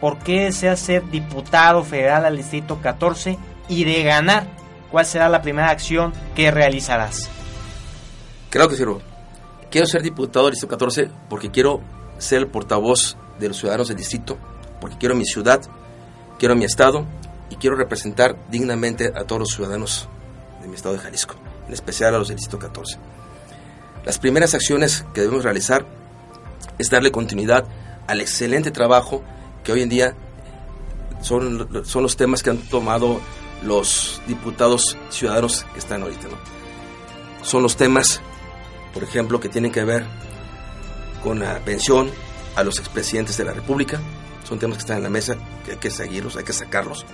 ¿por 0.00 0.18
qué 0.18 0.44
deseas 0.44 0.78
ser 0.78 1.04
diputado 1.10 1.82
federal 1.82 2.24
al 2.24 2.36
Distrito 2.36 2.78
14 2.80 3.49
y 3.70 3.84
de 3.84 4.02
ganar? 4.02 4.46
¿Cuál 4.90 5.06
será 5.06 5.28
la 5.28 5.40
primera 5.40 5.70
acción 5.70 6.12
que 6.34 6.50
realizarás? 6.50 7.30
Creo 8.50 8.68
que 8.68 8.76
sirvo. 8.76 9.00
Quiero 9.70 9.86
ser 9.86 10.02
diputado 10.02 10.46
del 10.46 10.54
Distrito 10.54 10.72
14 10.72 11.10
porque 11.28 11.50
quiero 11.50 11.80
ser 12.18 12.38
el 12.38 12.48
portavoz 12.48 13.16
de 13.38 13.48
los 13.48 13.56
ciudadanos 13.56 13.88
del 13.88 13.96
distrito, 13.96 14.36
porque 14.80 14.98
quiero 14.98 15.14
mi 15.14 15.24
ciudad, 15.24 15.62
quiero 16.38 16.56
mi 16.56 16.64
estado 16.64 17.06
y 17.48 17.56
quiero 17.56 17.76
representar 17.76 18.36
dignamente 18.50 19.12
a 19.14 19.24
todos 19.24 19.40
los 19.40 19.48
ciudadanos 19.50 20.08
de 20.60 20.68
mi 20.68 20.74
estado 20.74 20.96
de 20.96 21.00
Jalisco, 21.00 21.36
en 21.68 21.72
especial 21.72 22.14
a 22.14 22.18
los 22.18 22.28
del 22.28 22.36
Distrito 22.36 22.58
14. 22.58 22.98
Las 24.04 24.18
primeras 24.18 24.54
acciones 24.54 25.06
que 25.14 25.20
debemos 25.20 25.44
realizar 25.44 25.86
es 26.78 26.90
darle 26.90 27.12
continuidad 27.12 27.64
al 28.08 28.20
excelente 28.20 28.70
trabajo 28.70 29.22
que 29.62 29.72
hoy 29.72 29.82
en 29.82 29.88
día 29.88 30.14
son, 31.22 31.84
son 31.84 32.02
los 32.02 32.16
temas 32.16 32.42
que 32.42 32.50
han 32.50 32.58
tomado 32.58 33.20
los 33.62 34.20
diputados 34.26 34.96
ciudadanos 35.10 35.66
que 35.72 35.78
están 35.78 36.02
ahorita. 36.02 36.28
¿no? 36.28 36.36
Son 37.42 37.62
los 37.62 37.76
temas, 37.76 38.20
por 38.92 39.02
ejemplo, 39.02 39.40
que 39.40 39.48
tienen 39.48 39.72
que 39.72 39.84
ver 39.84 40.06
con 41.22 41.40
la 41.40 41.58
pensión 41.60 42.10
a 42.56 42.62
los 42.62 42.78
expresidentes 42.78 43.36
de 43.36 43.44
la 43.44 43.52
República. 43.52 44.00
Son 44.44 44.58
temas 44.58 44.78
que 44.78 44.82
están 44.82 44.98
en 44.98 45.02
la 45.04 45.10
mesa, 45.10 45.36
que 45.64 45.72
hay 45.72 45.78
que 45.78 45.90
seguirlos, 45.90 46.36
hay 46.36 46.44
que 46.44 46.52
sacarlos. 46.52 47.04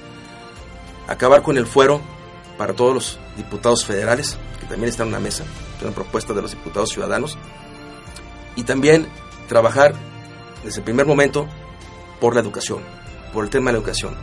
Acabar 1.09 1.43
con 1.43 1.57
el 1.57 1.67
fuero 1.67 2.01
para 2.57 2.75
todos 2.75 2.95
los 2.95 3.19
diputados 3.37 3.85
federales, 3.85 4.37
que 4.61 4.67
también 4.67 4.89
están 4.89 5.09
en 5.09 5.13
la 5.13 5.21
mesa, 5.21 5.45
es 5.77 5.83
una 5.83 5.93
propuesta 5.93 6.33
de 6.33 6.43
los 6.43 6.53
diputados 6.53 6.91
ciudadanos. 6.91 7.37
Y 8.57 8.65
también 8.65 9.07
trabajar 9.49 9.95
desde 10.65 10.79
el 10.79 10.85
primer 10.85 11.07
momento 11.07 11.47
por 12.21 12.35
la 12.35 12.41
educación, 12.41 12.81
por 13.33 13.45
el 13.45 13.51
tema 13.51 13.71
de 13.71 13.73
la 13.75 13.79
educación, 13.79 14.17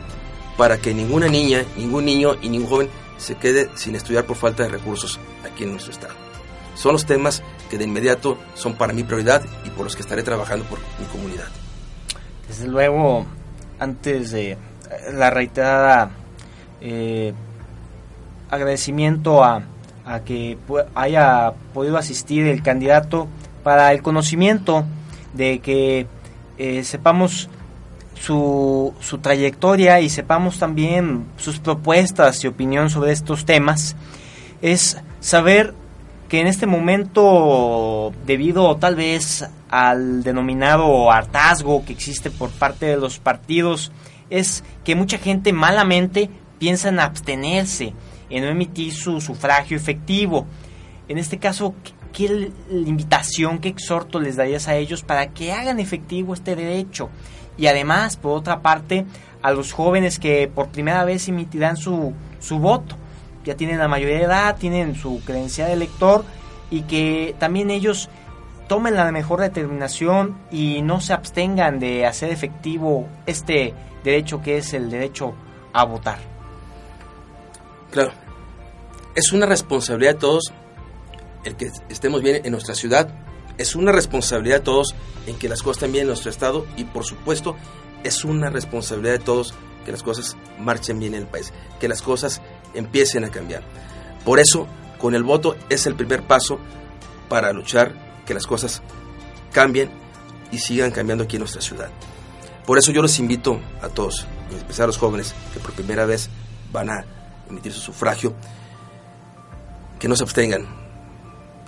para 0.56 0.78
que 0.78 0.94
ninguna 0.94 1.28
niña, 1.28 1.64
ningún 1.76 2.04
niño 2.04 2.36
y 2.42 2.48
ningún 2.48 2.68
joven 2.68 2.90
se 3.18 3.36
quede 3.36 3.68
sin 3.74 3.94
estudiar 3.94 4.24
por 4.24 4.36
falta 4.36 4.62
de 4.62 4.68
recursos 4.68 5.18
aquí 5.44 5.64
en 5.64 5.72
nuestro 5.72 5.92
estado. 5.92 6.14
Son 6.74 6.92
los 6.92 7.06
temas 7.06 7.42
que 7.70 7.78
de 7.78 7.84
inmediato 7.84 8.38
son 8.54 8.74
para 8.74 8.92
mi 8.92 9.04
prioridad 9.04 9.42
y 9.64 9.70
por 9.70 9.84
los 9.84 9.96
que 9.96 10.02
estaré 10.02 10.22
trabajando 10.22 10.64
por 10.66 10.78
mi 10.98 11.06
comunidad. 11.06 11.48
Desde 12.48 12.68
luego, 12.68 13.26
antes 13.78 14.32
de 14.32 14.58
la 15.12 15.30
reiterada 15.30 16.10
eh, 16.80 17.32
agradecimiento 18.50 19.42
a, 19.42 19.62
que 20.26 20.58
haya 20.94 21.54
podido 21.72 21.96
asistir 21.96 22.46
el 22.46 22.62
candidato 22.62 23.26
para 23.62 23.90
el 23.92 24.02
conocimiento 24.02 24.84
de 25.32 25.60
que 25.60 26.06
eh, 26.58 26.84
sepamos 26.84 27.48
su, 28.14 28.94
su, 29.00 29.18
trayectoria 29.18 30.00
y 30.00 30.08
sepamos 30.08 30.58
también 30.58 31.26
sus 31.36 31.58
propuestas 31.58 32.42
y 32.44 32.46
opinión 32.46 32.90
sobre 32.90 33.12
estos 33.12 33.44
temas, 33.44 33.96
es 34.62 34.96
saber 35.20 35.74
que 36.28 36.40
en 36.40 36.46
este 36.46 36.66
momento, 36.66 38.12
debido 38.26 38.76
tal 38.76 38.96
vez 38.96 39.44
al 39.68 40.22
denominado 40.22 41.10
hartazgo 41.10 41.84
que 41.84 41.92
existe 41.92 42.30
por 42.30 42.50
parte 42.50 42.86
de 42.86 42.96
los 42.96 43.18
partidos, 43.18 43.92
es 44.30 44.64
que 44.84 44.94
mucha 44.94 45.18
gente 45.18 45.52
malamente 45.52 46.30
piensa 46.58 46.88
en 46.88 47.00
abstenerse, 47.00 47.92
en 48.30 48.44
no 48.44 48.50
emitir 48.50 48.92
su 48.92 49.20
sufragio 49.20 49.76
efectivo. 49.76 50.46
En 51.08 51.18
este 51.18 51.38
caso, 51.38 51.74
¿qué 52.12 52.50
invitación, 52.70 53.58
qué 53.58 53.68
exhorto 53.68 54.18
les 54.18 54.36
darías 54.36 54.66
a 54.68 54.76
ellos 54.76 55.02
para 55.02 55.28
que 55.28 55.52
hagan 55.52 55.78
efectivo 55.78 56.34
este 56.34 56.56
derecho? 56.56 57.10
Y 57.56 57.66
además, 57.66 58.16
por 58.16 58.36
otra 58.36 58.60
parte, 58.60 59.06
a 59.42 59.52
los 59.52 59.72
jóvenes 59.72 60.18
que 60.18 60.48
por 60.48 60.68
primera 60.68 61.04
vez 61.04 61.28
emitirán 61.28 61.76
su, 61.76 62.12
su 62.40 62.58
voto 62.58 62.96
ya 63.44 63.56
tienen 63.56 63.78
la 63.78 63.88
mayoría 63.88 64.18
de 64.18 64.24
edad, 64.24 64.56
tienen 64.56 64.94
su 64.94 65.20
credencial 65.24 65.68
de 65.68 65.74
elector 65.74 66.24
y 66.70 66.82
que 66.82 67.36
también 67.38 67.70
ellos 67.70 68.08
tomen 68.68 68.94
la 68.94 69.12
mejor 69.12 69.40
determinación 69.40 70.38
y 70.50 70.82
no 70.82 71.00
se 71.00 71.12
abstengan 71.12 71.78
de 71.78 72.06
hacer 72.06 72.30
efectivo 72.30 73.06
este 73.26 73.74
derecho 74.02 74.40
que 74.40 74.56
es 74.56 74.72
el 74.72 74.90
derecho 74.90 75.34
a 75.72 75.84
votar. 75.84 76.18
Claro, 77.90 78.12
es 79.14 79.32
una 79.32 79.46
responsabilidad 79.46 80.14
de 80.14 80.18
todos 80.18 80.52
el 81.44 81.56
que 81.56 81.70
estemos 81.90 82.22
bien 82.22 82.40
en 82.44 82.52
nuestra 82.52 82.74
ciudad, 82.74 83.08
es 83.58 83.74
una 83.76 83.92
responsabilidad 83.92 84.56
de 84.56 84.64
todos 84.64 84.94
en 85.26 85.36
que 85.36 85.48
las 85.48 85.62
cosas 85.62 85.78
estén 85.78 85.92
bien 85.92 86.02
en 86.02 86.08
nuestro 86.08 86.30
estado 86.30 86.66
y 86.76 86.84
por 86.84 87.04
supuesto 87.04 87.56
es 88.02 88.24
una 88.24 88.50
responsabilidad 88.50 89.12
de 89.12 89.24
todos 89.24 89.54
que 89.84 89.92
las 89.92 90.02
cosas 90.02 90.36
marchen 90.58 90.98
bien 90.98 91.14
en 91.14 91.22
el 91.22 91.26
país, 91.26 91.52
que 91.80 91.88
las 91.88 92.02
cosas 92.02 92.40
empiecen 92.74 93.24
a 93.24 93.30
cambiar. 93.30 93.62
Por 94.24 94.40
eso, 94.40 94.66
con 94.98 95.14
el 95.14 95.22
voto 95.22 95.56
es 95.68 95.86
el 95.86 95.94
primer 95.94 96.22
paso 96.22 96.58
para 97.28 97.52
luchar 97.52 98.22
que 98.26 98.34
las 98.34 98.46
cosas 98.46 98.82
cambien 99.52 99.90
y 100.50 100.58
sigan 100.58 100.90
cambiando 100.90 101.24
aquí 101.24 101.36
en 101.36 101.40
nuestra 101.40 101.60
ciudad. 101.60 101.90
Por 102.66 102.78
eso 102.78 102.92
yo 102.92 103.02
los 103.02 103.18
invito 103.18 103.60
a 103.82 103.88
todos, 103.88 104.26
en 104.50 104.56
especial 104.56 104.84
a 104.84 104.86
los 104.88 104.98
jóvenes 104.98 105.34
que 105.52 105.60
por 105.60 105.72
primera 105.72 106.06
vez 106.06 106.30
van 106.72 106.90
a 106.90 107.04
emitir 107.48 107.72
su 107.72 107.80
sufragio, 107.80 108.34
que 109.98 110.08
no 110.08 110.16
se 110.16 110.22
abstengan, 110.22 110.66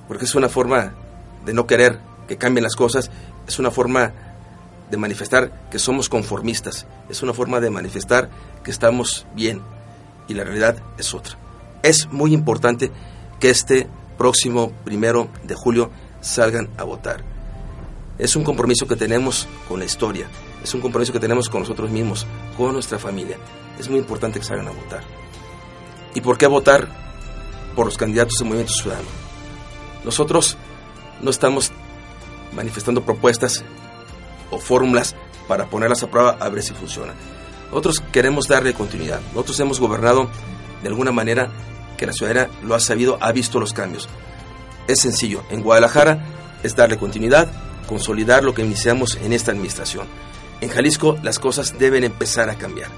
porque 0.09 0.25
es 0.25 0.35
una 0.35 0.49
forma 0.49 0.95
de 1.47 1.55
no 1.55 1.67
querer 1.67 1.99
que 2.29 2.37
cambien 2.37 2.65
las 2.65 2.77
cosas, 2.77 3.11
es 3.47 3.59
una 3.59 3.71
forma 3.71 4.13
de 4.91 4.97
manifestar 4.97 5.69
que 5.71 5.79
somos 5.79 6.09
conformistas, 6.09 6.87
es 7.09 7.23
una 7.23 7.33
forma 7.33 7.61
de 7.61 7.71
manifestar 7.71 8.29
que 8.63 8.71
estamos 8.71 9.27
bien, 9.35 9.63
y 10.29 10.35
la 10.35 10.45
realidad 10.45 10.77
es 10.99 11.15
otra. 11.15 11.39
Es 11.83 12.09
muy 12.11 12.35
importante 12.35 12.91
que 13.41 13.51
este 13.51 13.89
próximo 14.19 14.73
primero 14.85 15.29
de 15.45 15.55
julio 15.55 15.91
salgan 16.21 16.69
a 16.77 16.85
votar. 16.85 17.23
Es 18.19 18.35
un 18.35 18.45
compromiso 18.45 18.87
que 18.87 18.97
tenemos 18.97 19.47
con 19.69 19.79
la 19.79 19.85
historia, 19.85 20.27
es 20.63 20.75
un 20.75 20.81
compromiso 20.81 21.13
que 21.13 21.21
tenemos 21.21 21.49
con 21.49 21.61
nosotros 21.61 21.91
mismos, 21.91 22.27
con 22.57 22.73
nuestra 22.73 22.99
familia. 22.99 23.37
Es 23.79 23.89
muy 23.89 23.99
importante 23.99 24.41
que 24.41 24.45
salgan 24.45 24.69
a 24.69 24.73
votar. 24.73 25.03
¿Y 26.15 26.21
por 26.23 26.39
qué 26.39 26.47
votar 26.47 26.89
por 27.77 27.85
los 27.85 27.99
candidatos 27.99 28.39
del 28.39 28.49
Movimiento 28.49 28.73
Ciudadano? 28.73 29.09
Nosotros 30.03 30.57
no 31.21 31.31
estamos 31.31 31.73
manifestando 32.53 33.05
propuestas 33.05 33.65
o 34.51 34.59
fórmulas 34.59 35.15
para 35.49 35.67
ponerlas 35.67 36.03
a 36.03 36.11
prueba 36.11 36.37
a 36.41 36.49
ver 36.49 36.63
si 36.63 36.75
funcionan. 36.75 37.15
Nosotros 37.69 38.03
queremos 38.13 38.49
darle 38.49 38.75
continuidad. 38.75 39.21
Nosotros 39.33 39.59
hemos 39.61 39.81
gobernado 39.81 40.29
de 40.83 40.89
alguna 40.89 41.13
manera 41.13 41.51
que 41.97 42.07
la 42.07 42.13
ciudadanía 42.13 42.51
lo 42.63 42.75
ha 42.75 42.81
sabido, 42.81 43.19
ha 43.21 43.33
visto 43.33 43.59
los 43.59 43.73
cambios. 43.73 44.09
Es 44.87 45.01
sencillo. 45.01 45.43
En 45.51 45.63
Guadalajara 45.63 46.25
es 46.63 46.77
darle 46.77 46.99
continuidad, 46.99 47.49
consolidar 47.89 48.45
lo 48.45 48.55
que 48.55 48.63
iniciamos 48.63 49.17
en 49.23 49.33
esta 49.33 49.51
administración. 49.51 50.07
En 50.61 50.69
Jalisco 50.69 51.19
las 51.23 51.39
cosas 51.39 51.79
deben 51.79 52.05
empezar 52.05 52.51
a 52.51 52.57
cambiar. 52.57 52.91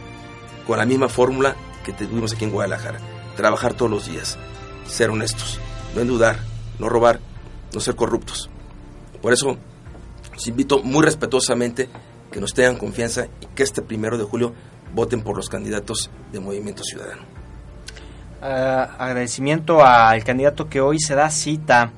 Con 0.66 0.78
la 0.78 0.86
misma 0.86 1.08
fórmula 1.08 1.56
que 1.84 1.92
tuvimos 1.92 2.34
aquí 2.34 2.44
en 2.44 2.50
Guadalajara. 2.50 3.00
Trabajar 3.36 3.74
todos 3.74 3.90
los 3.90 4.06
días. 4.06 4.38
Ser 4.86 5.10
honestos. 5.10 5.58
No 5.94 6.02
endudar. 6.02 6.40
No 6.78 6.88
robar. 6.88 7.20
No 7.72 7.80
ser 7.80 7.94
corruptos. 7.94 8.50
Por 9.20 9.32
eso 9.32 9.56
los 10.32 10.46
invito 10.46 10.82
muy 10.82 11.04
respetuosamente 11.04 11.88
que 12.30 12.40
nos 12.40 12.54
tengan 12.54 12.76
confianza 12.76 13.26
y 13.40 13.46
que 13.54 13.62
este 13.62 13.82
primero 13.82 14.16
de 14.18 14.24
julio 14.24 14.52
voten 14.94 15.22
por 15.22 15.36
los 15.36 15.48
candidatos 15.48 16.10
de 16.32 16.40
Movimiento 16.40 16.82
Ciudadano. 16.82 17.22
Ah, 18.40 18.90
agradecimiento 18.98 19.84
al 19.84 20.22
candidato 20.22 20.68
que 20.68 20.80
hoy 20.80 21.00
se 21.00 21.14
da 21.14 21.28
cita, 21.28 21.90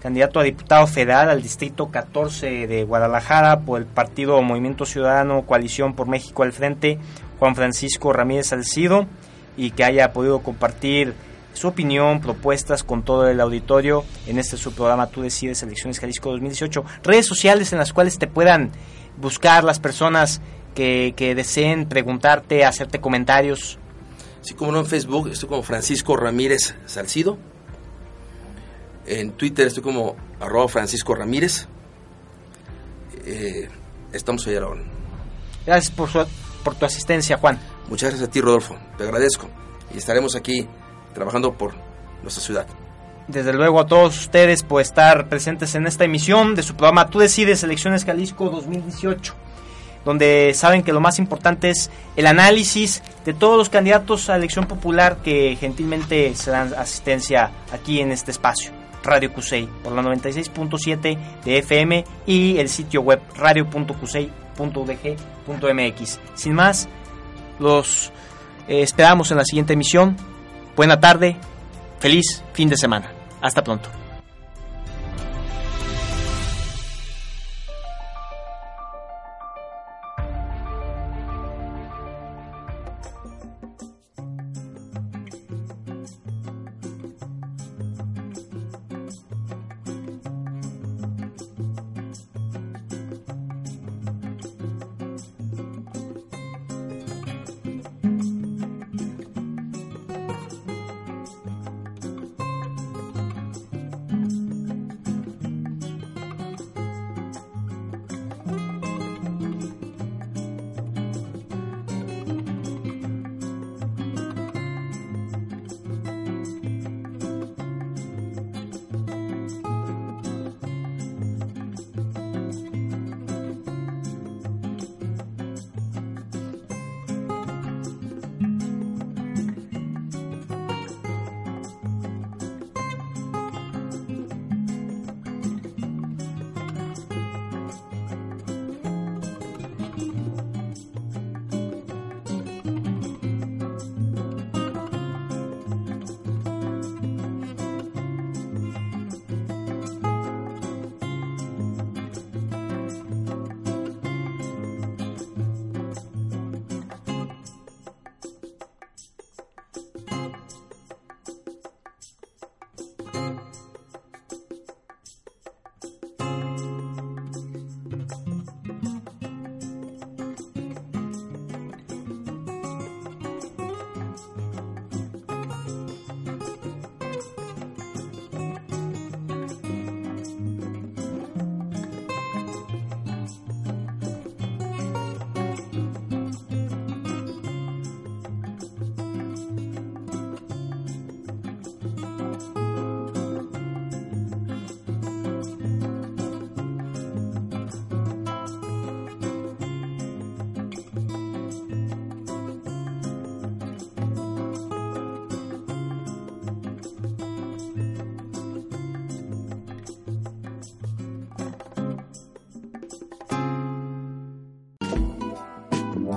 candidato 0.00 0.38
a 0.38 0.44
diputado 0.44 0.86
federal 0.86 1.30
al 1.30 1.42
distrito 1.42 1.90
14 1.90 2.68
de 2.68 2.84
Guadalajara 2.84 3.60
por 3.60 3.80
el 3.80 3.86
partido 3.86 4.40
Movimiento 4.42 4.86
Ciudadano 4.86 5.42
Coalición 5.42 5.94
por 5.94 6.06
México 6.06 6.44
al 6.44 6.52
Frente, 6.52 6.98
Juan 7.40 7.56
Francisco 7.56 8.12
Ramírez 8.12 8.48
Salcido, 8.48 9.06
y 9.56 9.72
que 9.72 9.84
haya 9.84 10.12
podido 10.12 10.40
compartir 10.40 11.14
su 11.54 11.68
opinión, 11.68 12.20
propuestas 12.20 12.82
con 12.82 13.02
todo 13.02 13.28
el 13.28 13.40
auditorio 13.40 14.04
en 14.26 14.38
este 14.38 14.56
su 14.56 14.72
programa 14.72 15.08
Tú 15.08 15.22
decides 15.22 15.62
Elecciones 15.62 15.98
Jalisco 15.98 16.30
2018. 16.30 16.84
Redes 17.02 17.26
sociales 17.26 17.72
en 17.72 17.78
las 17.78 17.92
cuales 17.92 18.18
te 18.18 18.26
puedan 18.26 18.70
buscar 19.16 19.64
las 19.64 19.80
personas 19.80 20.40
que, 20.74 21.14
que 21.16 21.34
deseen 21.34 21.88
preguntarte, 21.88 22.64
hacerte 22.64 23.00
comentarios. 23.00 23.78
Sí, 24.42 24.54
como 24.54 24.72
no, 24.72 24.80
en 24.80 24.86
Facebook 24.86 25.28
estoy 25.28 25.48
como 25.48 25.62
Francisco 25.62 26.16
Ramírez 26.16 26.74
Salcido. 26.84 27.38
En 29.06 29.32
Twitter 29.32 29.66
estoy 29.66 29.82
como 29.82 30.16
arroba 30.40 30.68
Francisco 30.68 31.14
Ramírez. 31.14 31.66
Eh, 33.24 33.68
estamos 34.12 34.46
ahí 34.46 34.56
a 34.56 34.60
la 34.60 34.68
hora. 34.68 34.82
Gracias 35.64 35.94
por, 35.94 36.10
su, 36.10 36.26
por 36.62 36.74
tu 36.74 36.84
asistencia, 36.84 37.38
Juan. 37.38 37.58
Muchas 37.88 38.10
gracias 38.10 38.28
a 38.28 38.32
ti, 38.32 38.40
Rodolfo. 38.40 38.76
Te 38.98 39.04
agradezco. 39.04 39.48
Y 39.94 39.98
estaremos 39.98 40.34
aquí 40.36 40.68
trabajando 41.14 41.54
por 41.54 41.72
nuestra 42.22 42.42
ciudad. 42.42 42.66
Desde 43.26 43.54
luego 43.54 43.80
a 43.80 43.86
todos 43.86 44.18
ustedes 44.18 44.62
por 44.62 44.82
estar 44.82 45.28
presentes 45.28 45.74
en 45.74 45.86
esta 45.86 46.04
emisión 46.04 46.54
de 46.54 46.62
su 46.62 46.74
programa 46.74 47.08
Tú 47.08 47.20
decides 47.20 47.62
Elecciones 47.62 48.04
Jalisco 48.04 48.50
2018, 48.50 49.34
donde 50.04 50.52
saben 50.54 50.82
que 50.82 50.92
lo 50.92 51.00
más 51.00 51.18
importante 51.18 51.70
es 51.70 51.90
el 52.16 52.26
análisis 52.26 53.02
de 53.24 53.32
todos 53.32 53.56
los 53.56 53.70
candidatos 53.70 54.28
a 54.28 54.36
elección 54.36 54.66
popular 54.66 55.16
que 55.24 55.56
gentilmente 55.58 56.34
se 56.34 56.50
dan 56.50 56.74
asistencia 56.74 57.50
aquí 57.72 58.00
en 58.00 58.12
este 58.12 58.30
espacio. 58.30 58.72
Radio 59.02 59.32
Cusey 59.32 59.66
por 59.82 59.92
la 59.92 60.02
96.7 60.02 61.16
de 61.44 61.58
FM 61.58 62.04
y 62.26 62.58
el 62.58 62.68
sitio 62.68 63.00
web 63.02 63.20
radio.cusey.udg.mx. 63.36 66.20
Sin 66.34 66.54
más, 66.54 66.88
los 67.58 68.12
eh, 68.66 68.80
esperamos 68.82 69.30
en 69.30 69.36
la 69.38 69.44
siguiente 69.44 69.74
emisión. 69.74 70.16
Buena 70.76 70.98
tarde, 70.98 71.36
feliz 72.00 72.42
fin 72.52 72.68
de 72.68 72.76
semana. 72.76 73.12
Hasta 73.40 73.62
pronto. 73.62 74.03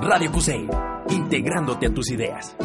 Radio 0.02 0.32
Cusey, 0.32 0.68
integrándote 1.10 1.88
a 1.88 1.94
tus 1.94 2.12
ideas. 2.12 2.56